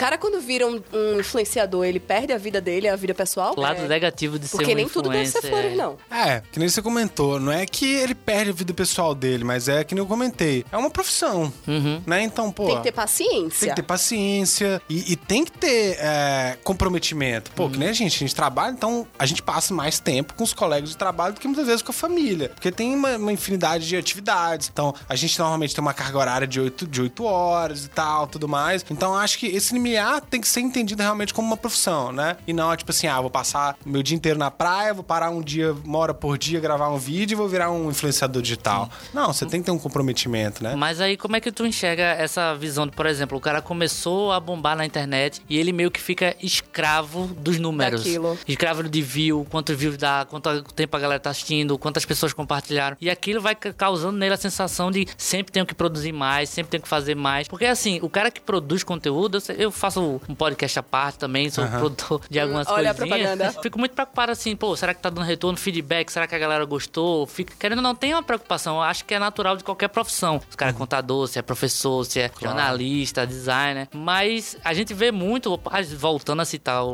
O 0.01 0.03
cara, 0.03 0.17
quando 0.17 0.41
vira 0.41 0.65
um, 0.65 0.81
um 0.91 1.19
influenciador, 1.19 1.85
ele 1.85 1.99
perde 1.99 2.33
a 2.33 2.37
vida 2.39 2.59
dele, 2.59 2.87
a 2.89 2.95
vida 2.95 3.13
pessoal? 3.13 3.53
O 3.55 3.61
lado 3.61 3.83
É. 3.83 3.87
negativo 3.87 4.39
de 4.39 4.47
ser 4.47 4.57
Porque 4.57 4.71
um 4.71 4.75
nem 4.75 4.89
tudo 4.89 5.11
deve 5.11 5.27
ser 5.27 5.37
influencer, 5.37 5.51
flores, 5.51 5.73
é. 5.73 5.75
não. 5.75 5.97
É, 6.09 6.41
que 6.51 6.57
nem 6.57 6.67
você 6.67 6.81
comentou. 6.81 7.39
Não 7.39 7.51
é 7.51 7.67
que 7.67 7.85
ele 7.85 8.15
perde 8.15 8.49
a 8.49 8.53
vida 8.53 8.73
pessoal 8.73 9.13
dele, 9.13 9.43
mas 9.43 9.67
é 9.67 9.83
que 9.83 9.93
nem 9.93 10.01
eu 10.01 10.07
comentei. 10.07 10.65
É 10.71 10.77
uma 10.77 10.89
profissão. 10.89 11.53
Uhum. 11.67 12.01
Né? 12.03 12.23
Então, 12.23 12.51
pô. 12.51 12.65
Tem 12.65 12.77
que 12.77 12.83
ter 12.85 12.91
paciência. 12.93 13.59
Tem 13.59 13.69
que 13.69 13.75
ter 13.75 13.83
paciência 13.83 14.81
e, 14.89 15.11
e 15.11 15.15
tem 15.15 15.45
que 15.45 15.51
ter 15.51 15.97
é, 15.99 16.57
comprometimento. 16.63 17.51
Pô, 17.51 17.69
que 17.69 17.77
nem 17.77 17.89
a 17.89 17.93
gente, 17.93 18.15
a 18.15 18.19
gente 18.25 18.33
trabalha, 18.33 18.71
então 18.71 19.05
a 19.19 19.27
gente 19.27 19.43
passa 19.43 19.71
mais 19.71 19.99
tempo 19.99 20.33
com 20.33 20.43
os 20.43 20.51
colegas 20.51 20.89
de 20.89 20.97
trabalho 20.97 21.35
do 21.35 21.39
que 21.39 21.45
muitas 21.47 21.67
vezes 21.67 21.83
com 21.83 21.91
a 21.91 21.93
família. 21.93 22.49
Porque 22.49 22.71
tem 22.71 22.95
uma, 22.95 23.17
uma 23.17 23.31
infinidade 23.31 23.87
de 23.87 23.95
atividades. 23.95 24.67
Então, 24.67 24.95
a 25.07 25.15
gente 25.15 25.37
normalmente 25.37 25.75
tem 25.75 25.81
uma 25.83 25.93
carga 25.93 26.17
horária 26.17 26.47
de 26.47 26.59
8, 26.59 26.87
de 26.87 27.01
8 27.03 27.23
horas 27.23 27.85
e 27.85 27.89
tal, 27.89 28.25
tudo 28.25 28.47
mais. 28.47 28.83
Então, 28.89 29.15
acho 29.15 29.37
que 29.37 29.45
esse 29.45 29.75
limiar 29.91 30.21
tem 30.21 30.39
que 30.39 30.47
ser 30.47 30.61
entendido 30.61 31.01
realmente 31.01 31.33
como 31.33 31.47
uma 31.47 31.57
profissão, 31.57 32.11
né? 32.11 32.37
E 32.47 32.53
não, 32.53 32.75
tipo 32.75 32.91
assim, 32.91 33.07
ah, 33.07 33.19
vou 33.19 33.29
passar 33.29 33.77
meu 33.85 34.01
dia 34.01 34.15
inteiro 34.15 34.39
na 34.39 34.49
praia, 34.49 34.93
vou 34.93 35.03
parar 35.03 35.29
um 35.29 35.41
dia, 35.41 35.73
uma 35.83 35.97
hora 35.97 36.13
por 36.13 36.37
dia, 36.37 36.59
gravar 36.59 36.89
um 36.89 36.97
vídeo 36.97 37.35
e 37.35 37.37
vou 37.37 37.47
virar 37.47 37.71
um 37.71 37.89
influenciador 37.89 38.41
digital. 38.41 38.89
Não, 39.13 39.33
você 39.33 39.45
tem 39.45 39.59
que 39.59 39.65
ter 39.65 39.71
um 39.71 39.79
comprometimento, 39.79 40.63
né? 40.63 40.75
Mas 40.75 41.01
aí, 41.01 41.17
como 41.17 41.35
é 41.35 41.39
que 41.41 41.51
tu 41.51 41.65
enxerga 41.65 42.03
essa 42.03 42.53
visão 42.55 42.85
de, 42.87 42.93
por 42.93 43.05
exemplo, 43.05 43.37
o 43.37 43.41
cara 43.41 43.61
começou 43.61 44.31
a 44.31 44.39
bombar 44.39 44.75
na 44.75 44.85
internet 44.85 45.41
e 45.49 45.57
ele 45.57 45.71
meio 45.73 45.91
que 45.91 45.99
fica 45.99 46.35
escravo 46.41 47.27
dos 47.37 47.57
números. 47.59 48.03
Daquilo. 48.03 48.37
Escravo 48.47 48.83
de 48.83 49.01
view, 49.01 49.45
quantos 49.49 49.75
views 49.75 49.97
dá, 49.97 50.25
quanto 50.29 50.63
tempo 50.73 50.95
a 50.95 50.99
galera 50.99 51.19
tá 51.19 51.29
assistindo, 51.29 51.77
quantas 51.77 52.05
pessoas 52.05 52.33
compartilharam. 52.33 52.95
E 53.01 53.09
aquilo 53.09 53.41
vai 53.41 53.55
ca- 53.55 53.73
causando 53.73 54.17
nele 54.17 54.33
a 54.33 54.37
sensação 54.37 54.89
de 54.91 55.07
sempre 55.17 55.51
tenho 55.51 55.65
que 55.65 55.73
produzir 55.73 56.11
mais, 56.11 56.49
sempre 56.49 56.71
tenho 56.71 56.83
que 56.83 56.89
fazer 56.89 57.15
mais. 57.15 57.47
Porque 57.47 57.65
assim, 57.65 57.99
o 58.01 58.09
cara 58.09 58.31
que 58.31 58.39
produz 58.41 58.83
conteúdo, 58.83 59.39
eu 59.57 59.71
faço 59.81 60.21
um 60.29 60.35
podcast 60.35 60.79
à 60.79 60.83
parte 60.83 61.17
também, 61.19 61.49
sou 61.49 61.65
produtor 61.67 62.21
de 62.29 62.39
algumas 62.39 62.67
Hum, 62.67 62.73
olha 62.73 62.91
a 62.91 62.93
coisinhas. 62.93 63.19
propaganda. 63.29 63.51
Fico 63.61 63.79
muito 63.79 63.93
preocupado 63.93 64.31
assim, 64.31 64.55
pô, 64.55 64.75
será 64.75 64.93
que 64.93 65.01
tá 65.01 65.09
dando 65.09 65.25
retorno, 65.25 65.57
feedback? 65.57 66.09
Será 66.11 66.27
que 66.27 66.35
a 66.35 66.39
galera 66.39 66.63
gostou? 66.65 67.25
Fico, 67.27 67.51
querendo 67.57 67.79
ou 67.79 67.83
não, 67.83 67.95
tem 67.95 68.13
uma 68.13 68.23
preocupação. 68.23 68.75
Eu 68.75 68.81
acho 68.83 69.03
que 69.05 69.13
é 69.13 69.19
natural 69.19 69.57
de 69.57 69.63
qualquer 69.63 69.87
profissão. 69.89 70.39
Se 70.47 70.53
o 70.55 70.57
cara 70.57 70.71
é 70.71 70.73
contador, 70.73 71.27
se 71.27 71.39
é 71.39 71.41
professor, 71.41 72.05
se 72.05 72.19
é 72.19 72.29
jornalista, 72.39 73.25
designer. 73.25 73.87
Mas 73.93 74.57
a 74.63 74.73
gente 74.73 74.93
vê 74.93 75.11
muito, 75.11 75.59
ah, 75.65 75.81
voltando 75.97 76.41
a 76.41 76.45
citar 76.45 76.83
o, 76.85 76.89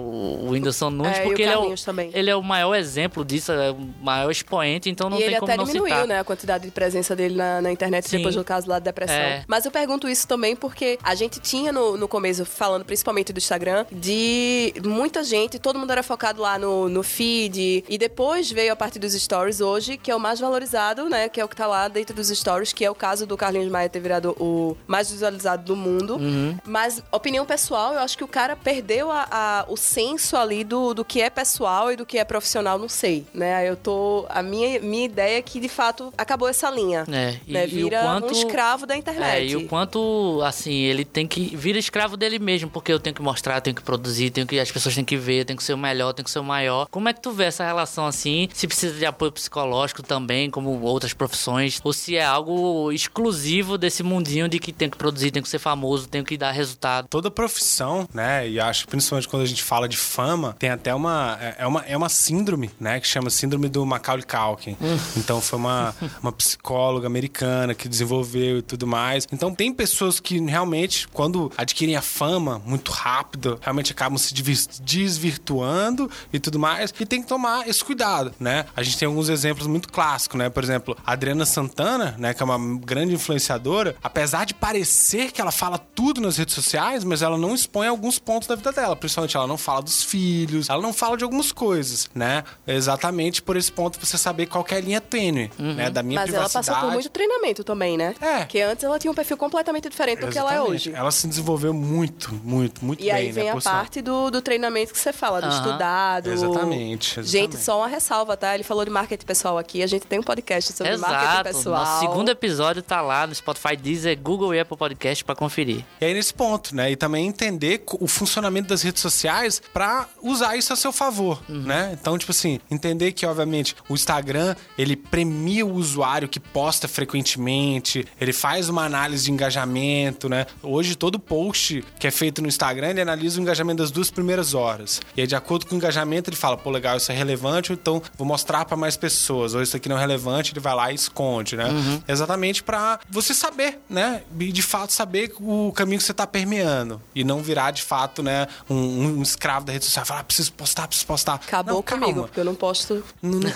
o 0.45 0.49
Whindersson 0.51 0.89
Nunes, 0.89 1.17
É, 1.17 1.21
porque 1.23 1.41
ele 1.43 1.51
é, 1.51 1.57
o, 1.57 1.75
também. 1.75 2.09
ele 2.13 2.29
é 2.29 2.35
o 2.35 2.41
maior 2.43 2.75
exemplo 2.75 3.25
disso, 3.25 3.51
é 3.51 3.71
o 3.71 3.77
maior 4.01 4.31
expoente, 4.31 4.89
então 4.89 5.09
não 5.09 5.17
e 5.17 5.21
tem 5.21 5.27
ele 5.29 5.39
como 5.39 5.51
até 5.51 5.57
não 5.57 5.65
diminuiu, 5.65 5.91
citar. 5.93 6.07
né, 6.07 6.19
a 6.19 6.23
quantidade 6.23 6.65
de 6.65 6.71
presença 6.71 7.15
dele 7.15 7.35
na, 7.35 7.61
na 7.61 7.71
internet 7.71 8.07
Sim. 8.09 8.17
depois 8.17 8.35
do 8.35 8.43
caso 8.43 8.69
lá 8.69 8.79
da 8.79 8.85
depressão. 8.85 9.15
É. 9.15 9.43
Mas 9.47 9.65
eu 9.65 9.71
pergunto 9.71 10.07
isso 10.07 10.27
também 10.27 10.55
porque 10.55 10.97
a 11.03 11.15
gente 11.15 11.39
tinha 11.39 11.71
no, 11.71 11.97
no 11.97 12.07
começo, 12.07 12.45
falando 12.45 12.76
principalmente 12.85 13.31
do 13.33 13.37
Instagram, 13.37 13.85
de 13.91 14.73
muita 14.83 15.23
gente, 15.23 15.59
todo 15.59 15.77
mundo 15.79 15.91
era 15.91 16.03
focado 16.03 16.41
lá 16.41 16.57
no, 16.57 16.87
no 16.89 17.03
feed, 17.03 17.83
e 17.87 17.97
depois 17.97 18.51
veio 18.51 18.71
a 18.73 18.75
parte 18.75 18.99
dos 18.99 19.13
stories 19.13 19.61
hoje, 19.61 19.97
que 19.97 20.09
é 20.11 20.15
o 20.15 20.19
mais 20.19 20.39
valorizado, 20.39 21.09
né, 21.09 21.29
que 21.29 21.39
é 21.39 21.45
o 21.45 21.47
que 21.47 21.55
tá 21.55 21.67
lá 21.67 21.87
dentro 21.87 22.15
dos 22.15 22.29
stories, 22.29 22.73
que 22.73 22.83
é 22.85 22.89
o 22.91 22.95
caso 22.95 23.25
do 23.25 23.35
Carlinhos 23.37 23.69
Maia 23.71 23.89
ter 23.89 23.99
virado 23.99 24.35
o 24.39 24.75
mais 24.87 25.11
visualizado 25.11 25.63
do 25.63 25.75
mundo. 25.75 26.15
Uhum. 26.17 26.57
Mas, 26.65 27.01
opinião 27.11 27.45
pessoal, 27.45 27.93
eu 27.93 27.99
acho 27.99 28.17
que 28.17 28.23
o 28.23 28.27
cara 28.27 28.55
perdeu 28.55 29.11
a, 29.11 29.27
a- 29.29 29.65
o 29.67 29.77
senso 29.77 30.35
ali 30.35 30.63
do, 30.63 30.93
do 30.93 31.05
que 31.05 31.21
é 31.21 31.29
pessoal 31.29 31.91
e 31.91 31.95
do 31.95 32.05
que 32.05 32.17
é 32.17 32.23
profissional, 32.23 32.77
não 32.79 32.89
sei, 32.89 33.25
né? 33.33 33.67
Eu 33.69 33.75
tô... 33.75 34.25
A 34.29 34.41
minha, 34.41 34.79
minha 34.79 35.05
ideia 35.05 35.37
é 35.37 35.41
que, 35.41 35.59
de 35.59 35.69
fato, 35.69 36.13
acabou 36.17 36.47
essa 36.47 36.69
linha. 36.69 37.05
É, 37.11 37.37
e, 37.45 37.53
né? 37.53 37.63
e 37.65 37.67
Vira 37.67 38.01
quanto, 38.01 38.27
um 38.27 38.31
escravo 38.31 38.85
da 38.85 38.95
É, 38.95 38.97
internet. 38.97 39.51
e 39.51 39.55
o 39.55 39.67
quanto, 39.67 40.41
assim, 40.43 40.73
ele 40.73 41.05
tem 41.05 41.27
que 41.27 41.55
vira 41.55 41.77
escravo 41.77 42.17
dele 42.17 42.39
mesmo, 42.39 42.56
porque 42.65 42.91
eu 42.91 42.99
tenho 42.99 43.15
que 43.15 43.21
mostrar, 43.21 43.59
tenho 43.61 43.75
que 43.75 43.81
produzir, 43.81 44.29
tenho 44.31 44.47
que 44.47 44.59
as 44.59 44.71
pessoas 44.71 44.95
têm 44.95 45.03
que 45.03 45.17
ver, 45.17 45.45
tenho 45.45 45.57
que 45.57 45.63
ser 45.63 45.73
o 45.73 45.77
melhor, 45.77 46.13
tenho 46.13 46.23
que 46.23 46.31
ser 46.31 46.39
o 46.39 46.43
maior. 46.43 46.87
Como 46.89 47.09
é 47.09 47.13
que 47.13 47.21
tu 47.21 47.31
vê 47.31 47.45
essa 47.45 47.65
relação 47.65 48.05
assim? 48.05 48.49
Se 48.53 48.65
precisa 48.65 48.97
de 48.97 49.05
apoio 49.05 49.31
psicológico 49.31 50.01
também, 50.01 50.49
como 50.49 50.79
outras 50.81 51.13
profissões, 51.13 51.79
ou 51.83 51.91
se 51.93 52.15
é 52.15 52.25
algo 52.25 52.91
exclusivo 52.91 53.77
desse 53.77 54.01
mundinho 54.01 54.47
de 54.47 54.57
que 54.57 54.71
tem 54.71 54.89
que 54.89 54.97
produzir, 54.97 55.31
tem 55.31 55.43
que 55.43 55.49
ser 55.49 55.59
famoso, 55.59 56.07
tem 56.07 56.23
que 56.23 56.37
dar 56.37 56.51
resultado. 56.51 57.07
toda 57.09 57.29
profissão, 57.29 58.07
né? 58.13 58.49
E 58.49 58.59
acho 58.59 58.85
que 58.85 58.91
principalmente 58.91 59.27
quando 59.27 59.43
a 59.43 59.45
gente 59.45 59.63
fala 59.63 59.87
de 59.87 59.97
fama, 59.97 60.55
tem 60.57 60.69
até 60.69 60.95
uma 60.95 61.37
é 61.41 61.57
é 61.57 61.67
uma, 61.67 61.81
é 61.81 61.97
uma 61.97 62.09
síndrome, 62.09 62.69
né? 62.79 62.99
Que 62.99 63.07
chama 63.07 63.29
síndrome 63.29 63.67
do 63.67 63.85
Macaulay 63.85 64.23
Culkin. 64.25 64.77
então 65.17 65.41
foi 65.41 65.59
uma, 65.59 65.95
uma 66.21 66.31
psicóloga 66.31 67.07
americana 67.07 67.73
que 67.73 67.89
desenvolveu 67.89 68.59
e 68.59 68.61
tudo 68.61 68.87
mais. 68.87 69.27
Então 69.31 69.53
tem 69.53 69.73
pessoas 69.73 70.19
que 70.19 70.39
realmente, 70.39 71.07
quando 71.09 71.51
adquirem 71.57 71.95
a 71.95 72.01
fama 72.01 72.46
muito 72.65 72.91
rápido, 72.91 73.59
realmente 73.61 73.91
acabam 73.91 74.17
se 74.17 74.33
desvirtuando 74.81 76.09
e 76.31 76.39
tudo 76.39 76.59
mais. 76.59 76.93
E 76.99 77.05
tem 77.05 77.21
que 77.21 77.27
tomar 77.27 77.67
esse 77.67 77.83
cuidado, 77.83 78.33
né? 78.39 78.65
A 78.75 78.83
gente 78.83 78.97
tem 78.97 79.05
alguns 79.07 79.29
exemplos 79.29 79.67
muito 79.67 79.89
clássicos, 79.91 80.37
né? 80.37 80.49
Por 80.49 80.63
exemplo, 80.63 80.97
a 81.05 81.13
Adriana 81.13 81.45
Santana, 81.45 82.15
né? 82.17 82.33
Que 82.33 82.41
é 82.41 82.45
uma 82.45 82.79
grande 82.79 83.13
influenciadora, 83.13 83.95
apesar 84.01 84.45
de 84.45 84.53
parecer 84.53 85.31
que 85.31 85.41
ela 85.41 85.51
fala 85.51 85.77
tudo 85.77 86.21
nas 86.21 86.37
redes 86.37 86.55
sociais, 86.55 87.03
mas 87.03 87.21
ela 87.21 87.37
não 87.37 87.53
expõe 87.53 87.87
alguns 87.87 88.19
pontos 88.19 88.47
da 88.47 88.55
vida 88.55 88.71
dela. 88.71 88.95
Principalmente 88.95 89.35
ela 89.35 89.47
não 89.47 89.57
fala 89.57 89.81
dos 89.81 90.03
filhos, 90.03 90.69
ela 90.69 90.81
não 90.81 90.93
fala 90.93 91.17
de 91.17 91.23
algumas 91.23 91.51
coisas, 91.51 92.09
né? 92.13 92.43
Exatamente 92.65 93.41
por 93.41 93.55
esse 93.55 93.71
ponto 93.71 93.99
você 94.03 94.17
saber 94.17 94.45
qual 94.47 94.63
que 94.63 94.73
é 94.73 94.77
a 94.77 94.81
linha 94.81 95.01
tênue, 95.01 95.51
né? 95.57 95.89
Da 95.89 96.03
minha 96.03 96.19
Mas 96.21 96.29
ela 96.33 96.43
privacidade. 96.45 96.67
passou 96.67 96.89
por 96.89 96.93
muito 96.93 97.09
treinamento 97.09 97.63
também, 97.63 97.97
né? 97.97 98.15
É. 98.21 98.39
Porque 98.39 98.61
antes 98.61 98.83
ela 98.83 98.99
tinha 98.99 99.11
um 99.11 99.15
perfil 99.15 99.37
completamente 99.37 99.89
diferente 99.89 100.19
do 100.19 100.27
que 100.27 100.37
ela 100.37 100.51
é 100.51 100.55
Exatamente. 100.55 100.89
hoje. 100.89 100.93
Ela 100.97 101.11
se 101.11 101.27
desenvolveu 101.27 101.73
muito 101.73 102.36
muito, 102.43 102.83
muito 102.83 103.01
E 103.01 103.05
bem, 103.05 103.13
aí 103.13 103.31
vem 103.31 103.45
né? 103.45 103.51
a 103.51 103.61
parte 103.61 104.01
do, 104.01 104.29
do 104.31 104.41
treinamento 104.41 104.93
que 104.93 104.99
você 104.99 105.11
fala, 105.13 105.41
do 105.41 105.47
Aham. 105.47 105.55
estudado. 105.57 106.31
Exatamente, 106.31 107.15
Gente, 107.15 107.19
exatamente. 107.19 107.57
só 107.63 107.77
uma 107.79 107.87
ressalva, 107.87 108.35
tá? 108.37 108.53
Ele 108.55 108.63
falou 108.63 108.83
de 108.85 108.91
marketing 108.91 109.25
pessoal 109.25 109.57
aqui. 109.57 109.81
A 109.83 109.87
gente 109.87 110.05
tem 110.07 110.19
um 110.19 110.23
podcast 110.23 110.73
sobre 110.73 110.95
marketing 110.97 111.23
Exato. 111.31 111.43
pessoal. 111.43 111.85
Nosso 111.85 111.99
segundo 111.99 112.29
episódio 112.29 112.81
tá 112.81 113.01
lá 113.01 113.27
no 113.27 113.33
Spotify, 113.35 113.75
Deezer, 113.75 114.17
Google 114.19 114.53
e 114.55 114.59
Apple 114.59 114.77
Podcast 114.77 115.23
pra 115.23 115.35
conferir. 115.35 115.83
E 116.01 116.05
aí 116.05 116.13
nesse 116.13 116.33
ponto, 116.33 116.75
né? 116.75 116.91
E 116.91 116.95
também 116.95 117.27
entender 117.27 117.83
o 117.99 118.07
funcionamento 118.07 118.67
das 118.69 118.81
redes 118.81 119.01
sociais 119.01 119.61
pra 119.73 120.07
usar 120.21 120.55
isso 120.55 120.73
a 120.73 120.75
seu 120.75 120.91
favor, 120.91 121.41
né? 121.47 121.97
Então, 121.99 122.17
tipo 122.17 122.31
assim, 122.31 122.59
entender 122.69 123.11
que, 123.11 123.25
obviamente, 123.25 123.75
o 123.89 123.93
Instagram, 123.93 124.55
ele 124.77 124.95
premia 124.95 125.65
o 125.65 125.73
usuário 125.73 126.27
que 126.27 126.39
posta 126.39 126.87
frequentemente, 126.87 128.05
ele 128.19 128.33
faz 128.33 128.69
uma 128.69 128.83
análise 128.85 129.25
de 129.25 129.31
engajamento, 129.31 130.29
né? 130.29 130.45
Hoje, 130.63 130.95
todo 130.95 131.19
post 131.19 131.83
que 131.99 132.07
é 132.07 132.11
feito 132.11 132.26
no 132.41 132.47
Instagram, 132.47 132.89
ele 132.89 133.01
analisa 133.01 133.39
o 133.39 133.41
engajamento 133.41 133.81
das 133.81 133.91
duas 133.91 134.09
primeiras 134.11 134.53
horas. 134.53 135.01
E 135.15 135.21
aí, 135.21 135.27
de 135.27 135.35
acordo 135.35 135.65
com 135.65 135.75
o 135.75 135.77
engajamento, 135.77 136.29
ele 136.29 136.37
fala, 136.37 136.57
pô, 136.57 136.69
legal, 136.69 136.97
isso 136.97 137.11
é 137.11 137.15
relevante, 137.15 137.73
então 137.73 138.01
vou 138.17 138.27
mostrar 138.27 138.65
pra 138.65 138.75
mais 138.77 138.95
pessoas. 138.97 139.53
Ou 139.53 139.61
isso 139.61 139.75
aqui 139.75 139.87
não 139.89 139.97
é 139.97 139.99
relevante, 140.01 140.53
ele 140.53 140.59
vai 140.59 140.75
lá 140.75 140.91
e 140.91 140.95
esconde, 140.95 141.55
né? 141.55 141.67
Exatamente 142.07 142.63
pra 142.63 142.99
você 143.09 143.33
saber, 143.33 143.79
né? 143.89 144.21
E 144.39 144.51
de 144.51 144.61
fato 144.61 144.91
saber 144.93 145.33
o 145.39 145.71
caminho 145.73 145.97
que 145.99 146.03
você 146.03 146.13
tá 146.13 146.25
permeando. 146.27 147.01
E 147.15 147.23
não 147.23 147.41
virar, 147.41 147.71
de 147.71 147.81
fato, 147.83 148.21
né, 148.23 148.47
um, 148.69 148.75
um 149.19 149.21
escravo 149.21 149.65
da 149.65 149.73
rede 149.73 149.85
social. 149.85 150.05
Falar, 150.05 150.21
ah, 150.21 150.23
preciso 150.23 150.51
postar, 150.53 150.87
preciso 150.87 151.07
postar. 151.07 151.35
Acabou 151.35 151.75
Não, 151.75 151.81
comigo, 151.81 152.05
calma. 152.05 152.21
porque 152.27 152.39
eu 152.39 152.45
não 152.45 152.55
posto 152.55 153.03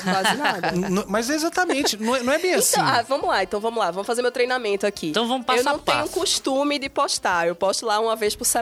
quase 0.03 0.35
nada. 0.37 0.71
Mas 1.07 1.29
exatamente, 1.29 1.97
não 1.97 2.15
é, 2.15 2.23
não 2.23 2.33
é 2.33 2.37
bem 2.39 2.53
assim. 2.55 2.75
Então, 2.79 2.85
ah, 2.87 3.01
vamos 3.07 3.27
lá, 3.27 3.43
então 3.43 3.59
vamos 3.59 3.79
lá, 3.79 3.91
vamos 3.91 4.07
fazer 4.07 4.21
meu 4.21 4.31
treinamento 4.31 4.85
aqui. 4.85 5.09
Então 5.09 5.27
vamos 5.27 5.45
passo 5.45 5.59
Eu 5.59 5.63
não 5.65 5.75
a 5.75 5.79
passo. 5.79 5.97
tenho 5.99 6.09
costume 6.09 6.79
de 6.79 6.89
postar, 6.89 7.47
eu 7.47 7.55
posto 7.55 7.85
lá 7.85 7.99
uma 7.99 8.15
vez 8.15 8.35
por 8.35 8.45
semana 8.45 8.60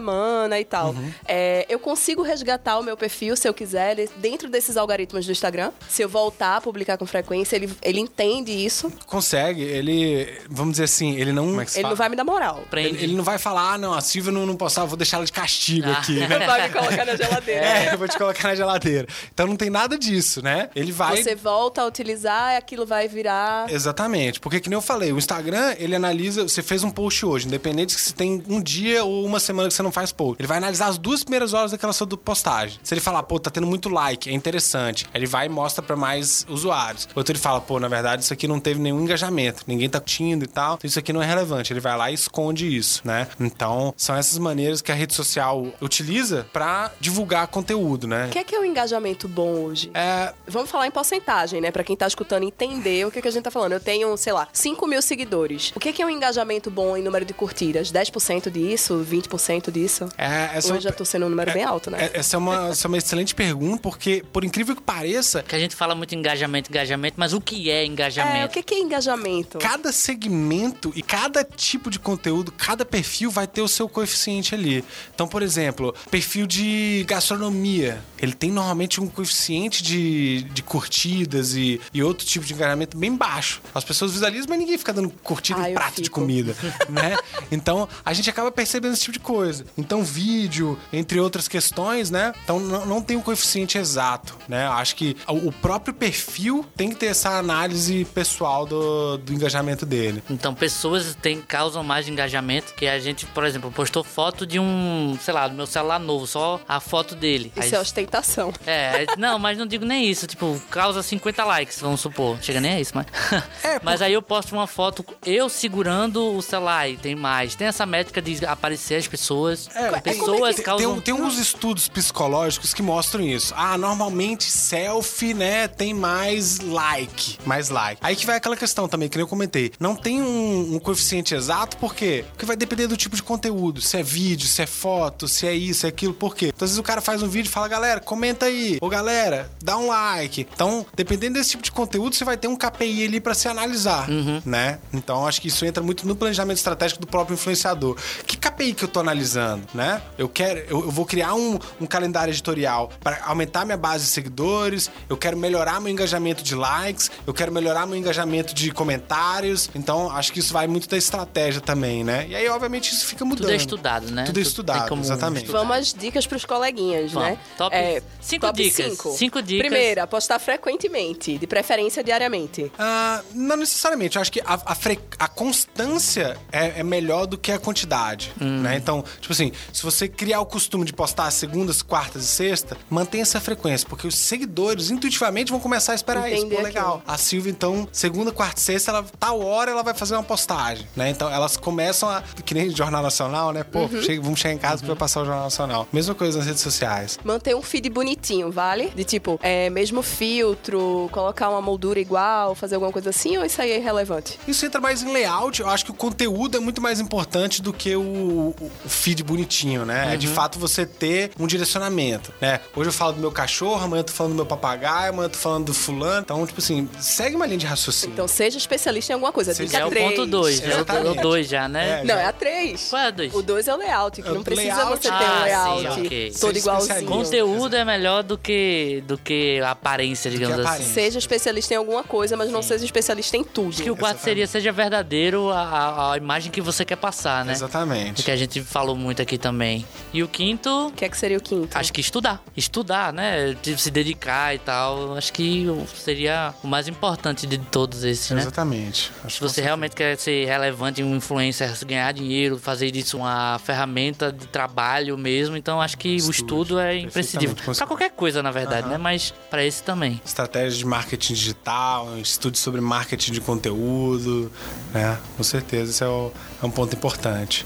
e 0.60 0.66
tal. 0.66 0.92
Uhum. 0.92 1.12
É, 1.28 1.66
eu 1.70 1.80
consigo 1.80 2.22
resgatar 2.22 2.78
o 2.80 2.84
meu 2.84 2.96
perfil, 2.98 3.36
se 3.36 3.48
eu 3.48 3.54
quiser, 3.54 3.98
ele- 3.98 4.10
dentro 4.18 4.50
desses 4.50 4.78
algoritmos 4.78 5.26
do 5.26 5.32
Instagram. 5.32 5.72
Se 5.90 6.02
eu 6.02 6.10
voltar 6.10 6.58
a 6.58 6.62
publicar 6.62 6.98
com 6.98 7.06
frequência, 7.06 7.56
ele, 7.56 7.70
ele 7.82 8.00
entende 8.00 8.52
isso. 8.52 8.92
Consegue, 9.06 9.62
ele, 9.62 10.28
vamos 10.50 10.74
dizer 10.74 10.86
assim, 10.86 11.16
ele 11.16 11.32
não. 11.32 11.46
Como 11.48 11.62
é 11.62 11.64
Ele 11.64 11.72
fala? 11.74 11.90
não 11.90 11.96
vai 11.96 12.10
me 12.10 12.16
dar 12.16 12.24
moral. 12.24 12.64
Ele, 12.74 13.04
ele 13.04 13.16
não 13.16 13.24
vai 13.24 13.38
falar, 13.38 13.74
ah, 13.74 13.78
não, 13.78 13.94
a 13.94 14.02
Silvia 14.02 14.32
não, 14.32 14.46
não 14.46 14.58
eu 14.82 14.88
vou 14.88 14.98
deixar 14.98 15.18
ela 15.18 15.26
de 15.26 15.32
castigo 15.32 15.88
Ah. 15.90 15.94
aqui, 16.00 16.20
né? 16.28 16.28
vai 16.28 16.68
me 16.68 16.74
colocar 16.74 17.06
na 17.06 17.16
geladeira. 17.16 17.66
É, 17.66 17.94
eu 17.94 17.98
vou 17.98 18.08
te 18.08 18.18
colocar 18.18 18.48
na 18.50 18.56
geladeira. 18.56 19.08
Então 19.34 19.48
não 19.48 19.56
tem 19.56 19.70
nada 19.70 19.98
disso, 19.98 20.42
né? 20.42 20.70
Ele 20.76 20.92
vai. 20.92 21.22
Você 21.22 21.36
volta 21.36 21.82
a 21.82 21.86
utilizar, 21.86 22.56
aquilo 22.56 22.86
vai 22.86 23.08
virar. 23.08 23.70
Exatamente, 23.72 24.40
porque 24.40 24.60
que 24.60 24.70
nem 24.70 24.76
eu 24.78 24.82
falei, 24.82 25.12
o 25.12 25.18
Instagram, 25.18 25.76
ele 25.78 25.96
analisa, 25.96 26.44
você 26.44 26.62
fez 26.62 26.84
um 26.84 26.92
post 26.92 27.26
hoje, 27.26 27.48
independente 27.48 27.94
se 27.94 28.14
tem 28.14 28.44
um 28.48 28.62
dia 28.62 29.04
ou 29.04 29.26
uma 29.26 29.40
semana 29.40 29.68
que 29.70 29.74
você 29.74 29.84
não 29.84 29.89
faz 29.92 30.12
post. 30.12 30.42
Ele 30.42 30.48
vai 30.48 30.58
analisar 30.58 30.88
as 30.88 30.98
duas 30.98 31.24
primeiras 31.24 31.54
horas 31.54 31.72
daquela 31.72 31.94
sua 31.94 32.08
postagem. 32.08 32.80
Se 32.84 32.94
ele 32.94 33.02
falar, 33.02 33.24
pô, 33.24 33.40
tá 33.40 33.50
tendo 33.50 33.68
muito 33.68 33.90
like, 33.90 34.30
é 34.30 34.34
interessante, 34.34 35.06
ele 35.14 35.26
vai 35.26 35.46
e 35.46 35.50
mostra 35.50 35.84
pra 35.84 35.96
mais 35.96 36.46
usuários. 36.50 37.08
Outro 37.16 37.32
ele 37.32 37.40
fala, 37.40 37.62
pô, 37.62 37.80
na 37.80 37.88
verdade 37.88 38.24
isso 38.24 38.34
aqui 38.34 38.48
não 38.48 38.60
teve 38.60 38.80
nenhum 38.80 39.02
engajamento, 39.02 39.64
ninguém 39.68 39.90
tá 39.90 40.00
curtindo 40.00 40.44
e 40.44 40.48
tal, 40.48 40.76
então 40.76 40.88
isso 40.88 41.00
aqui 41.00 41.14
não 41.14 41.22
é 41.22 41.26
relevante. 41.26 41.72
Ele 41.72 41.80
vai 41.80 41.96
lá 41.98 42.12
e 42.12 42.14
esconde 42.14 42.76
isso, 42.76 43.02
né? 43.04 43.28
Então, 43.40 43.94
são 43.96 44.16
essas 44.16 44.38
maneiras 44.38 44.82
que 44.82 44.92
a 44.92 44.96
rede 44.96 45.14
social 45.14 45.68
utiliza 45.82 46.48
pra 46.52 46.92
divulgar 47.00 47.48
conteúdo, 47.48 48.08
né? 48.08 48.28
O 48.28 48.30
que 48.30 48.40
é 48.40 48.44
que 48.44 48.56
é 48.56 48.60
o 48.60 48.66
engajamento 48.66 49.28
bom 49.28 49.50
hoje? 49.64 49.92
É, 49.94 50.34
Vamos 50.48 50.70
falar 50.70 50.88
em 50.88 50.92
porcentagem, 50.92 51.62
né? 51.62 51.72
Pra 51.72 51.84
quem 51.84 51.96
tá 51.96 52.08
escutando 52.08 52.44
entender 52.44 53.06
o 53.06 53.12
que, 53.12 53.22
que 53.22 53.28
a 53.28 53.32
gente 53.32 53.44
tá 53.44 53.52
falando. 53.52 53.74
Eu 53.74 53.80
tenho, 53.80 54.16
sei 54.18 54.34
lá, 54.34 54.48
5 54.52 54.88
mil 54.88 55.02
seguidores. 55.02 55.72
O 55.76 55.80
que, 55.80 55.94
que 55.94 56.02
é 56.02 56.06
um 56.06 56.10
engajamento 56.10 56.72
bom 56.72 56.98
em 56.98 57.04
número 57.04 57.24
de 57.24 57.34
curtidas? 57.34 57.92
10% 57.92 58.50
disso? 58.50 59.06
20% 59.10 59.72
disso? 59.72 59.79
É, 60.18 60.58
essa 60.58 60.70
é 60.70 60.74
Hoje 60.74 60.82
já 60.84 60.92
tô 60.92 61.06
sendo 61.06 61.26
um 61.26 61.30
número 61.30 61.52
bem 61.54 61.64
alto, 61.64 61.90
né? 61.92 62.10
É- 62.14 62.20
Essa 62.20 62.36
é, 62.36 62.40
uma, 62.40 62.70
essa 62.70 62.86
é 62.86 62.90
uma 62.90 62.98
excelente 62.98 63.34
pergunta, 63.36 63.82
porque, 63.82 64.24
por 64.34 64.44
incrível 64.44 64.76
que 64.76 64.82
pareça, 64.82 65.44
Que 65.44 65.56
a 65.56 65.60
gente 65.60 65.76
fala 65.76 65.96
muito 65.96 66.14
engajamento, 66.16 66.70
engajamento, 66.70 67.16
mas 67.18 67.34
o 67.34 67.40
que 67.42 67.70
é 67.70 67.84
É, 67.84 67.86
engajamento? 67.86 68.46
o 68.48 68.50
que, 68.50 68.64
que 68.64 68.74
é 68.76 68.80
engajamento? 68.80 69.58
cada 69.60 69.92
segmento 69.92 70.92
e 70.96 71.02
cada 71.02 71.44
tipo 71.44 71.90
de 71.90 72.00
conteúdo, 72.00 72.52
cada 72.52 72.84
perfil 72.86 73.32
vai 73.32 73.48
ter 73.48 73.62
o 73.62 73.68
seu 73.68 73.88
coeficiente 73.88 74.54
ali. 74.56 74.84
Então, 75.14 75.28
por 75.28 75.42
exemplo, 75.42 75.94
perfil 76.12 76.46
de 76.48 77.04
gastronomia, 77.08 78.02
ele 78.22 78.34
tem 78.34 78.52
normalmente 78.52 79.00
um 79.00 79.08
coeficiente 79.08 79.82
de, 79.84 80.44
de 80.52 80.62
curtidas 80.64 81.56
e, 81.56 81.80
e 81.94 82.04
outro 82.04 82.26
tipo 82.26 82.46
de 82.46 82.54
engajamento 82.54 82.98
bem 82.98 83.16
baixo. 83.16 83.62
As 83.74 83.84
pessoas 83.84 84.12
visualizam, 84.12 84.48
mas 84.50 84.60
ninguém 84.60 84.78
fica 84.78 84.92
dando 84.94 85.10
curtida 85.10 85.60
Ah, 85.62 85.68
em 85.70 85.74
eu 85.74 85.76
prato 85.76 85.96
de 85.98 86.04
fico. 86.04 86.20
comida, 86.20 86.56
né? 86.90 87.16
Então, 87.52 87.88
a 88.04 88.14
gente 88.14 88.30
acaba 88.30 88.52
percebendo 88.52 88.94
esse 88.94 89.02
tipo 89.02 89.14
de 89.14 89.20
coisa. 89.20 89.66
Então, 89.78 90.04
vídeo, 90.04 90.78
entre 90.94 91.20
outras 91.20 91.48
questões, 91.48 92.10
né? 92.10 92.34
Então, 92.44 92.60
não, 92.60 92.86
não 92.86 93.02
tem 93.02 93.18
um 93.18 93.22
coeficiente 93.22 93.78
exato, 93.78 94.38
né? 94.48 94.68
Eu 94.68 94.72
acho 94.74 94.96
que 94.96 95.18
o 95.28 95.50
o 95.50 95.52
próprio 95.52 95.94
perfil 95.96 96.64
tem 96.78 96.90
que 96.90 96.96
ter 96.96 97.08
essa 97.08 97.40
análise 97.40 98.06
pessoal 98.14 98.68
do, 98.68 99.18
do 99.18 99.34
engajamento 99.34 99.84
dele. 99.84 100.24
Então, 100.30 100.54
pessoas 100.54 101.16
têm, 101.20 101.42
causam 101.42 101.84
mais 101.84 102.08
engajamento 102.08 102.76
que 102.76 102.88
a 102.88 103.00
gente, 103.00 103.26
por 103.26 103.44
exemplo, 103.44 103.72
postou 103.72 104.04
foto 104.04 104.46
de 104.46 104.60
um, 104.60 105.18
sei 105.20 105.34
lá, 105.34 105.48
do 105.48 105.56
meu 105.56 105.66
celular 105.66 106.00
novo, 106.00 106.28
só 106.28 106.62
a 106.68 106.80
foto 106.80 107.16
dele. 107.16 107.52
Isso 107.56 107.74
Aí- 107.74 107.80
é 107.80 107.82
ostentação. 107.82 108.54
É, 108.68 109.06
não, 109.18 109.40
mas 109.40 109.58
não 109.58 109.66
digo 109.66 109.86
nem 109.86 110.08
isso. 110.08 110.28
Tipo, 110.28 110.62
causa 110.70 111.02
50 111.02 111.44
likes, 111.44 111.80
vamos 111.80 112.00
supor. 112.00 112.38
Chega 112.42 112.62
nem 112.62 112.74
a 112.74 112.80
isso, 112.80 112.92
mas. 112.94 113.08
É, 113.64 113.80
mas 113.84 114.02
aí 114.02 114.14
eu 114.14 114.22
posto 114.22 114.54
uma 114.54 114.68
foto 114.68 115.06
eu 115.26 115.50
segurando 115.50 116.36
o 116.36 116.42
celular 116.42 116.88
e 116.90 116.96
tem 116.98 117.16
mais. 117.16 117.56
Tem 117.56 117.68
essa 117.68 117.86
métrica 117.86 118.22
de 118.22 118.46
aparecer 118.46 118.96
as 118.96 119.08
pessoas. 119.08 119.49
É, 119.76 120.00
pessoas 120.00 120.56
tem, 120.56 120.66
causam. 120.66 120.94
tem, 120.94 121.02
tem 121.02 121.14
alguns 121.14 121.38
estudos 121.38 121.88
psicológicos 121.88 122.74
que 122.74 122.82
mostram 122.82 123.24
isso. 123.24 123.54
Ah, 123.56 123.78
normalmente 123.78 124.46
selfie, 124.46 125.34
né, 125.34 125.68
tem 125.68 125.94
mais 125.94 126.60
like. 126.60 127.38
Mais 127.46 127.70
like. 127.70 128.00
Aí 128.04 128.16
que 128.16 128.26
vai 128.26 128.38
aquela 128.38 128.56
questão 128.58 128.88
também, 128.88 129.10
que 129.10 129.18
nem 129.18 129.24
eu 129.24 129.28
comentei. 129.28 129.72
Não 129.80 129.96
tem 129.96 130.22
um, 130.22 130.76
um 130.76 130.80
coeficiente 130.80 131.34
exato, 131.34 131.78
por 131.78 131.96
quê? 131.96 132.26
Porque 132.32 132.46
vai 132.46 132.56
depender 132.56 132.88
do 132.88 132.98
tipo 132.98 133.16
de 133.16 133.24
conteúdo. 133.24 133.82
Se 133.82 133.98
é 133.98 134.04
vídeo, 134.04 134.48
se 134.48 134.62
é 134.62 134.66
foto, 134.66 135.28
se 135.28 135.48
é 135.48 135.54
isso, 135.54 135.86
é 135.86 135.90
aquilo, 135.90 136.14
por 136.14 136.36
quê? 136.36 136.48
Então, 136.48 136.66
às 136.66 136.72
vezes 136.72 136.78
o 136.80 136.84
cara 136.84 137.02
faz 137.02 137.22
um 137.24 137.28
vídeo 137.28 137.50
e 137.50 137.52
fala, 137.52 137.68
galera, 137.68 138.00
comenta 138.00 138.46
aí. 138.46 138.78
Ou 138.82 138.90
galera, 138.90 139.50
dá 139.62 139.78
um 139.78 139.88
like. 139.88 140.48
Então, 140.54 140.86
dependendo 140.96 141.34
desse 141.36 141.52
tipo 141.52 141.64
de 141.64 141.72
conteúdo, 141.72 142.16
você 142.16 142.26
vai 142.26 142.38
ter 142.38 142.48
um 142.48 142.56
KPI 142.56 143.06
ali 143.06 143.20
pra 143.20 143.34
se 143.34 143.48
analisar, 143.48 144.08
né? 144.46 144.80
Então, 144.94 145.26
acho 145.28 145.42
que 145.42 145.48
isso 145.48 145.66
entra 145.66 145.84
muito 145.84 146.08
no 146.08 146.16
planejamento 146.16 146.58
estratégico 146.58 147.02
do 147.02 147.08
próprio 147.08 147.34
influenciador. 147.36 147.96
Que 148.26 148.38
KPI 148.38 148.74
que 148.74 148.84
eu 148.84 148.88
tô 148.88 149.00
analisando, 149.00 149.39
né? 149.74 150.02
Eu 150.18 150.28
quero, 150.30 150.60
eu, 150.68 150.82
eu 150.86 150.92
vou 150.92 151.06
criar 151.06 151.34
um, 151.34 151.58
um 151.80 151.86
calendário 151.86 152.32
editorial 152.32 152.90
para 153.04 153.24
aumentar 153.26 153.66
minha 153.66 153.78
base 153.78 154.06
de 154.06 154.10
seguidores, 154.12 154.90
eu 155.10 155.18
quero 155.18 155.38
melhorar 155.38 155.80
meu 155.80 155.92
engajamento 155.92 156.44
de 156.44 156.56
likes, 156.56 157.10
eu 157.26 157.34
quero 157.34 157.52
melhorar 157.52 157.86
meu 157.86 157.96
engajamento 157.98 158.54
de 158.54 158.72
comentários. 158.72 159.70
Então, 159.76 160.10
acho 160.12 160.32
que 160.34 160.40
isso 160.40 160.54
vai 160.54 160.68
muito 160.68 160.88
da 160.90 160.98
estratégia 160.98 161.62
também, 161.62 162.04
né? 162.04 162.26
E 162.30 162.36
aí, 162.36 162.48
obviamente, 162.50 162.92
isso 162.92 163.06
fica 163.06 163.24
mudando. 163.26 163.42
Tudo 163.46 163.52
é 163.54 163.56
estudado, 163.56 164.12
né? 164.12 164.24
Tudo 164.26 164.40
é 164.40 164.42
tem 164.42 164.50
estudado, 164.50 164.90
como 164.90 165.02
exatamente. 165.02 165.46
estudar. 165.46 165.60
Vamos 165.60 165.78
às 165.78 165.94
dicas 165.94 166.26
pros 166.28 166.46
coleguinhas, 166.46 167.12
Vamos. 167.12 167.30
né? 167.30 167.38
Top 167.58 167.76
cinco 168.22 168.46
top 168.48 168.64
dicas. 168.64 168.86
Cinco. 168.92 169.12
Cinco 169.18 169.42
dicas. 169.42 169.68
Primeira, 169.68 170.06
postar 170.08 170.40
frequentemente, 170.40 171.38
de 171.38 171.48
preferência 171.48 172.04
diariamente. 172.04 172.72
Ah, 172.78 173.22
não 173.34 173.56
necessariamente. 173.58 174.16
Eu 174.18 174.22
acho 174.22 174.32
que 174.32 174.42
a, 174.42 174.60
a 174.66 174.76
fre- 174.76 175.00
a 175.18 175.28
constância 175.28 176.38
é, 176.52 176.80
é 176.80 176.84
melhor 176.84 177.26
do 177.26 177.38
que 177.38 177.52
a 177.52 177.60
quantidade, 177.60 178.32
Hum. 178.42 178.62
né? 178.62 178.76
Então, 178.76 179.04
tipo 179.20 179.29
assim, 179.34 179.52
se 179.74 179.84
você 179.84 180.08
criar 180.08 180.40
o 180.42 180.46
costume 180.46 180.86
de 180.86 180.94
postar 180.94 181.30
segundas, 181.32 181.82
quartas 181.82 182.24
e 182.24 182.28
sexta, 182.28 182.78
mantenha 182.90 183.22
essa 183.24 183.40
frequência, 183.40 183.88
porque 183.88 184.08
os 184.08 184.16
seguidores 184.16 184.90
intuitivamente 184.92 185.52
vão 185.52 185.60
começar 185.60 185.92
a 185.94 185.96
esperar 185.96 186.32
isso. 186.32 186.42
Entender 186.46 186.56
Pô, 186.58 186.62
legal. 186.64 186.96
aquilo. 186.98 187.04
A 187.08 187.18
Silvia, 187.18 187.52
então, 187.52 187.88
segunda, 187.92 188.32
quarta 188.32 188.60
e 188.60 188.64
sexta, 188.64 188.92
ela, 188.92 189.06
tal 189.20 189.42
hora 189.42 189.72
ela 189.72 189.84
vai 189.84 189.94
fazer 189.94 190.16
uma 190.16 190.24
postagem, 190.24 190.88
né? 190.96 191.10
Então, 191.10 191.30
elas 191.30 191.58
começam 191.58 192.10
a... 192.10 192.22
Que 192.46 192.54
nem 192.54 192.70
Jornal 192.70 193.02
Nacional, 193.04 193.52
né? 193.52 193.64
Pô, 193.64 193.80
Uhum. 193.82 194.02
chega- 194.02 194.22
vamos 194.22 194.40
chegar 194.40 194.54
em 194.54 194.58
casa 194.58 194.84
pra 194.86 194.96
passar 194.96 195.22
o 195.22 195.26
Jornal 195.26 195.44
Nacional. 195.46 195.88
Mesma 195.92 196.14
coisa 196.16 196.38
nas 196.38 196.48
redes 196.48 196.62
sociais. 196.62 197.18
Manter 197.24 197.56
um 197.56 197.62
feed 197.62 197.90
bonitinho, 197.90 198.52
vale? 198.52 198.90
De 198.96 199.04
tipo, 199.04 199.40
é, 199.44 199.70
mesmo 199.70 200.02
filtro, 200.44 201.10
colocar 201.12 201.50
uma 201.50 201.62
moldura 201.62 202.00
igual, 202.00 202.56
fazer 202.56 202.76
alguma 202.76 202.92
coisa 202.92 203.10
assim, 203.10 203.38
ou 203.38 203.46
isso 203.46 203.62
aí 203.62 203.72
é 203.72 203.78
irrelevante? 203.78 204.40
Isso 204.48 204.66
entra 204.66 204.80
mais 204.80 205.04
em 205.04 205.12
layout. 205.12 205.60
Eu 205.62 205.68
acho 205.68 205.86
que 205.86 205.92
o 205.92 205.94
conteúdo 205.94 206.58
é 206.58 206.60
muito 206.60 206.82
mais 206.82 207.00
importante 207.00 207.62
do 207.62 207.74
que 207.74 207.96
o, 207.96 208.02
o- 208.02 208.56
o 208.86 208.90
feed 209.20 209.24
bonitinho, 209.24 209.86
né? 209.86 210.14
É 210.14 210.18
de 210.18 210.28
fato 210.28 210.58
você 210.58 210.86
ter 210.86 211.32
um 211.40 211.46
direcionamento, 211.48 212.34
né? 212.42 212.60
Hoje 212.76 212.90
eu 212.90 212.94
falo 212.94 213.14
do 213.14 213.20
meu 213.20 213.32
cachorro, 213.32 213.84
amanhã 213.84 214.00
eu 214.02 214.04
tô 214.06 214.14
falando 214.14 214.34
do 214.34 214.36
meu 214.36 214.46
papagaio, 214.46 215.10
amanhã 215.12 215.26
eu 215.26 215.30
tô 215.30 215.38
falando 215.38 215.66
do 215.66 215.74
fulano. 215.74 216.22
Então, 216.22 216.46
tipo 216.46 216.60
assim, 216.60 216.88
segue 217.00 217.36
uma 217.36 217.46
linha 217.46 217.58
de 217.60 217.66
raciocínio. 217.66 218.14
Então 218.14 218.28
seja 218.28 218.58
especialista 218.58 219.12
em 219.12 219.16
alguma 219.16 219.32
coisa. 219.32 219.54
Seja- 219.54 219.68
Dica 219.68 219.78
Já 219.80 219.84
é 219.84 219.88
o 219.88 219.90
três. 219.90 220.10
ponto 220.10 220.26
2, 220.26 220.58
já 220.58 220.64
é 220.64 220.68
o 220.68 220.72
Exatamente. 220.72 221.22
2 221.22 221.48
já, 221.48 221.68
né? 221.68 222.02
É, 222.02 222.04
Não, 222.04 222.16
é 222.16 222.26
a 222.26 222.34
3. 222.34 222.90
Qual 222.90 223.02
é 223.02 223.06
a 223.08 223.12
dois? 223.12 223.34
O 223.34 223.42
2 223.42 223.68
é 223.68 223.74
o 223.74 223.78
layout, 223.78 224.22
que 224.22 224.28
É 224.28 224.32
o 224.32 224.36
não 224.36 224.44
precisa 224.44 224.76
layout. 224.76 225.02
você 225.04 225.10
ter 225.10 225.14
Ah, 225.14 225.40
um 225.40 225.44
layout 225.44 225.94
sim, 225.96 226.06
ok. 226.06 226.32
todo 226.40 226.54
Seja 226.54 226.60
igualzinho. 226.60 227.06
Conteúdo 227.06 227.76
é 227.76 227.86
melhor 227.86 228.24
do 228.24 228.38
que, 228.38 229.04
do 229.08 229.18
que 229.18 229.60
a 229.62 229.72
aparência, 229.72 230.32
digamos 230.32 230.58
a 230.58 230.62
assim. 230.62 230.68
aparência. 230.70 230.94
Seja 230.94 231.20
especialista 231.20 231.74
em 231.74 231.78
alguma 231.78 232.04
coisa, 232.04 232.36
mas 232.38 232.50
não 232.52 232.62
seja 232.62 232.86
especialista 232.86 233.36
em 233.38 233.44
tudo. 233.44 233.70
Acho 233.70 233.84
que 233.84 233.92
o 233.92 233.96
quarto 233.96 234.20
seria 234.22 234.48
seja 234.48 234.72
verdadeiro 234.72 235.50
a, 235.50 235.60
a- 235.62 236.14
a 236.14 236.18
imagem 236.18 236.52
que 236.52 236.62
você 236.62 236.86
quer 236.86 236.96
passar, 236.98 237.44
né? 237.46 237.52
Exatamente. 237.54 238.24
Que 238.24 238.32
a 238.32 238.36
gente 238.36 238.62
falou 238.62 238.96
muito 238.96 239.09
muito 239.10 239.22
aqui 239.22 239.38
também. 239.38 239.86
E 240.14 240.22
o 240.24 240.28
quinto, 240.28 240.88
O 240.88 240.92
que 240.92 241.04
é 241.04 241.10
que 241.10 241.18
seria 241.18 241.38
o 241.38 241.42
quinto? 241.42 241.76
acho 241.78 241.92
que 241.92 242.00
estudar. 242.00 242.42
Estudar, 242.56 243.12
né? 243.12 243.56
Tipo, 243.62 243.80
se 243.80 243.90
dedicar 243.90 244.54
e 244.56 244.60
tal. 244.60 245.16
Acho 245.18 245.34
que 245.34 245.66
seria 245.96 246.54
o 246.64 246.68
mais 246.68 246.88
importante 246.88 247.48
de 247.48 247.58
todos 247.58 248.04
esses, 248.04 248.30
né? 248.32 248.42
Exatamente. 248.42 249.12
Acho 249.24 249.36
Se 249.38 249.42
você 249.42 249.62
realmente 249.62 249.96
quer 249.96 250.16
ser 250.18 250.46
relevante, 250.46 251.02
um 251.04 251.16
influencer, 251.16 251.74
ganhar 251.86 252.12
dinheiro, 252.14 252.58
fazer 252.60 252.92
disso 252.92 253.18
uma 253.18 253.60
ferramenta 253.64 254.32
de 254.32 254.46
trabalho 254.48 255.18
mesmo, 255.18 255.58
então 255.58 255.82
acho 255.82 255.98
que 255.98 256.18
o 256.22 256.30
estudo 256.30 256.80
é 256.80 256.98
imprescindível. 257.00 257.56
Pra 257.76 257.88
qualquer 257.88 258.12
coisa, 258.12 258.44
na 258.44 258.52
verdade, 258.52 258.88
né? 258.88 258.98
Mas 258.98 259.34
pra 259.50 259.64
esse 259.66 259.82
também. 259.84 260.22
estratégia 260.24 260.78
de 260.78 260.86
marketing 260.86 261.34
digital, 261.34 262.18
estudo 262.20 262.58
sobre 262.58 262.80
marketing 262.82 263.32
de 263.32 263.42
conteúdo, 263.42 264.52
né? 264.94 265.18
Com 265.36 265.44
certeza, 265.44 265.92
isso 265.92 266.04
é, 266.04 266.08
o- 266.08 266.32
é 266.62 266.66
um 266.66 266.72
ponto 266.72 266.96
importante. 266.96 267.66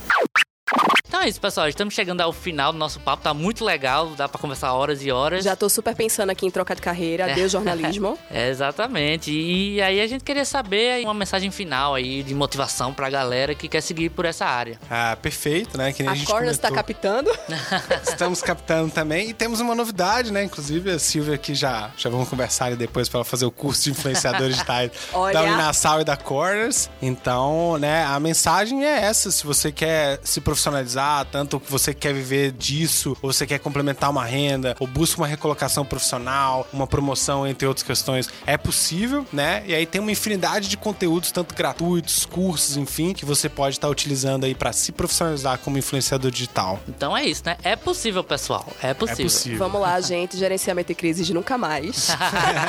É 1.24 1.28
isso, 1.28 1.40
pessoal. 1.40 1.66
Estamos 1.70 1.94
chegando 1.94 2.20
ao 2.20 2.34
final 2.34 2.70
do 2.70 2.78
nosso 2.78 3.00
papo. 3.00 3.22
Tá 3.22 3.32
muito 3.32 3.64
legal, 3.64 4.10
dá 4.10 4.28
pra 4.28 4.38
conversar 4.38 4.74
horas 4.74 5.02
e 5.02 5.10
horas. 5.10 5.42
Já 5.42 5.56
tô 5.56 5.70
super 5.70 5.94
pensando 5.96 6.28
aqui 6.28 6.44
em 6.44 6.50
trocar 6.50 6.74
de 6.74 6.82
carreira. 6.82 7.24
Adeus, 7.32 7.50
jornalismo. 7.50 8.18
É, 8.30 8.48
exatamente. 8.50 9.30
E 9.30 9.80
aí 9.80 10.00
a 10.00 10.06
gente 10.06 10.24
queria 10.24 10.44
saber 10.44 10.90
aí 10.92 11.04
uma 11.04 11.14
mensagem 11.14 11.50
final 11.50 11.94
aí 11.94 12.22
de 12.22 12.34
motivação 12.34 12.92
pra 12.92 13.08
galera 13.08 13.54
que 13.54 13.68
quer 13.68 13.80
seguir 13.80 14.10
por 14.10 14.24
essa 14.24 14.44
área. 14.44 14.78
Ah, 14.90 15.16
perfeito, 15.20 15.78
né? 15.78 15.92
Que 15.92 16.02
nem 16.02 16.10
a, 16.10 16.12
A 16.12 16.16
gente 16.16 16.26
Corners 16.26 16.58
tá 16.58 16.68
comentou. 16.68 16.94
captando. 16.94 17.30
Estamos 18.02 18.42
captando 18.42 18.90
também. 18.90 19.30
E 19.30 19.32
temos 19.34 19.60
uma 19.60 19.74
novidade, 19.74 20.32
né? 20.32 20.42
Inclusive, 20.42 20.90
a 20.90 20.98
Silvia 20.98 21.36
aqui 21.36 21.54
já, 21.54 21.90
já 21.96 22.10
vamos 22.10 22.28
conversar 22.28 22.66
ali 22.66 22.76
depois 22.76 23.08
para 23.08 23.18
ela 23.18 23.24
fazer 23.24 23.46
o 23.46 23.50
curso 23.50 23.84
de 23.84 23.90
influenciadores 23.92 24.54
digitais 24.54 24.90
da 25.32 25.42
Uninasal 25.42 26.00
e 26.00 26.04
da 26.04 26.16
Corners. 26.16 26.90
Então, 27.00 27.78
né, 27.78 28.04
a 28.04 28.18
mensagem 28.18 28.84
é 28.84 29.04
essa. 29.04 29.30
Se 29.30 29.46
você 29.46 29.70
quer 29.70 30.18
se 30.24 30.40
profissionalizar, 30.40 31.13
tanto 31.22 31.60
que 31.60 31.70
você 31.70 31.92
quer 31.92 32.14
viver 32.14 32.52
disso, 32.52 33.14
ou 33.20 33.30
você 33.30 33.46
quer 33.46 33.58
complementar 33.58 34.10
uma 34.10 34.24
renda, 34.24 34.74
ou 34.80 34.86
busca 34.86 35.20
uma 35.20 35.26
recolocação 35.26 35.84
profissional, 35.84 36.66
uma 36.72 36.86
promoção, 36.86 37.46
entre 37.46 37.68
outras 37.68 37.86
questões, 37.86 38.30
é 38.46 38.56
possível, 38.56 39.26
né? 39.30 39.62
E 39.66 39.74
aí 39.74 39.84
tem 39.84 40.00
uma 40.00 40.10
infinidade 40.10 40.68
de 40.68 40.76
conteúdos, 40.78 41.30
tanto 41.30 41.54
gratuitos, 41.54 42.24
cursos, 42.24 42.76
enfim, 42.76 43.12
que 43.12 43.24
você 43.24 43.48
pode 43.48 43.76
estar 43.76 43.88
utilizando 43.88 44.44
aí 44.44 44.54
para 44.54 44.72
se 44.72 44.92
profissionalizar 44.92 45.58
como 45.58 45.76
influenciador 45.76 46.30
digital. 46.30 46.80
Então 46.88 47.14
é 47.16 47.24
isso, 47.24 47.42
né? 47.44 47.56
É 47.62 47.76
possível, 47.76 48.24
pessoal. 48.24 48.66
É 48.82 48.94
possível. 48.94 49.26
É 49.26 49.28
possível. 49.28 49.58
Vamos 49.58 49.80
lá, 49.80 50.00
gente. 50.00 50.36
Gerenciamento 50.36 50.88
de 50.88 50.94
crises 50.94 51.28
nunca 51.30 51.58
mais. 51.58 52.08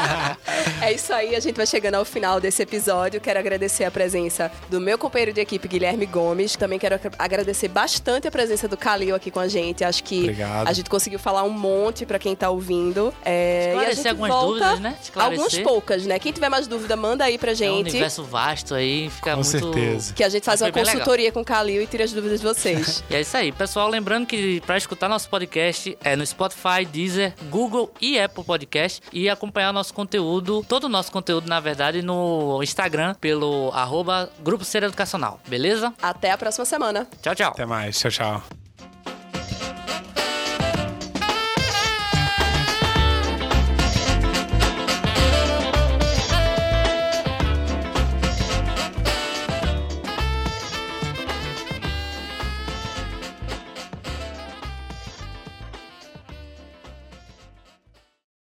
é 0.81 0.91
isso 0.91 1.13
aí, 1.13 1.35
a 1.35 1.39
gente 1.39 1.55
vai 1.55 1.65
chegando 1.65 1.95
ao 1.95 2.05
final 2.05 2.41
desse 2.41 2.61
episódio. 2.61 3.21
Quero 3.21 3.39
agradecer 3.39 3.83
a 3.83 3.91
presença 3.91 4.51
do 4.69 4.81
meu 4.81 4.97
companheiro 4.97 5.31
de 5.31 5.41
equipe, 5.41 5.67
Guilherme 5.67 6.05
Gomes. 6.05 6.55
Também 6.55 6.79
quero 6.79 6.99
agradecer 7.17 7.67
bastante 7.67 8.27
a 8.27 8.31
presença 8.35 8.67
do 8.67 8.75
Calil 8.75 9.15
aqui 9.15 9.31
com 9.31 9.39
a 9.39 9.47
gente. 9.47 9.81
Acho 9.83 10.03
que 10.03 10.19
Obrigado. 10.23 10.67
a 10.67 10.73
gente 10.73 10.89
conseguiu 10.89 11.17
falar 11.17 11.43
um 11.43 11.49
monte 11.49 12.05
pra 12.05 12.19
quem 12.19 12.35
tá 12.35 12.49
ouvindo. 12.49 13.13
É, 13.23 13.67
Esclarecer 13.69 13.87
e 13.87 13.91
a 13.91 13.95
gente 13.95 14.07
algumas 14.09 14.29
volta... 14.31 14.47
dúvidas, 14.47 14.79
né? 14.81 14.97
Esclarecer. 15.01 15.39
Algumas 15.41 15.57
poucas, 15.59 16.05
né? 16.05 16.19
Quem 16.19 16.31
tiver 16.33 16.49
mais 16.49 16.67
dúvida, 16.67 16.97
manda 16.97 17.23
aí 17.23 17.37
pra 17.37 17.51
É 17.51 17.53
um 17.53 17.57
gente. 17.57 17.89
universo 17.91 18.23
vasto 18.25 18.75
aí, 18.75 19.09
fica 19.09 19.31
Com 19.31 19.37
muito. 19.37 19.47
certeza. 19.49 20.13
que 20.13 20.23
a 20.23 20.27
gente 20.29 20.43
faz 20.43 20.59
Foi 20.59 20.67
uma 20.67 20.73
bem 20.73 20.83
legal. 20.83 20.97
consultoria 20.99 21.31
com 21.31 21.39
o 21.39 21.45
Calil 21.45 21.81
e 21.81 21.87
tira 21.87 22.03
as 22.03 22.11
dúvidas 22.11 22.41
de 22.41 22.45
vocês. 22.45 23.03
E 23.09 23.15
é 23.15 23.21
isso 23.21 23.37
aí, 23.37 23.51
pessoal. 23.51 23.87
Lembrando 23.87 24.25
que 24.25 24.59
para 24.61 24.77
escutar 24.77 25.07
nosso 25.07 25.29
podcast 25.29 25.97
é 26.03 26.15
no 26.15 26.25
Spotify, 26.25 26.83
Deezer, 26.91 27.33
Google 27.49 27.91
e 28.01 28.19
Apple 28.19 28.43
Podcast 28.43 29.01
e 29.13 29.29
acompanhar 29.29 29.71
nosso 29.71 29.93
conteúdo, 29.93 30.65
todo 30.67 30.85
o 30.85 30.89
nosso 30.89 31.11
conteúdo, 31.11 31.47
na 31.47 31.59
verdade, 31.59 32.01
no 32.01 32.61
Instagram 32.63 33.13
pelo 33.15 33.71
arroba 33.73 34.29
Grupo 34.43 34.65
Ser 34.65 34.83
Educacional. 34.83 35.39
Beleza? 35.47 35.93
Até 36.01 36.31
a 36.31 36.37
próxima 36.37 36.65
semana. 36.65 37.07
Tchau, 37.21 37.35
tchau. 37.35 37.51
Até 37.51 37.65
mais. 37.65 37.97
Tchau, 37.99 38.11
tchau. 38.11 38.24
Ciao. 38.25 38.64